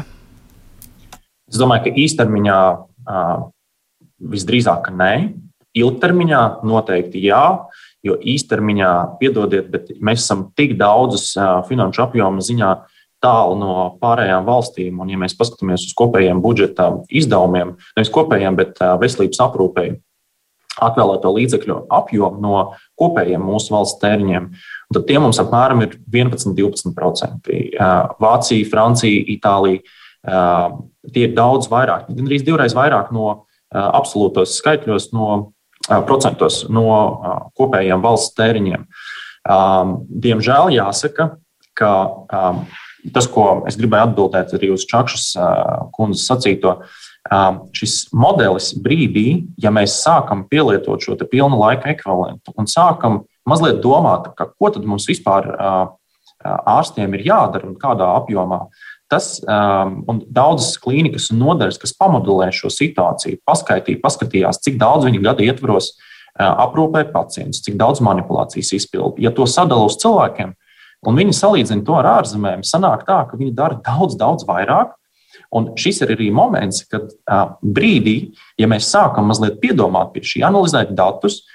Es 1.48 1.56
domāju, 1.60 1.88
ka 1.88 2.00
īstermiņā 2.04 2.58
visdrīzāk 4.32 4.90
nē. 4.94 5.12
Ilgtermiņā 5.78 6.42
noteikti 6.66 7.22
jā, 7.26 7.44
jo 8.06 8.16
īstermiņā, 8.18 8.92
piedodiet, 9.20 9.70
bet 9.72 9.90
mēs 10.00 10.22
esam 10.24 10.48
tik 10.58 10.76
daudzus 10.78 11.32
finanšu 11.68 12.04
apjomu 12.06 12.44
ziņā 12.44 12.72
tālu 13.22 13.56
no 13.58 13.72
pārējām 14.02 14.46
valstīm. 14.46 15.00
Un, 15.02 15.10
ja 15.10 15.18
mēs 15.20 15.34
paskatāmies 15.38 15.88
uz 15.88 15.94
kopējiem 15.98 16.42
budžeta 16.42 16.92
izdevumiem, 17.10 17.74
nevis 17.98 18.12
kopējiem, 18.14 18.58
bet 18.58 18.78
veselības 19.02 19.42
aprūpēji, 19.48 19.96
atvēlēto 20.78 21.32
līdzekļu 21.34 21.78
apjomu 21.90 22.42
no 22.42 22.58
kopējiem 23.00 23.42
mūsu 23.42 23.74
valsts 23.74 23.98
tēriņiem, 24.02 24.50
tad 24.94 25.08
tie 25.08 25.18
mums 25.18 25.40
apmēram 25.42 25.82
ir 25.86 25.96
11-12%. 26.14 27.50
Vācija, 28.22 28.70
Francija, 28.70 29.24
Itālija. 29.34 29.82
Tie 31.14 31.24
ir 31.24 31.34
daudz 31.34 31.70
vairāk, 31.72 32.08
gandrīz 32.12 32.44
divreiz 32.46 32.74
vairāk 32.76 33.10
no 33.14 33.48
absolūtos 33.74 34.54
skaitļos 34.60 35.10
no 35.16 35.52
procentos 36.08 36.62
no 36.72 36.86
kopējiem 37.58 38.02
valsts 38.04 38.36
tēriņiem. 38.38 38.86
Diemžēl 40.26 40.72
jāsaka, 40.76 41.30
ka 41.78 41.92
tas, 43.14 43.28
ko 43.30 43.46
es 43.68 43.78
gribēju 43.78 44.10
atbildēt 44.10 44.54
arī 44.58 44.72
uz 44.74 44.84
Čakšas 44.88 45.30
kundzes 45.96 46.26
sacīto, 46.28 46.78
šis 47.76 48.08
modelis 48.16 48.72
brīdī, 48.80 49.48
ja 49.60 49.72
mēs 49.74 49.98
sākam 50.02 50.46
pielietot 50.48 51.04
šo 51.04 51.16
pilnu 51.28 51.58
laika 51.60 51.92
ekvivalentu 51.92 52.54
un 52.56 52.68
sākam 52.70 53.22
mazliet 53.48 53.82
domāt, 53.84 54.32
ka, 54.36 54.48
ko 54.52 54.72
tad 54.72 54.86
mums 54.88 55.08
vispār 55.08 55.48
ārstiem 56.44 57.16
ir 57.18 57.26
jādara 57.26 57.66
un 57.68 57.76
kādā 57.80 58.08
apjomā, 58.20 58.66
Tas 59.08 59.38
um, 59.40 60.02
un 60.10 60.20
daudzas 60.28 60.76
klīnikas 60.82 61.30
un 61.32 61.40
nodaļas, 61.40 61.80
kas 61.80 61.94
pamodelē 61.96 62.50
šo 62.52 62.68
situāciju, 62.72 63.40
paskaitīja, 63.48 64.02
paskatījās, 64.02 64.60
cik 64.64 64.76
daudz 64.80 65.06
viņi 65.08 65.22
gada 65.24 65.46
ietvaros 65.46 65.94
uh, 65.94 66.50
aprūpē 66.66 67.06
pacientus, 67.14 67.62
cik 67.64 67.78
daudz 67.80 68.02
manipulācijas 68.04 68.74
izpildu. 68.76 69.16
Ja 69.24 69.32
to 69.32 69.46
sadala 69.48 69.86
uz 69.88 69.96
cilvēkiem, 70.02 70.52
un 71.08 71.20
viņi 71.20 71.36
salīdzina 71.38 71.86
to 71.88 71.96
ar 71.96 72.10
ārzemēm, 72.18 72.64
sanāk 72.68 73.06
tā, 73.08 73.22
ka 73.30 73.38
viņi 73.40 73.54
dara 73.56 73.78
daudz, 73.84 74.18
daudz 74.20 74.44
vairāk. 74.48 74.92
Un 75.54 75.70
šis 75.80 76.02
ir 76.04 76.12
arī 76.12 76.26
moments, 76.34 76.82
kad 76.90 77.06
uh, 77.08 77.54
brīdī, 77.64 78.34
ja 78.60 78.68
mēs 78.68 78.90
sākam 78.92 79.30
mazliet 79.30 79.56
piedomāt 79.62 80.12
pie 80.12 80.20
šī, 80.26 80.42
analizēt 80.44 80.92
datus, 80.98 81.46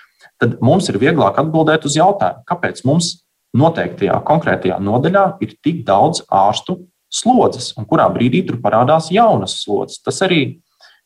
tad 0.41 0.57
mums 0.65 0.89
ir 0.89 0.97
vieglāk 1.01 1.37
atbildēt 1.37 1.85
uz 1.85 1.99
jautājumu, 1.99 2.41
kāpēc 2.49 2.81
mums 2.89 3.11
noteiktajā 3.53 4.17
konkrētajā 4.25 4.79
nodaļā 4.81 5.27
ir 5.45 5.53
tik 5.61 5.83
daudz 5.85 6.23
ārstu 6.33 6.79
slodzes, 7.13 7.71
un 7.77 7.87
kurā 7.89 8.07
brīdī 8.13 8.43
tur 8.47 8.59
parādās 8.63 9.11
jaunas 9.13 9.59
slodzes. 9.61 10.01
Tas 10.03 10.21
arī 10.25 10.43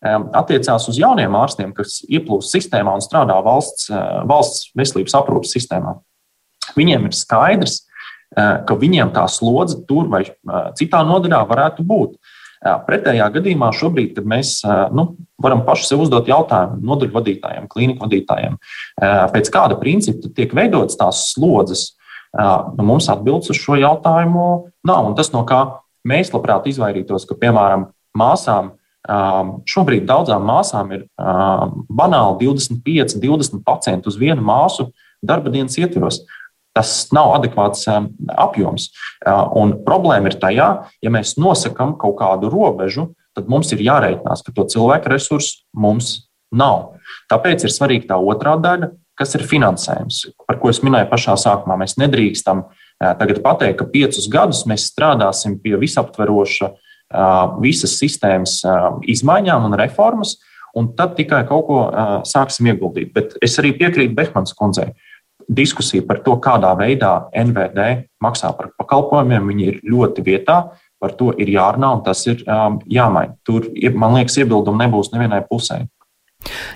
attiecās 0.02 0.88
uz 0.90 0.98
jauniem 1.00 1.36
ārstiem, 1.38 1.74
kas 1.74 2.02
ieplūst 2.06 2.54
sistēmā 2.54 2.94
un 2.94 3.02
strādā 3.02 3.38
valsts, 3.44 3.90
eh, 3.90 4.24
valsts 4.26 4.72
veselības 4.78 5.14
aprūpas 5.14 5.54
sistēmā. 5.54 6.00
Viņiem 6.76 7.06
ir 7.06 7.12
skaidrs, 7.12 7.82
eh, 8.36 8.64
ka 8.66 8.76
viņiem 8.76 9.12
tā 9.12 9.28
slodze 9.28 9.86
tur 9.88 10.08
vai 10.08 10.22
eh, 10.22 10.72
citā 10.76 11.04
nodaļā 11.04 11.48
varētu 11.48 11.86
būt. 11.86 12.18
Pretējā 12.58 13.32
gadījumā 13.32 13.70
šobrīd, 13.70 14.16
kad 14.16 14.26
mēs 14.26 14.66
nu, 14.92 15.16
varam 15.40 15.62
paši 15.64 15.86
sev 15.86 16.00
uzdot 16.02 16.26
jautājumu 16.26 16.82
nodaļu 16.82 17.14
vadītājiem, 17.14 17.68
klīniku 17.70 18.02
vadītājiem, 18.02 18.58
pēc 18.98 19.52
kāda 19.54 19.78
principa 19.80 20.28
tiek 20.34 20.52
veidotas 20.58 20.98
tās 20.98 21.36
slodzes, 21.36 21.94
nu, 22.34 22.84
mums 22.84 23.08
atbildes 23.14 23.54
uz 23.54 23.62
šo 23.62 23.78
jautājumu 23.78 24.72
nav. 24.84 25.06
Un 25.06 25.14
tas, 25.16 25.30
no 25.32 25.46
kā 25.46 25.78
Mēs 26.08 26.32
labprāt 26.34 26.68
izvairītos, 26.70 27.28
ka, 27.28 27.36
piemēram, 27.40 27.90
māsām 28.18 28.76
šobrīd 29.68 30.08
daudzām 30.08 30.44
māsām 30.48 30.92
ir 30.96 31.06
banāli 31.18 32.48
25, 32.48 33.20
20 33.24 33.64
pacienti 33.66 34.10
uz 34.12 34.18
vienu 34.20 34.44
māsu 34.44 34.92
darba 35.24 35.52
dienas 35.54 35.78
ietvaros. 35.80 36.26
Tas 36.76 37.08
nav 37.16 37.32
adekvāts 37.40 37.88
apjoms. 38.38 38.92
Un 39.58 39.80
problēma 39.86 40.30
ir 40.30 40.38
tajā, 40.38 40.68
ja 41.02 41.14
mēs 41.14 41.38
nosakām 41.40 41.96
kaut 41.98 42.20
kādu 42.20 42.52
robežu, 42.54 43.10
tad 43.38 43.50
mums 43.50 43.72
ir 43.74 43.82
jārēķinās, 43.86 44.44
ka 44.46 44.54
to 44.54 44.68
cilvēku 44.70 45.10
resursu 45.14 45.64
mums 45.74 46.28
nav. 46.54 47.00
Tāpēc 47.32 47.66
ir 47.66 47.74
svarīga 47.74 48.12
tā 48.12 48.20
otrā 48.20 48.58
daļa, 48.62 48.92
kas 49.18 49.34
ir 49.34 49.48
finansējums, 49.50 50.20
par 50.46 50.60
ko 50.62 50.70
es 50.70 50.84
minēju 50.86 51.10
pašā 51.10 51.34
sākumā. 51.42 51.80
Mēs 51.82 51.98
nedrīkstam 51.98 52.62
uh, 52.62 52.87
Tagad 52.98 53.44
pateikt, 53.44 53.78
ka 53.80 53.86
piecus 53.86 54.26
gadus 54.32 54.64
mēs 54.70 54.88
strādāsim 54.90 55.60
pie 55.62 55.76
visaptveroša 55.78 56.72
visas 57.62 57.94
sistēmas 58.02 58.60
izmaiņām 59.08 59.68
un 59.70 59.78
reformas, 59.80 60.38
un 60.78 60.90
tad 60.98 61.14
tikai 61.18 61.44
kaut 61.48 61.68
ko 61.70 61.78
sāksim 62.28 62.72
ieguldīt. 62.74 63.14
Bet 63.14 63.38
es 63.42 63.60
arī 63.62 63.76
piekrītu 63.78 64.18
Behmanas 64.18 64.56
kundzei. 64.58 64.92
Diskusija 65.48 66.04
par 66.04 66.20
to, 66.26 66.34
kādā 66.44 66.74
veidā 66.76 67.30
NVD 67.32 68.10
maksā 68.24 68.50
par 68.58 68.74
pakalpojumiem, 68.82 69.54
ir 69.64 69.80
ļoti 69.86 70.26
vietā. 70.26 70.58
Par 70.98 71.14
to 71.14 71.30
ir 71.38 71.48
jārunā 71.54 71.92
un 71.94 72.02
tas 72.02 72.24
ir 72.26 72.42
jāmaina. 72.90 73.36
Tur, 73.46 73.70
man 73.94 74.18
liekas, 74.18 74.40
iebildumu 74.42 74.82
nebūs 74.82 75.14
nevienai 75.14 75.44
pusē. 75.46 75.84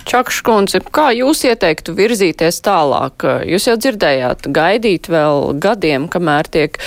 Čakškundze, 0.10 0.82
kā 0.94 1.10
jūs 1.16 1.44
ieteiktu 1.48 1.96
virzīties 1.98 2.62
tālāk? 2.66 3.26
Jūs 3.48 3.68
jau 3.70 3.78
dzirdējāt, 3.80 4.50
gaidīt 4.52 5.10
vēl 5.12 5.54
gadiem, 5.62 6.08
kamēr 6.12 6.50
tiek 6.52 6.80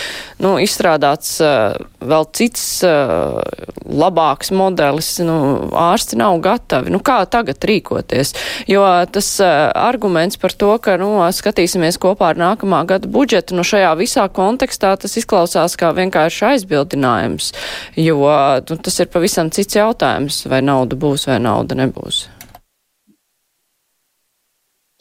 nu, 0.42 0.56
izstrādāts 0.62 1.36
uh, 1.44 1.76
vēl 2.04 2.26
cits 2.36 2.64
uh, 2.86 3.40
labāks 3.84 4.52
modelis, 4.54 5.14
nu, 5.24 5.36
ārsti 5.78 6.18
nav 6.20 6.38
gatavi. 6.44 6.92
Nu, 6.94 7.00
kā 7.04 7.20
tagad 7.30 7.64
rīkoties? 7.64 8.34
Jo 8.70 8.84
tas 9.12 9.30
uh, 9.42 9.70
arguments 9.78 10.40
par 10.40 10.54
to, 10.58 10.74
ka 10.82 10.98
nu, 11.00 11.16
skatīsimies 11.34 12.00
kopā 12.02 12.32
ar 12.34 12.40
nākamā 12.40 12.84
gada 12.90 13.10
budžetu, 13.10 13.56
nu, 13.58 13.64
šajā 13.66 13.94
visā 14.00 14.26
kontekstā 14.28 14.94
tas 15.00 15.16
izklausās 15.20 15.78
kā 15.80 15.94
vienkārši 15.96 16.48
aizbildinājums, 16.52 17.52
jo 18.00 18.20
nu, 18.68 18.78
tas 18.84 19.00
ir 19.00 19.12
pavisam 19.12 19.52
cits 19.54 19.78
jautājums, 19.78 20.44
vai 20.50 20.62
nauda 20.64 20.98
būs 20.98 21.28
vai 21.30 21.40
nauda 21.42 21.78
nebūs. 21.78 22.24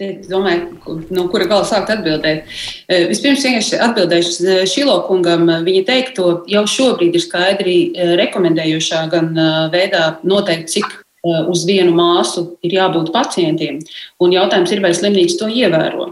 Es 0.02 0.26
domāju, 0.26 1.04
no 1.14 1.28
kura 1.30 1.46
gala 1.46 1.68
sākt 1.70 1.92
atbildēt. 1.94 2.48
Eh, 2.90 3.04
vispirms 3.12 3.44
vienkārši 3.46 3.78
atbildēšu 3.78 4.32
eh, 4.42 4.64
Šilo 4.66 4.96
kungam. 5.06 5.46
Viņa 5.68 5.84
teikto 5.86 6.32
jau 6.50 6.64
šobrīd 6.66 7.14
ir 7.14 7.22
skaidri 7.22 7.76
eh, 7.94 8.16
rekomendējošā 8.18 9.04
gan 9.14 9.30
veidā 9.74 10.18
noteikt, 10.26 10.74
cik 10.74 11.00
uz 11.24 11.62
vienu 11.64 11.94
māsu 11.96 12.58
ir 12.66 12.74
jābūt 12.76 13.14
pacientiem. 13.14 13.78
Un 14.20 14.34
jautājums 14.34 14.74
ir, 14.74 14.82
vai 14.84 14.92
slimnīca 14.98 15.38
to 15.40 15.48
ievēro. 15.48 16.10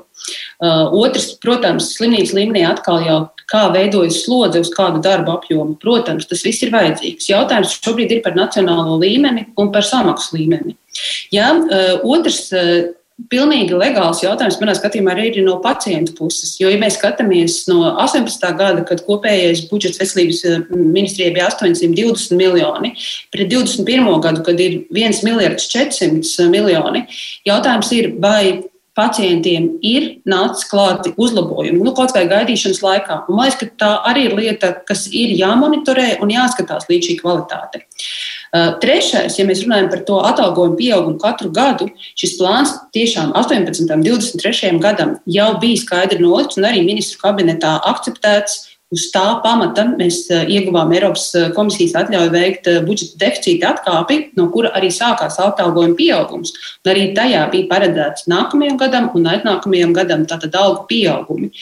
Otrs, 0.96 1.34
protams, 1.44 1.90
slimnīcas 1.98 2.32
līmenī 2.38 2.62
atkal 2.64 3.02
jau 3.04 3.18
kā 3.52 3.66
veidojas 3.74 4.22
slodze 4.24 4.62
uz 4.64 4.72
kādu 4.72 5.02
darbu 5.04 5.34
apjomu. 5.34 5.76
Protams, 5.82 6.30
tas 6.30 6.46
viss 6.48 6.64
ir 6.64 6.72
vajadzīgs. 6.72 7.28
Jautājums 7.28 7.76
šobrīd 7.82 8.16
ir 8.16 8.24
par 8.24 8.40
nacionālo 8.40 8.96
līmeni 9.02 9.50
un 9.60 9.74
par 9.76 9.84
samaksu 9.84 10.38
līmeni. 10.38 10.78
Ja, 11.36 11.52
otrs, 12.08 12.46
pilnīgi 13.32 13.76
legāls 13.78 14.22
jautājums 14.24 14.58
manā 14.62 14.74
skatījumā 14.78 15.14
arī 15.14 15.28
ir 15.32 15.46
no 15.46 15.58
pacientu 15.64 16.16
puses. 16.18 16.56
Jo, 16.62 16.72
ja 16.72 16.80
mēs 16.82 16.98
skatāmies 16.98 17.62
no 17.70 17.84
18. 17.92 18.48
gada, 18.58 18.86
kad 18.88 19.04
kopējais 19.06 19.66
budžets 19.70 20.02
veselības 20.02 20.42
eh, 20.48 20.66
ministrijai 20.72 21.36
bija 21.36 21.52
820 21.52 22.40
miljoni, 22.40 22.96
pret 23.34 23.52
21. 23.52 24.10
gadu, 24.24 24.44
kad 24.48 24.60
ir 24.64 24.82
1 24.90 25.24
miljards 25.28 25.70
400 25.74 26.50
miljoni, 26.54 27.06
jautājums 27.48 27.94
ir, 27.98 28.14
vai 28.24 28.62
pacientiem 28.98 29.70
ir 29.88 30.08
nācis 30.28 30.68
klāti 30.68 31.14
uzlabojumi, 31.16 31.80
nu, 31.80 31.94
kaut 31.96 32.12
vai 32.16 32.26
gaidīšanas 32.28 32.82
laikā. 32.84 33.22
Un, 33.30 33.38
man 33.38 33.48
liekas, 33.48 33.62
ka 33.62 33.80
tā 33.80 33.92
arī 34.10 34.28
ir 34.28 34.36
lieta, 34.36 34.74
kas 34.88 35.06
ir 35.16 35.32
jāmonitorē 35.40 36.18
un 36.24 36.34
jāskatās 36.34 36.90
līdz 36.92 37.08
šī 37.08 37.16
kvalitāte. 37.22 37.86
Uh, 37.86 38.41
trešais, 38.52 39.38
ja 39.40 39.46
mēs 39.48 39.64
runājam 39.64 39.90
par 39.92 40.02
to 40.08 40.18
atalgojumu 40.28 40.76
pieaugumu 40.80 41.20
katru 41.22 41.52
gadu, 41.56 41.88
šis 42.20 42.36
plāns 42.40 42.74
tiešām 42.96 43.32
18. 43.38 43.88
un 43.96 44.04
23. 44.04 44.74
gadam 44.84 45.16
jau 45.26 45.54
bija 45.62 45.80
skaidri 45.80 46.20
nolikts 46.20 46.60
un 46.60 46.68
arī 46.68 46.84
ministru 46.84 47.22
kabinetā 47.24 47.78
akceptēts 47.94 48.71
Uz 48.92 49.06
tā 49.14 49.24
pamata 49.40 49.86
mēs 49.88 50.26
eh, 50.36 50.50
ieguvām 50.52 50.90
Eiropas 50.92 51.30
eh, 51.40 51.46
komisijas 51.56 51.94
atļauju 52.02 52.32
veikt 52.34 52.66
eh, 52.68 52.80
budžeta 52.84 53.22
deficīta 53.22 53.70
atkāpi, 53.70 54.18
no 54.36 54.50
kura 54.52 54.74
arī 54.76 54.90
sākās 54.92 55.38
atalgojuma 55.40 55.96
pieaugums. 55.96 56.52
Un 56.84 56.92
arī 56.92 57.06
tajā 57.16 57.46
bija 57.54 57.70
paredzēts 57.70 58.28
nākamajam 58.28 58.76
gadam 58.82 59.08
un 59.16 59.30
aiznākamajam 59.32 59.96
gadam 59.96 60.28
tātad 60.28 60.60
algu 60.60 60.84
pieaugumi. 60.92 61.54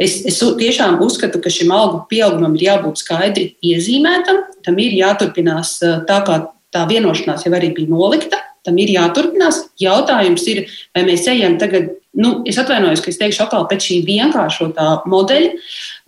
Es, 0.00 0.22
es 0.24 0.40
tiešām 0.40 0.96
uzskatu, 1.04 1.42
ka 1.44 1.52
šim 1.52 1.68
algu 1.76 2.00
pieaugumam 2.08 2.56
ir 2.56 2.70
jābūt 2.70 3.04
skaidri 3.04 3.50
iezīmētam, 3.60 4.40
tam 4.64 4.80
ir 4.80 4.96
jāturpinās 5.02 5.76
tā, 5.84 6.22
kā 6.24 6.40
tā 6.72 6.88
vienošanās 6.88 7.44
jau 7.44 7.52
arī 7.60 7.74
bija 7.76 7.92
nolikta. 7.92 8.40
Tam 8.64 8.76
ir 8.80 8.90
jāturpinās. 8.92 9.66
Jautājums 9.80 10.42
ir, 10.52 10.66
vai 10.96 11.06
mēs 11.08 11.28
ejam 11.32 11.54
tagad 11.60 11.94
nu, 12.18 12.40
es 12.48 12.58
atvainojos, 12.58 13.02
ka 13.04 13.12
es 13.12 13.18
teikšu 13.20 13.44
atkal 13.46 13.66
pēc 13.70 13.86
šī 13.86 13.98
vienkāršotā 14.06 14.88
modeļa, 15.10 15.50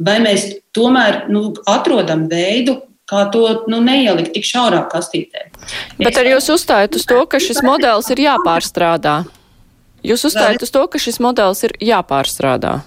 vai 0.02 0.16
mēs 0.24 0.48
tomēr 0.76 1.26
nu, 1.32 1.50
atrodam 1.70 2.26
veidu, 2.30 2.80
kā 3.08 3.26
to 3.34 3.44
nu, 3.70 3.82
neielikt 3.84 4.32
tik 4.36 4.46
šaurā 4.48 4.84
kastītē. 4.92 5.48
Bet 6.00 6.18
ar 6.18 6.30
jūs 6.32 6.48
uzstājat 6.54 6.96
uz 6.96 7.06
to, 7.08 7.20
ka 7.28 7.42
šis 7.42 7.60
modelis 7.66 8.08
ir 8.14 8.24
jāpārstrādā. 8.24 9.22
Jūs 10.02 10.24
uzstājat 10.30 10.64
uz 10.64 10.72
to, 10.74 10.82
ka 10.90 10.98
šis 10.98 11.20
modelis 11.22 11.62
ir 11.68 11.76
jāpārstrādā. 11.92 12.80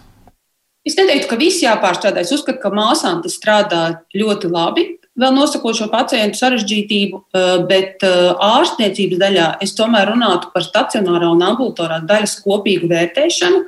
Es 0.85 0.97
neteiktu, 0.99 1.29
ka 1.31 1.37
viss 1.39 1.63
jāpārstrādā. 1.63 2.21
Es 2.25 2.33
uzskatu, 2.35 2.59
ka 2.61 2.69
māsām 2.73 3.23
tas 3.23 3.37
strādā 3.39 3.83
ļoti 4.13 4.51
labi 4.51 4.85
vēl 5.19 5.35
nosakot 5.35 5.77
šo 5.77 5.87
pacientu 5.91 6.39
sarežģītību, 6.39 7.21
eh, 7.35 7.51
bet 7.69 8.03
eh, 8.05 8.31
ārstniecības 8.33 9.21
daļā 9.21 9.49
es 9.63 9.75
tomēr 9.77 10.11
runātu 10.11 10.51
par 10.53 10.65
stacionārā 10.65 11.31
un 11.31 11.43
ambulatorā 11.45 12.01
daļas 12.07 12.39
kopīgu 12.43 12.91
vērtēšanu. 12.91 13.63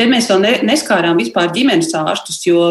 Te 0.00 0.06
mēs 0.08 0.30
vēl 0.30 0.38
ne, 0.40 0.52
neskārām 0.64 1.18
vispār 1.20 1.50
ģimenes 1.52 1.90
ārstus, 1.98 2.38
jo 2.46 2.70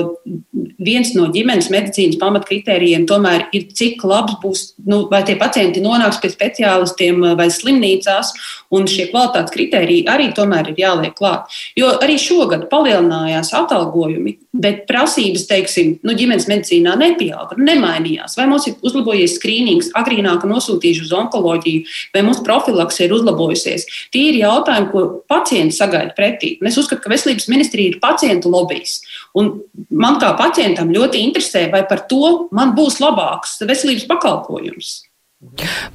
viens 0.82 1.12
no 1.14 1.28
ģimenes 1.30 1.68
medicīnas 1.70 2.18
pamatkritērijiem 2.18 3.06
tomēr 3.10 3.46
ir, 3.54 3.68
cik 3.76 4.02
labs 4.08 4.40
būs, 4.42 4.64
nu, 4.90 5.04
vai 5.12 5.22
tie 5.28 5.36
pacienti 5.38 5.84
nonāks 5.84 6.18
pie 6.24 6.32
speciālistiem 6.34 7.22
vai 7.38 7.50
slimnīcās, 7.54 8.32
un 8.74 8.88
šie 8.90 9.10
kvalitātes 9.12 9.54
kritēriji 9.54 10.08
arī 10.10 10.30
tomēr 10.34 10.72
ir 10.72 10.82
jāliek 10.82 11.14
klāt. 11.18 11.54
Jo 11.78 11.92
arī 12.02 12.18
šogad 12.22 12.66
palielinājās 12.72 13.52
atalgojumi, 13.60 14.38
bet 14.60 14.86
prasības, 14.90 15.46
teiksim, 15.50 15.98
nu, 16.06 16.16
ģimenes 16.18 16.48
medicīnā 16.50 16.96
nepieauga, 16.98 17.60
nemainījās. 17.62 18.38
Vai 18.40 18.48
mums 18.50 18.66
ir 18.72 18.80
uzlabojies 18.86 19.38
skrīnings, 19.38 19.92
agrīnāk 20.00 20.48
nosūtījuši 20.50 21.06
uz 21.06 21.14
onkoloģiju, 21.20 21.86
vai 22.16 22.26
mūsu 22.26 22.46
profilakse 22.48 23.06
ir 23.06 23.14
uzlabojusies. 23.20 23.86
Tie 24.14 24.30
ir 24.32 24.42
jautājumi, 24.42 24.90
ko 24.94 25.06
pacienti 25.30 25.78
sagaida 25.78 26.16
pretī. 26.18 26.56
Un 26.64 26.72
es 26.72 26.80
uzskatu, 26.82 27.04
ka 27.04 27.14
veselības 27.20 27.50
ministrija 27.52 27.94
ir 27.94 28.00
pacientu 28.02 28.52
lobbyis. 28.54 29.02
Un 29.38 29.52
man 29.92 30.18
kā 30.22 30.32
pacientam 30.40 30.94
ļoti 30.96 31.22
interesē, 31.28 31.68
vai 31.72 31.84
par 31.90 32.08
to 32.10 32.50
man 32.56 32.74
būs 32.78 33.02
labāks 33.04 33.60
veselības 33.68 34.08
pakalpojums. 34.10 34.96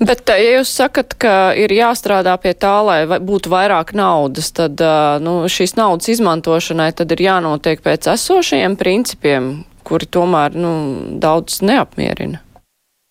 Bet, 0.00 0.22
ja 0.24 0.54
jūs 0.56 0.70
sakat, 0.72 1.12
ka 1.20 1.52
ir 1.60 1.72
jāstrādā 1.74 2.32
pie 2.40 2.54
tā, 2.56 2.78
lai 2.86 3.00
būtu 3.04 3.50
vairāk 3.52 3.92
naudas, 3.92 4.48
tad 4.56 4.80
nu, 5.20 5.34
šīs 5.52 5.76
naudas 5.76 6.08
izmantošanai 6.14 6.88
tad 6.96 7.12
ir 7.12 7.26
jānotiek 7.26 7.82
pēc 7.84 8.08
esošajiem 8.14 8.78
principiem, 8.80 9.50
kuri 9.84 10.08
tomēr 10.08 10.56
nu, 10.56 10.72
daudz 11.20 11.60
neapmierina. 11.60 12.40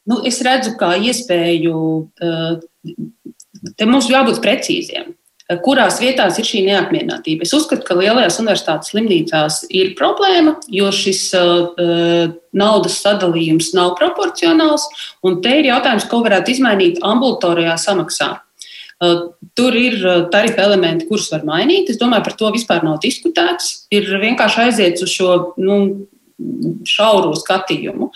Nu, 0.10 0.24
es 0.26 0.42
redzu, 0.44 0.74
kā 0.80 0.96
iespēju, 0.98 1.76
te 3.78 3.88
mums 3.88 4.10
jābūt 4.10 4.42
precīziem 4.44 5.14
kurās 5.64 6.00
vietās 6.02 6.38
ir 6.40 6.48
šī 6.48 6.64
neapmierinātība. 6.68 7.44
Es 7.46 7.54
uzskatu, 7.56 7.84
ka 7.88 7.98
lielajās 8.00 8.40
universitātes 8.42 8.94
slimnīcās 8.94 9.60
ir 9.76 9.92
problēma, 10.00 10.56
jo 10.72 10.92
šis 10.96 11.26
uh, 11.38 12.32
naudas 12.56 13.02
sadalījums 13.04 13.74
nav 13.76 13.98
proporcionāls, 14.00 14.88
un 15.26 15.42
te 15.44 15.58
ir 15.60 15.70
jautājums, 15.72 16.08
ko 16.10 16.24
varētu 16.24 16.56
izmainīt 16.56 17.04
ambulatorijā 17.04 17.76
samaksā. 17.82 18.32
Uh, 19.04 19.34
tur 19.58 19.76
ir 19.76 20.00
tarifu 20.32 20.64
elementi, 20.64 21.10
kurus 21.10 21.28
var 21.34 21.44
mainīt. 21.48 21.92
Es 21.92 22.00
domāju, 22.00 22.28
par 22.30 22.40
to 22.40 22.54
vispār 22.56 22.86
nav 22.88 23.02
diskutēts. 23.04 23.90
Ir 23.92 24.08
vienkārši 24.24 24.68
aiziet 24.68 25.04
uz 25.04 25.12
šo 25.12 25.36
nu, 25.60 25.80
šauro 26.88 27.34
skatījumu. 27.38 28.10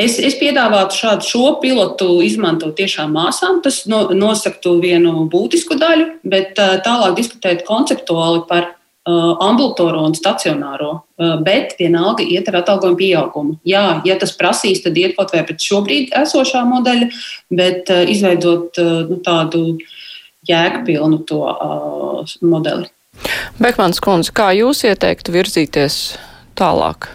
Es, 0.00 0.16
es 0.18 0.34
piedāvātu 0.40 0.96
šādu 0.98 1.26
šo 1.28 1.48
pilotu 1.62 2.18
izmantot 2.26 2.74
tiešām 2.78 3.12
māsām. 3.14 3.60
Tas 3.64 3.84
no, 3.90 4.08
nosaktu 4.14 4.76
vienu 4.82 5.26
būtisku 5.30 5.78
daļu, 5.78 6.08
bet 6.26 6.58
tālāk 6.58 7.14
diskutēt 7.18 7.62
konceptuāli 7.68 8.42
par 8.48 8.66
uh, 8.72 9.34
ambulatorisko 9.44 10.04
un 10.08 10.16
stacionāro, 10.18 10.90
uh, 10.98 11.36
bet 11.46 11.76
vienalga 11.78 12.26
iet 12.26 12.50
ar 12.50 12.60
atalgojumu 12.62 12.98
pieaugumu. 12.98 13.58
Jā, 13.68 14.00
ja 14.08 14.18
tas 14.20 14.34
prasīs, 14.38 14.82
tad 14.84 14.98
iet 14.98 15.14
kaut 15.18 15.34
vai 15.34 15.44
pēc 15.46 15.68
šobrīd 15.70 16.14
esošā 16.24 16.64
modeļa, 16.70 17.10
bet 17.54 17.92
uh, 17.94 18.02
izveidot 18.10 18.80
nu, 19.10 19.20
tādu 19.24 19.64
jēgpilnu 20.48 21.22
to 21.28 21.40
modeli. 22.44 22.90
Bekmans 23.62 24.00
kundze, 24.02 24.32
kā 24.34 24.50
jūs 24.58 24.82
ieteiktu 24.88 25.32
virzīties 25.32 26.00
tālāk? 26.58 27.08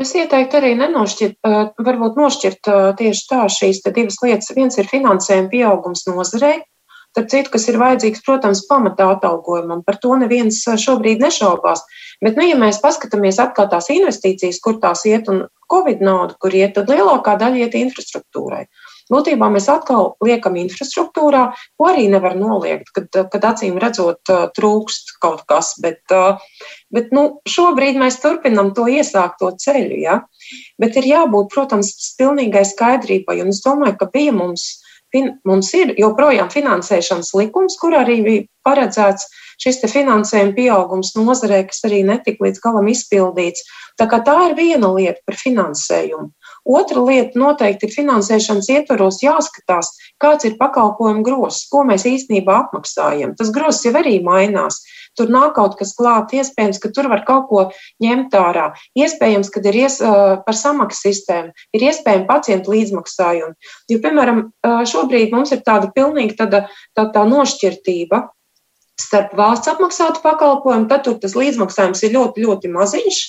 Es 0.00 0.14
ieteiktu 0.16 0.56
arī 0.56 0.72
nenošķirt, 0.78 1.36
varbūt 1.84 2.16
nošķirt 2.16 2.70
tieši 2.96 3.24
tā 3.28 3.42
šīs 3.52 3.82
divas 3.90 4.16
lietas. 4.24 4.52
Viens 4.56 4.78
ir 4.80 4.88
finansējuma 4.88 5.50
pieaugums 5.52 6.06
nozarei, 6.08 6.62
Starp 7.10 7.26
citu, 7.26 7.50
kas 7.50 7.64
ir 7.66 7.78
vajadzīgs, 7.80 8.20
protams, 8.22 8.60
pamatā 8.70 9.08
atalgojumam, 9.16 9.80
par 9.82 9.96
to 9.98 10.14
neviens 10.18 10.60
šobrīd 10.62 11.18
nešaubās. 11.24 11.82
Bet, 12.22 12.36
nu, 12.38 12.44
ja 12.46 12.58
mēs 12.58 12.78
paskatāmies 12.84 13.40
atkal 13.42 13.66
tās 13.72 13.90
investīcijas, 13.90 14.60
kur 14.62 14.78
tās 14.82 15.02
iet 15.10 15.26
un 15.32 15.42
Covid 15.72 16.04
nauda, 16.06 16.36
kur 16.38 16.54
iet, 16.54 16.76
tad 16.76 16.90
lielākā 16.92 17.34
daļa 17.40 17.64
iet 17.64 17.74
infrastruktūrai. 17.80 18.62
Būtībā 19.10 19.48
mēs 19.50 19.66
atkal 19.72 20.12
liekam 20.24 20.56
infrastruktūrā, 20.60 21.42
ko 21.78 21.88
arī 21.90 22.06
nevar 22.12 22.36
noliegt, 22.38 22.92
kad, 22.94 23.08
kad 23.32 23.46
acīm 23.52 23.80
redzot 23.82 24.30
trūkst 24.56 25.16
kaut 25.22 25.42
kas. 25.50 25.72
Bet, 25.82 26.02
bet 26.94 27.10
nu, 27.16 27.24
šobrīd 27.48 27.98
mēs 28.00 28.20
turpinam 28.22 28.70
to 28.76 28.86
iesākto 28.90 29.50
ceļu. 29.58 29.98
Ja? 30.04 30.20
Bet 30.80 31.00
ir 31.00 31.10
jābūt, 31.10 31.50
protams, 31.54 31.92
pilnīgai 32.20 32.62
skaidrībai. 32.68 33.40
Un 33.42 33.50
es 33.54 33.62
domāju, 33.66 33.98
ka 33.98 34.10
bija 34.14 34.36
mums 34.36 34.70
fin, 35.12 35.34
mums 35.46 35.70
ir 35.76 35.94
joprojām 35.98 36.50
finansēšanas 36.52 37.34
likums, 37.38 37.76
kur 37.80 37.96
arī 37.98 38.20
bija 38.26 38.46
paredzēts 38.66 39.26
šis 39.60 39.82
finansējuma 39.92 40.54
pieaugums 40.56 41.12
nozarē, 41.18 41.64
kas 41.68 41.82
arī 41.88 42.02
netika 42.06 42.46
līdz 42.46 42.62
galam 42.64 42.88
izpildīts. 42.92 43.66
Tā, 44.00 44.06
tā 44.08 44.36
ir 44.48 44.56
viena 44.58 44.92
lieta 44.94 45.20
par 45.26 45.38
finansējumu. 45.40 46.30
Otra 46.68 47.02
lieta 47.06 47.38
noteikti 47.40 47.88
ir 47.88 47.94
finansēšanas 47.94 48.68
ietvaros 48.74 49.20
jāskatās, 49.24 49.92
kāds 50.20 50.46
ir 50.48 50.58
pakalpojumu 50.60 51.24
grozs, 51.26 51.66
ko 51.72 51.84
mēs 51.88 52.06
īstenībā 52.08 52.56
apmaksājam. 52.66 53.36
Tas 53.38 53.52
grozs 53.54 53.84
jau 53.86 53.94
arī 53.96 54.18
mainās. 54.24 54.82
Tur 55.18 55.30
nāk 55.32 55.56
kaut 55.56 55.74
kas 55.80 55.90
klāt, 55.98 56.30
iespējams, 56.36 56.78
ka 56.78 56.90
tur 56.94 57.08
var 57.10 57.24
kaut 57.26 57.48
ko 57.50 57.62
ņemt 58.02 58.34
ārā. 58.38 58.68
Iespējams, 58.94 59.50
ka 59.50 59.62
ir 59.66 59.78
ies, 59.82 59.98
par 60.46 60.56
samaksu 60.56 61.08
sistēmu, 61.08 61.50
ir 61.74 61.86
iespējami 61.88 62.28
pacientu 62.28 62.76
līdzmaksājumi. 62.76 63.72
Jo, 63.90 63.98
piemēram, 64.04 64.44
šobrīd 64.62 65.34
mums 65.34 65.50
ir 65.56 65.64
tāda 65.66 65.90
pilnīga 65.96 66.44
tāda, 66.44 66.62
tā, 66.94 67.08
tā 67.10 67.24
nošķirtība 67.26 68.28
starp 69.00 69.34
valsts 69.36 69.70
apmaksātu 69.72 70.22
pakalpojumu, 70.22 70.86
tad 70.90 71.06
tur 71.06 71.18
tas 71.20 71.34
līdzmaksājums 71.38 72.02
ir 72.04 72.14
ļoti, 72.14 72.44
ļoti 72.46 72.70
maziņš, 72.72 73.20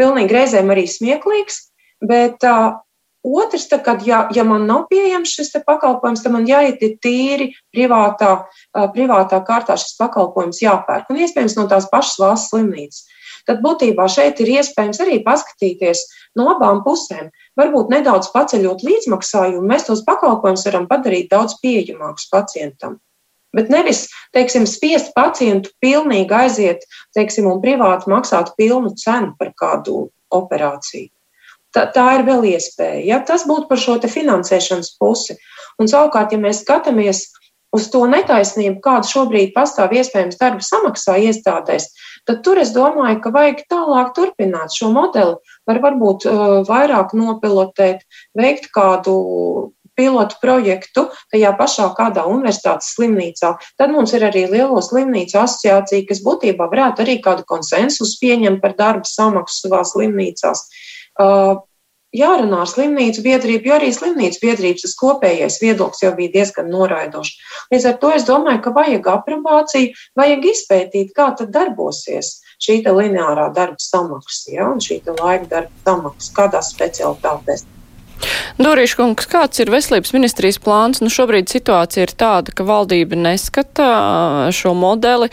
pilnīgi 0.00 0.36
reizēm 0.36 0.72
arī 0.74 0.84
smieklīgs. 0.90 1.62
Bet 2.04 2.44
uh, 2.44 2.76
otrs, 3.24 3.68
tā, 3.70 3.78
kad 3.84 4.04
ja, 4.06 4.24
ja 4.34 4.44
man 4.46 4.66
nav 4.68 4.86
pieejams 4.90 5.32
šis 5.36 5.54
pakalpojums, 5.64 6.24
tad 6.24 6.34
man 6.34 6.48
jāiet 6.48 6.82
tīri 7.04 7.52
privātā, 7.74 8.32
uh, 8.44 8.86
privātā 8.94 9.40
kārtā 9.46 9.78
šis 9.80 9.96
pakalpojums 10.00 10.62
jāpērk. 10.64 11.10
Un 11.10 11.22
iespējams 11.24 11.56
no 11.58 11.68
tās 11.70 11.88
pašas 11.92 12.20
valsts 12.20 12.52
slimnīcas. 12.52 13.04
Tad 13.44 13.60
būtībā 13.64 14.06
šeit 14.08 14.40
ir 14.40 14.54
iespējams 14.58 15.00
arī 15.04 15.18
paskatīties 15.24 16.04
no 16.38 16.48
abām 16.54 16.80
pusēm. 16.84 17.28
Varbūt 17.60 17.92
nedaudz 17.92 18.30
paceļot 18.32 18.84
līdzmaksājumu, 18.86 19.64
mēs 19.68 19.88
tos 19.88 20.04
pakalpojumus 20.06 20.64
varam 20.70 20.88
padarīt 20.88 21.28
daudz 21.32 21.58
pieejamākus 21.60 22.30
pacientam. 22.32 22.98
Bet 23.54 23.68
nevis, 23.70 24.08
teiksim, 24.34 24.64
spiest 24.66 25.12
pacientu 25.14 25.70
pilnīgi 25.82 26.34
aiziet, 26.34 26.88
teiksim, 27.14 27.46
un 27.46 27.60
privāti 27.62 28.10
maksāt 28.10 28.50
pilnu 28.58 28.96
cenu 28.98 29.36
par 29.38 29.52
kādu 29.60 30.08
operāciju. 30.34 31.13
Tā, 31.74 31.88
tā 31.90 32.04
ir 32.18 32.26
vēl 32.28 32.44
iespēja. 32.54 33.00
Ja? 33.08 33.20
Tas 33.26 33.46
būtu 33.50 33.66
par 33.70 33.80
šo 33.82 33.98
finansēšanas 33.98 34.94
pusi. 35.00 35.36
Un 35.80 35.90
savukārt, 35.90 36.32
ja 36.32 36.38
mēs 36.38 36.62
skatāmies 36.62 37.26
uz 37.74 37.88
to 37.90 38.04
netaisnību, 38.06 38.78
kāda 38.84 39.08
šobrīd 39.10 39.54
pastāv 39.56 39.94
iespējams 39.98 40.38
darba 40.38 40.62
samaksā 40.62 41.18
iestādēs, 41.28 41.88
tad 42.28 42.44
tur 42.46 42.60
es 42.62 42.70
domāju, 42.76 43.18
ka 43.24 43.32
vajag 43.34 43.64
tālāk 43.72 44.12
turpināt 44.14 44.76
šo 44.76 44.92
modeli, 44.94 45.34
var 45.66 45.80
varbūt 45.82 46.28
uh, 46.30 46.44
vairāk 46.68 47.16
nopilotēt, 47.18 48.06
veikt 48.38 48.70
kādu 48.74 49.16
pilotu 49.98 50.38
projektu 50.42 51.04
tajā 51.30 51.52
pašā 51.58 51.88
kādā 51.98 52.24
universitātes 52.30 52.94
slimnīcā. 52.96 53.52
Tad 53.78 53.92
mums 53.94 54.14
ir 54.14 54.26
arī 54.26 54.46
Lielo 54.50 54.80
slimnīcu 54.82 55.38
asociācija, 55.42 56.06
kas 56.08 56.22
būtībā 56.22 56.66
varētu 56.70 57.02
arī 57.04 57.20
kādu 57.22 57.46
konsensusu 57.46 58.18
pieņemt 58.22 58.62
par 58.62 58.74
darba 58.78 59.10
samaksu 59.10 59.66
savā 59.66 59.84
slimnīcās. 59.86 60.64
Uh, 60.66 60.93
jārunā 62.14 62.62
ar 62.62 62.70
slimnīcu 62.70 63.24
biedrību, 63.24 63.68
jo 63.68 63.76
arī 63.76 63.90
slimnīcu 63.94 64.40
biedrības 64.42 64.86
tas 64.86 64.96
kopējais 65.00 65.58
viedoklis 65.62 66.04
jau 66.04 66.14
bija 66.16 66.34
diezgan 66.38 66.70
noraidošs. 66.72 67.36
Līdz 67.74 67.88
ar 67.90 67.98
to 68.02 68.12
es 68.14 68.26
domāju, 68.28 68.62
ka 68.64 68.74
vajag 68.76 69.10
aprobāciju, 69.16 69.92
vajag 70.18 70.48
izpētīt, 70.52 71.14
kā 71.16 71.32
tad 71.38 71.52
darbosies 71.54 72.38
šī 72.62 72.82
lineārā 72.86 73.50
darba 73.54 73.82
samaksa 73.82 74.54
ja, 74.54 74.68
un 74.70 74.82
šī 74.82 75.02
laika 75.10 75.50
darba 75.50 75.86
samaksa 75.86 76.36
kādās 76.36 76.74
specialitātēs. 76.74 77.66
Dorīša 78.62 78.96
kungs, 79.00 79.26
kāds 79.28 79.58
ir 79.60 79.72
veselības 79.74 80.14
ministrijas 80.14 80.60
plāns? 80.62 81.02
Nu, 81.02 81.10
šobrīd 81.12 81.50
situācija 81.50 82.06
ir 82.06 82.14
tāda, 82.14 82.54
ka 82.54 82.66
valdība 82.66 83.18
neskata 83.18 83.88
šo 84.54 84.72
modeli. 84.78 85.28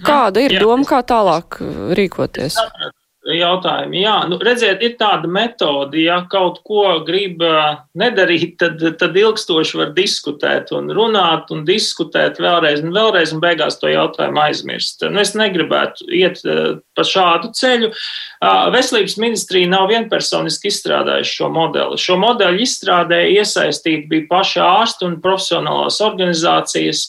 Kāda 0.00 0.40
ir 0.40 0.56
Jā, 0.56 0.62
doma, 0.64 0.88
kā 0.88 1.02
tālāk 1.04 1.60
rīkoties? 1.92 2.56
Es 2.56 2.56
sapratu, 2.56 2.99
jautājumi. 3.38 4.02
Jā, 4.02 4.16
nu, 4.30 4.38
redziet, 4.42 4.82
ir 4.84 4.96
tāda 5.00 5.28
metode, 5.30 6.00
ja 6.02 6.20
kaut 6.30 6.60
ko 6.66 6.84
grib 7.06 7.42
nedarīt, 7.98 8.56
tad, 8.60 8.82
tad 9.00 9.16
ilgstoši 9.16 9.80
var 9.80 9.92
diskutēt 9.96 10.72
un 10.76 10.90
runāt 10.96 11.52
un 11.54 11.64
diskutēt 11.68 12.40
vēlreiz 12.42 12.82
un 12.84 12.94
vēlreiz 12.96 13.34
un 13.36 13.42
beigās 13.42 13.78
to 13.80 13.90
jautājumu 13.92 14.42
aizmirst. 14.44 15.04
Nu, 15.08 15.20
es 15.22 15.34
negribētu 15.38 16.08
iet 16.14 16.42
pa 16.96 17.06
šādu 17.06 17.52
ceļu. 17.56 17.90
Veselības 18.74 19.16
ministrija 19.20 19.68
nav 19.70 19.88
vienpersoniski 19.90 20.70
izstrādājusi 20.70 21.36
šo 21.40 21.50
modeli. 21.52 21.98
Šo 22.00 22.16
modeli 22.20 22.64
izstrādēja 22.64 23.42
iesaistīti 23.42 24.08
bija 24.10 24.28
paši 24.30 24.62
ārsti 24.64 25.06
un 25.08 25.18
profesionālās 25.22 26.00
organizācijas, 26.04 27.06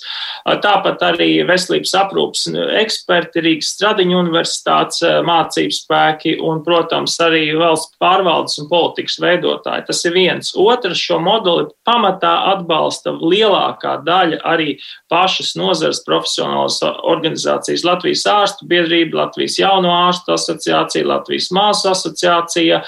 tāpat 0.64 1.04
arī 1.12 1.30
veselības 1.48 1.96
aprūpas 2.04 2.48
eksperti, 2.82 3.44
Rīgas 3.46 3.72
Stradiņu 3.76 4.20
universitātes 4.20 5.04
mācības 5.28 5.82
spēki 5.86 6.11
un, 6.42 6.62
protams, 6.66 7.16
arī 7.24 7.52
valsts 7.58 7.98
pārvaldes 8.02 8.58
un 8.62 8.70
politikas 8.72 9.20
veidotāji. 9.22 9.86
Tas 9.88 10.04
ir 10.08 10.16
viens. 10.16 10.52
Otrs, 10.58 11.00
šo 11.00 11.20
modeli 11.24 11.68
pamatā 11.88 12.34
atbalsta 12.54 13.14
lielākā 13.18 13.98
daļa 14.06 14.42
arī 14.48 14.76
pašas 15.12 15.54
nozares 15.60 16.02
profesionālas 16.08 16.80
organizācijas 16.84 17.86
Latvijas 17.88 18.26
ārstu 18.30 18.68
biedrība, 18.70 19.26
Latvijas 19.26 19.60
jauno 19.60 19.92
ārstu 20.08 20.36
asociācija, 20.38 21.08
Latvijas 21.08 21.52
māsu 21.56 21.92
asociācija. 21.92 22.82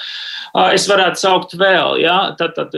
Es 0.74 0.86
varētu 0.89 1.17
saukt 1.17 1.55
vēl, 1.57 1.97
ja, 2.03 2.17
tad, 2.38 2.53
tad 2.57 2.76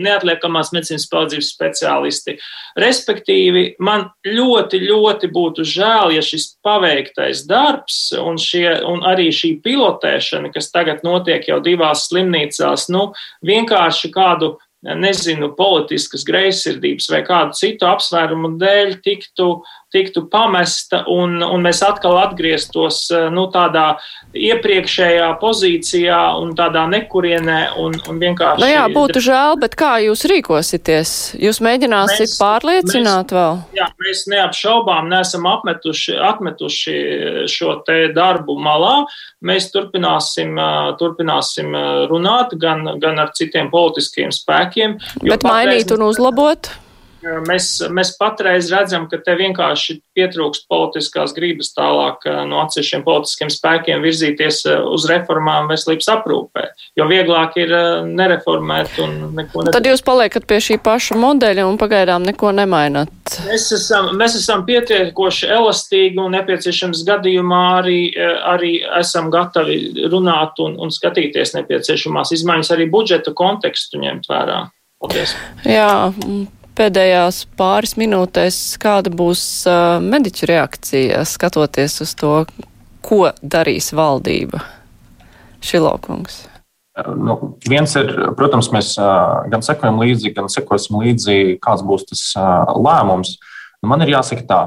neatliekamās 0.00 0.72
medicīnas 0.72 1.08
palīdzības 1.12 1.50
speciālisti. 1.54 2.38
Respektīvi, 2.78 3.74
man 3.84 4.08
ļoti, 4.24 4.80
ļoti 4.88 5.30
būtu 5.34 5.66
žēl, 5.68 6.14
ja 6.16 6.24
šis 6.24 6.54
paveiktais 6.68 7.46
darbs 7.48 7.98
un, 8.20 8.36
šie, 8.40 8.68
un 8.84 9.00
arī 9.08 9.30
šī 9.32 9.54
pilotēšana, 9.64 10.52
kas 10.52 10.68
tagad 10.74 11.04
notiek 11.06 11.48
jau 11.48 11.62
divās 11.64 12.08
slimnīcās, 12.10 12.90
nu, 12.92 13.08
vienkārši 13.48 14.12
kādu 14.12 14.56
nezinu, 14.82 15.50
politiskas 15.58 16.22
greizsirdības 16.28 17.08
vai 17.10 17.22
kādu 17.26 17.56
citu 17.58 17.88
apsvērumu 17.88 18.54
dēļ 18.60 18.98
tiktu, 19.02 19.48
tiktu 19.92 20.26
pamesta 20.28 21.02
un, 21.08 21.38
un 21.42 21.62
mēs 21.64 21.80
atkal 21.86 22.18
atgrieztos 22.20 23.06
nu, 23.32 23.46
tādā 23.52 23.86
iepriekšējā 24.36 25.28
pozīcijā 25.40 26.18
un 26.42 26.52
tādā 26.58 26.84
nekurienē 26.92 27.58
un, 27.80 27.96
un 28.10 28.18
vienkārši. 28.20 28.60
Nu 28.60 28.68
jā, 28.68 28.84
būtu 28.92 29.22
žēl, 29.24 29.56
bet 29.62 29.76
kā 29.78 29.94
jūs 30.04 30.26
rīkosieties? 30.28 31.14
Jūs 31.40 31.62
mēģināsiet 31.64 32.26
mēs, 32.26 32.36
pārliecināt 32.40 33.32
mēs, 33.32 33.38
vēl? 33.38 33.62
Jā, 33.78 33.88
mēs 34.04 34.24
neapšaubām 34.32 35.08
neesam 35.12 35.48
apmetuši, 35.48 36.18
atmetuši 36.30 36.98
šo 37.48 37.78
te 37.86 38.00
darbu 38.16 38.58
malā. 38.60 38.98
Mēs 39.48 39.70
turpināsim, 39.72 40.58
turpināsim 41.00 41.72
runāt 42.10 42.52
gan, 42.60 42.84
gan 43.00 43.22
ar 43.22 43.32
citiem 43.38 43.72
politiskiem 43.72 44.34
spēkiem. 44.34 44.98
Bet 45.24 45.46
mainīt 45.46 45.94
un 45.94 46.04
uzlabot? 46.10 46.68
Mēs, 46.68 46.84
mēs 47.22 48.12
patreiz 48.18 48.70
redzam, 48.72 49.06
ka 49.10 49.18
te 49.24 49.34
vienkārši 49.38 49.98
pietrūkst 50.16 50.68
politiskās 50.70 51.34
gribas 51.36 51.72
tālāk 51.76 52.24
no 52.48 52.62
atsevišķiem 52.64 53.04
politiskiem 53.06 53.50
spēkiem 53.52 54.04
virzīties 54.04 54.62
uz 54.88 55.06
reformām 55.10 55.70
veselības 55.70 56.10
aprūpē, 56.14 56.66
jo 56.98 57.08
vieglāk 57.10 57.58
ir 57.60 57.74
nereformēt 58.06 59.00
un 59.02 59.16
neko 59.38 59.64
nedarīt. 59.64 59.76
Tad 59.76 59.90
jūs 59.90 60.04
paliekat 60.06 60.48
pie 60.48 60.60
šī 60.64 60.78
paša 60.84 61.18
modeļa 61.18 61.66
un 61.68 61.78
pagaidām 61.80 62.26
neko 62.28 62.52
nemainat. 62.56 63.12
Mēs 63.44 63.68
esam, 63.76 64.12
mēs 64.18 64.38
esam 64.38 64.64
pietiekoši 64.68 65.50
elastīgi 65.58 66.20
un 66.22 66.32
nepieciešams 66.36 67.04
gadījumā 67.08 67.62
arī, 67.80 68.00
arī 68.48 68.72
esam 69.00 69.32
gatavi 69.34 70.08
runāt 70.08 70.60
un, 70.64 70.78
un 70.80 70.94
skatīties 70.94 71.54
nepieciešamās 71.58 72.32
izmaiņas, 72.38 72.72
arī 72.76 72.88
budžeta 72.92 73.34
kontekstu 73.36 74.00
ņemt 74.02 74.30
vērā. 74.30 74.62
Paldies. 74.98 75.34
Jā, 75.62 75.90
pēdējās 76.78 77.42
pāris 77.58 77.96
minūtēs, 77.98 78.78
kāda 78.80 79.10
būs 79.10 79.42
uh, 79.68 79.98
mediķu 80.02 80.48
reakcija 80.50 81.24
skatoties 81.26 82.00
uz 82.06 82.14
to, 82.18 82.34
ko 83.04 83.28
darīs 83.42 83.90
valdība? 83.96 84.62
Šilokungs. 85.64 86.46
Nu, 87.18 87.36
viens 87.68 87.92
ir, 87.98 88.10
protams, 88.38 88.70
mēs 88.74 88.94
gan 89.50 89.62
sekojam 89.62 90.00
līdzi, 90.02 90.32
gan 90.34 90.50
sekosim 90.50 90.98
līdzi, 90.98 91.58
kāds 91.62 91.84
būs 91.86 92.08
tas 92.10 92.22
lēmums. 92.74 93.36
Nu, 93.82 93.90
man 93.92 94.02
ir 94.02 94.16
jāsaka 94.16 94.46
tā, 94.48 94.60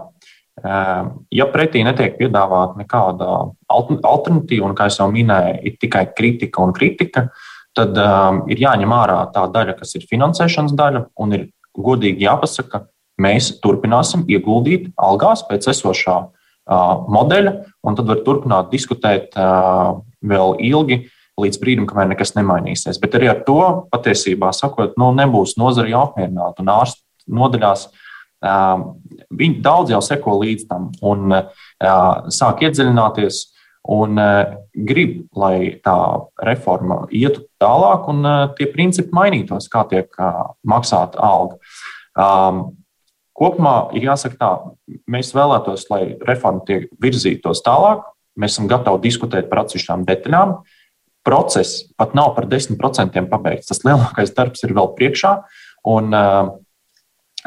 ja 1.31 1.47
pretī 1.51 1.83
netiek 1.83 2.15
piedāvāta 2.19 2.79
nekāda 2.79 3.31
alternatīva, 3.67 4.69
un 4.69 4.77
kā 4.77 4.87
jau 4.91 5.09
minēju, 5.11 5.57
ir 5.67 5.79
tikai 5.81 6.05
kritika 6.15 6.63
un 6.63 6.75
kritika, 6.75 7.27
tad 7.75 7.95
um, 7.99 8.43
ir 8.51 8.63
jāņem 8.63 8.95
ārā 8.95 9.19
tā 9.35 9.45
daļa, 9.51 9.77
kas 9.79 9.95
ir 9.99 10.07
finansēšanas 10.07 10.75
daļa, 10.75 11.05
un 11.23 11.35
ir 11.37 11.45
godīgi 11.77 12.25
jāpasaka, 12.25 12.85
mēs 13.21 13.53
turpināsim 13.63 14.25
ieguldīt 14.31 14.89
algās 14.99 15.43
pēc 15.47 15.69
esošā 15.71 16.17
modeļa, 17.11 17.55
un 17.87 17.97
tad 17.97 18.09
var 18.09 18.21
turpināt 18.25 18.71
diskutēt 18.73 19.35
vēl 19.35 20.55
ilgi. 20.59 21.03
Līdz 21.41 21.57
brīdim, 21.61 21.85
kamēr 21.89 22.09
nekas 22.11 22.35
nemainīsies. 22.35 22.99
Bet 23.01 23.15
arī 23.17 23.29
ar 23.31 23.39
to 23.47 23.87
patiesībā 23.89 24.51
sakot, 24.53 24.97
nu, 24.99 25.09
nebūs 25.15 25.55
nozara 25.57 25.89
jau 25.89 26.03
apmierināta. 26.09 26.61
Un 26.61 26.69
ārstu 26.73 27.01
nodaļās 27.31 27.87
viņi 29.39 29.61
daudz 29.63 29.93
jau 29.93 30.01
seko 30.05 30.35
līdz 30.41 30.67
tam 30.69 30.89
un 31.01 31.33
sāk 32.35 32.65
iedziļināties 32.67 33.41
un 33.89 34.19
grib, 34.87 35.25
lai 35.33 35.79
tā 35.83 35.95
reforma 36.45 37.05
ietu 37.09 37.47
tālāk 37.61 38.09
un 38.11 38.27
tie 38.57 38.67
principi 38.69 39.13
mainītos, 39.15 39.69
kā 39.71 39.83
tiek 39.89 40.13
maksāta 40.67 41.21
alga. 41.25 41.57
Kopumā 43.41 43.75
ir 43.97 44.05
jāsaka 44.05 44.37
tā, 44.37 44.51
mēs 45.09 45.31
vēlētos, 45.33 45.87
lai 45.89 46.03
reforma 46.27 46.61
tiek 46.67 46.89
virzītos 47.01 47.63
tālāk. 47.65 48.05
Mēs 48.37 48.55
esam 48.55 48.69
gatavi 48.69 49.01
diskutēt 49.07 49.49
par 49.49 49.63
atsevišķām 49.63 50.05
detaļām. 50.07 50.59
Process 51.25 51.87
pat 51.97 52.13
nav 52.17 52.35
par 52.37 52.47
10% 52.49 53.25
pabeigts. 53.29 53.69
Tas 53.69 53.81
lielākais 53.85 54.33
darbs 54.37 54.63
ir 54.65 54.75
vēl 54.77 54.93
priekšā. 54.97 55.33
Un, 55.89 56.13
uh, 56.13 56.53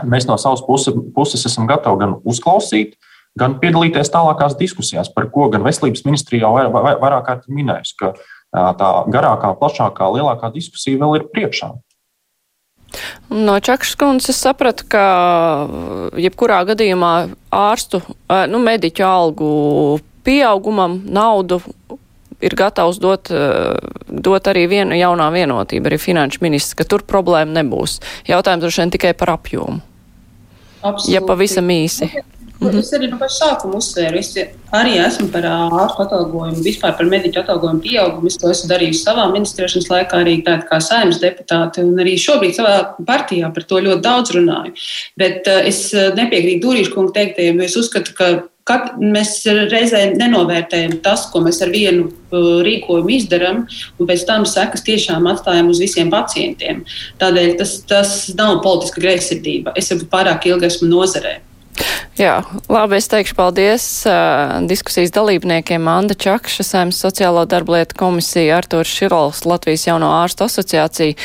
mēs 0.02 0.26
no 0.26 0.36
savas 0.40 0.62
puses, 0.66 0.94
puses 1.14 1.46
esam 1.46 1.68
gatavi 1.70 2.02
gan 2.02 2.16
uzklausīt, 2.26 2.94
uh, 2.98 3.13
gan 3.38 3.56
piedalīties 3.62 4.12
tālākās 4.14 4.56
diskusijās, 4.58 5.10
par 5.14 5.28
ko 5.34 5.48
gan 5.52 5.64
veselības 5.66 6.04
ministrija 6.06 6.46
jau 6.46 6.70
vairāk 6.74 7.26
kārt 7.26 7.48
minējusi, 7.50 7.96
ka 8.00 8.12
tā 8.78 8.92
garākā, 9.10 9.54
plašākā, 9.58 10.10
lielākā 10.14 10.52
diskusija 10.54 11.00
vēl 11.00 11.18
ir 11.18 11.28
priekšā. 11.34 11.72
No 13.34 13.56
Čakšas 13.58 13.96
kundzes 13.98 14.30
es 14.30 14.42
sapratu, 14.44 14.86
ka 14.86 15.04
jebkurā 16.20 16.60
gadījumā 16.68 17.14
ārstu, 17.50 17.98
nu, 18.50 18.60
mediķu 18.62 19.06
algu 19.08 19.48
pieaugumam 20.24 21.00
naudu 21.02 21.58
ir 22.44 22.54
gatavs 22.58 23.00
dot, 23.02 23.32
dot 24.08 24.50
arī 24.52 24.66
viena 24.70 24.94
jaunā 24.98 25.26
vienotība, 25.34 25.90
arī 25.90 25.98
finanšu 25.98 26.44
ministrs, 26.44 26.76
ka 26.78 26.86
tur 26.86 27.02
problēma 27.08 27.58
nebūs. 27.58 27.98
Jautājums 28.30 28.62
droši 28.62 28.82
vien 28.84 28.94
tikai 28.94 29.12
par 29.18 29.34
apjomu. 29.34 29.80
Absolūti. 30.84 31.14
Ja 31.16 31.24
pavisam 31.24 31.70
īsi. 31.72 32.10
Mhm. 32.60 32.78
Es 32.78 32.92
arī 32.94 33.08
no 33.10 33.18
paša 33.18 33.36
sākuma 33.40 33.80
uzsvēru. 33.80 34.20
Es 34.20 34.30
arī 34.72 34.94
esmu 35.02 35.26
par 35.34 35.46
ārstu 35.48 36.04
atalgojumu, 36.06 36.62
vispār 36.64 36.94
par 36.96 37.10
mediķu 37.10 37.42
atalgojumu 37.42 37.82
pieaugumu. 37.82 38.30
Es 38.30 38.38
to 38.40 38.48
esmu 38.52 38.70
darījis 38.70 39.02
savā 39.04 39.26
ministrēšanas 39.32 39.90
laikā, 39.90 40.22
arī 40.22 40.38
tāda 40.46 40.68
kā 40.70 40.80
saimnes 40.80 41.20
deputāte, 41.22 41.84
un 41.84 41.98
arī 41.98 42.14
šobrīd 42.20 42.56
savā 42.56 42.76
partijā 43.04 43.52
par 43.54 43.66
to 43.68 43.82
ļoti 43.84 44.06
daudz 44.06 44.34
runāju. 44.38 44.74
Bet 45.20 45.50
uh, 45.50 45.62
es 45.66 45.88
nepiekrītu 45.92 46.62
Dūrīšu 46.64 46.94
kungu 46.94 47.14
teiktajiem, 47.16 47.60
jo 47.60 47.70
es 47.70 47.78
uzskatu, 47.80 48.16
ka 48.16 48.32
Kad 48.64 48.94
mēs 48.96 49.42
reizē 49.68 49.98
nenovērtējam 50.16 50.94
tas, 51.04 51.26
ko 51.28 51.42
mēs 51.44 51.58
ar 51.66 51.68
vienu 51.68 52.06
rīkojumu 52.64 53.12
izdarām, 53.12 53.58
un 54.00 54.08
pēc 54.08 54.24
tam 54.24 54.46
sekas 54.48 54.80
tiešām 54.86 55.28
atstājam 55.28 55.68
uz 55.68 55.82
visiem 55.84 56.08
pacientiem. 56.12 56.80
Tādēļ 57.20 57.58
tas, 57.60 57.74
tas 57.84 58.14
nav 58.38 58.62
politiska 58.64 59.04
greizsirdība. 59.04 59.76
Es 59.76 59.92
jau 59.92 59.98
pārāk 60.08 60.48
ilgi 60.48 60.70
esmu 60.70 60.88
nozarē. 60.88 61.42
Jā, 62.14 62.44
labi, 62.70 62.94
es 63.00 63.08
teikšu 63.10 63.34
paldies 63.34 63.84
uh, 64.06 64.60
diskusijas 64.70 65.10
dalībniekiem 65.16 65.88
Anda 65.90 66.14
Čakša, 66.14 66.62
Saimas 66.62 67.00
sociālo 67.02 67.42
darbu 67.50 67.74
lietu 67.74 67.96
komisija, 67.98 68.60
Artūrs 68.60 68.92
Širols, 69.00 69.40
Latvijas 69.50 69.88
jauno 69.88 70.12
ārstu 70.20 70.46
asociācija, 70.46 71.16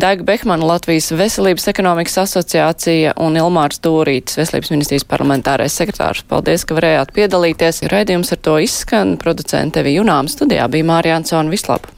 Daiga 0.00 0.24
Behmana, 0.24 0.64
Latvijas 0.72 1.10
veselības 1.12 1.68
ekonomikas 1.74 2.16
asociācija 2.24 3.12
un 3.20 3.36
Ilmārs 3.36 3.82
Dūrītis, 3.84 4.38
veselības 4.40 4.72
ministrijas 4.72 5.04
parlamentārais 5.10 5.76
sekretārs. 5.76 6.24
Paldies, 6.30 6.64
ka 6.64 6.78
varējāt 6.80 7.12
piedalīties. 7.18 7.84
Raidījums 7.92 8.32
ar 8.32 8.40
to 8.48 8.56
izskan. 8.64 9.18
Producente 9.20 9.84
Evi 9.84 9.98
Junām 9.98 10.32
studijā 10.32 10.70
bija 10.72 10.88
Mārija 10.88 11.20
Ansona 11.20 11.52
Vislaba. 11.52 11.93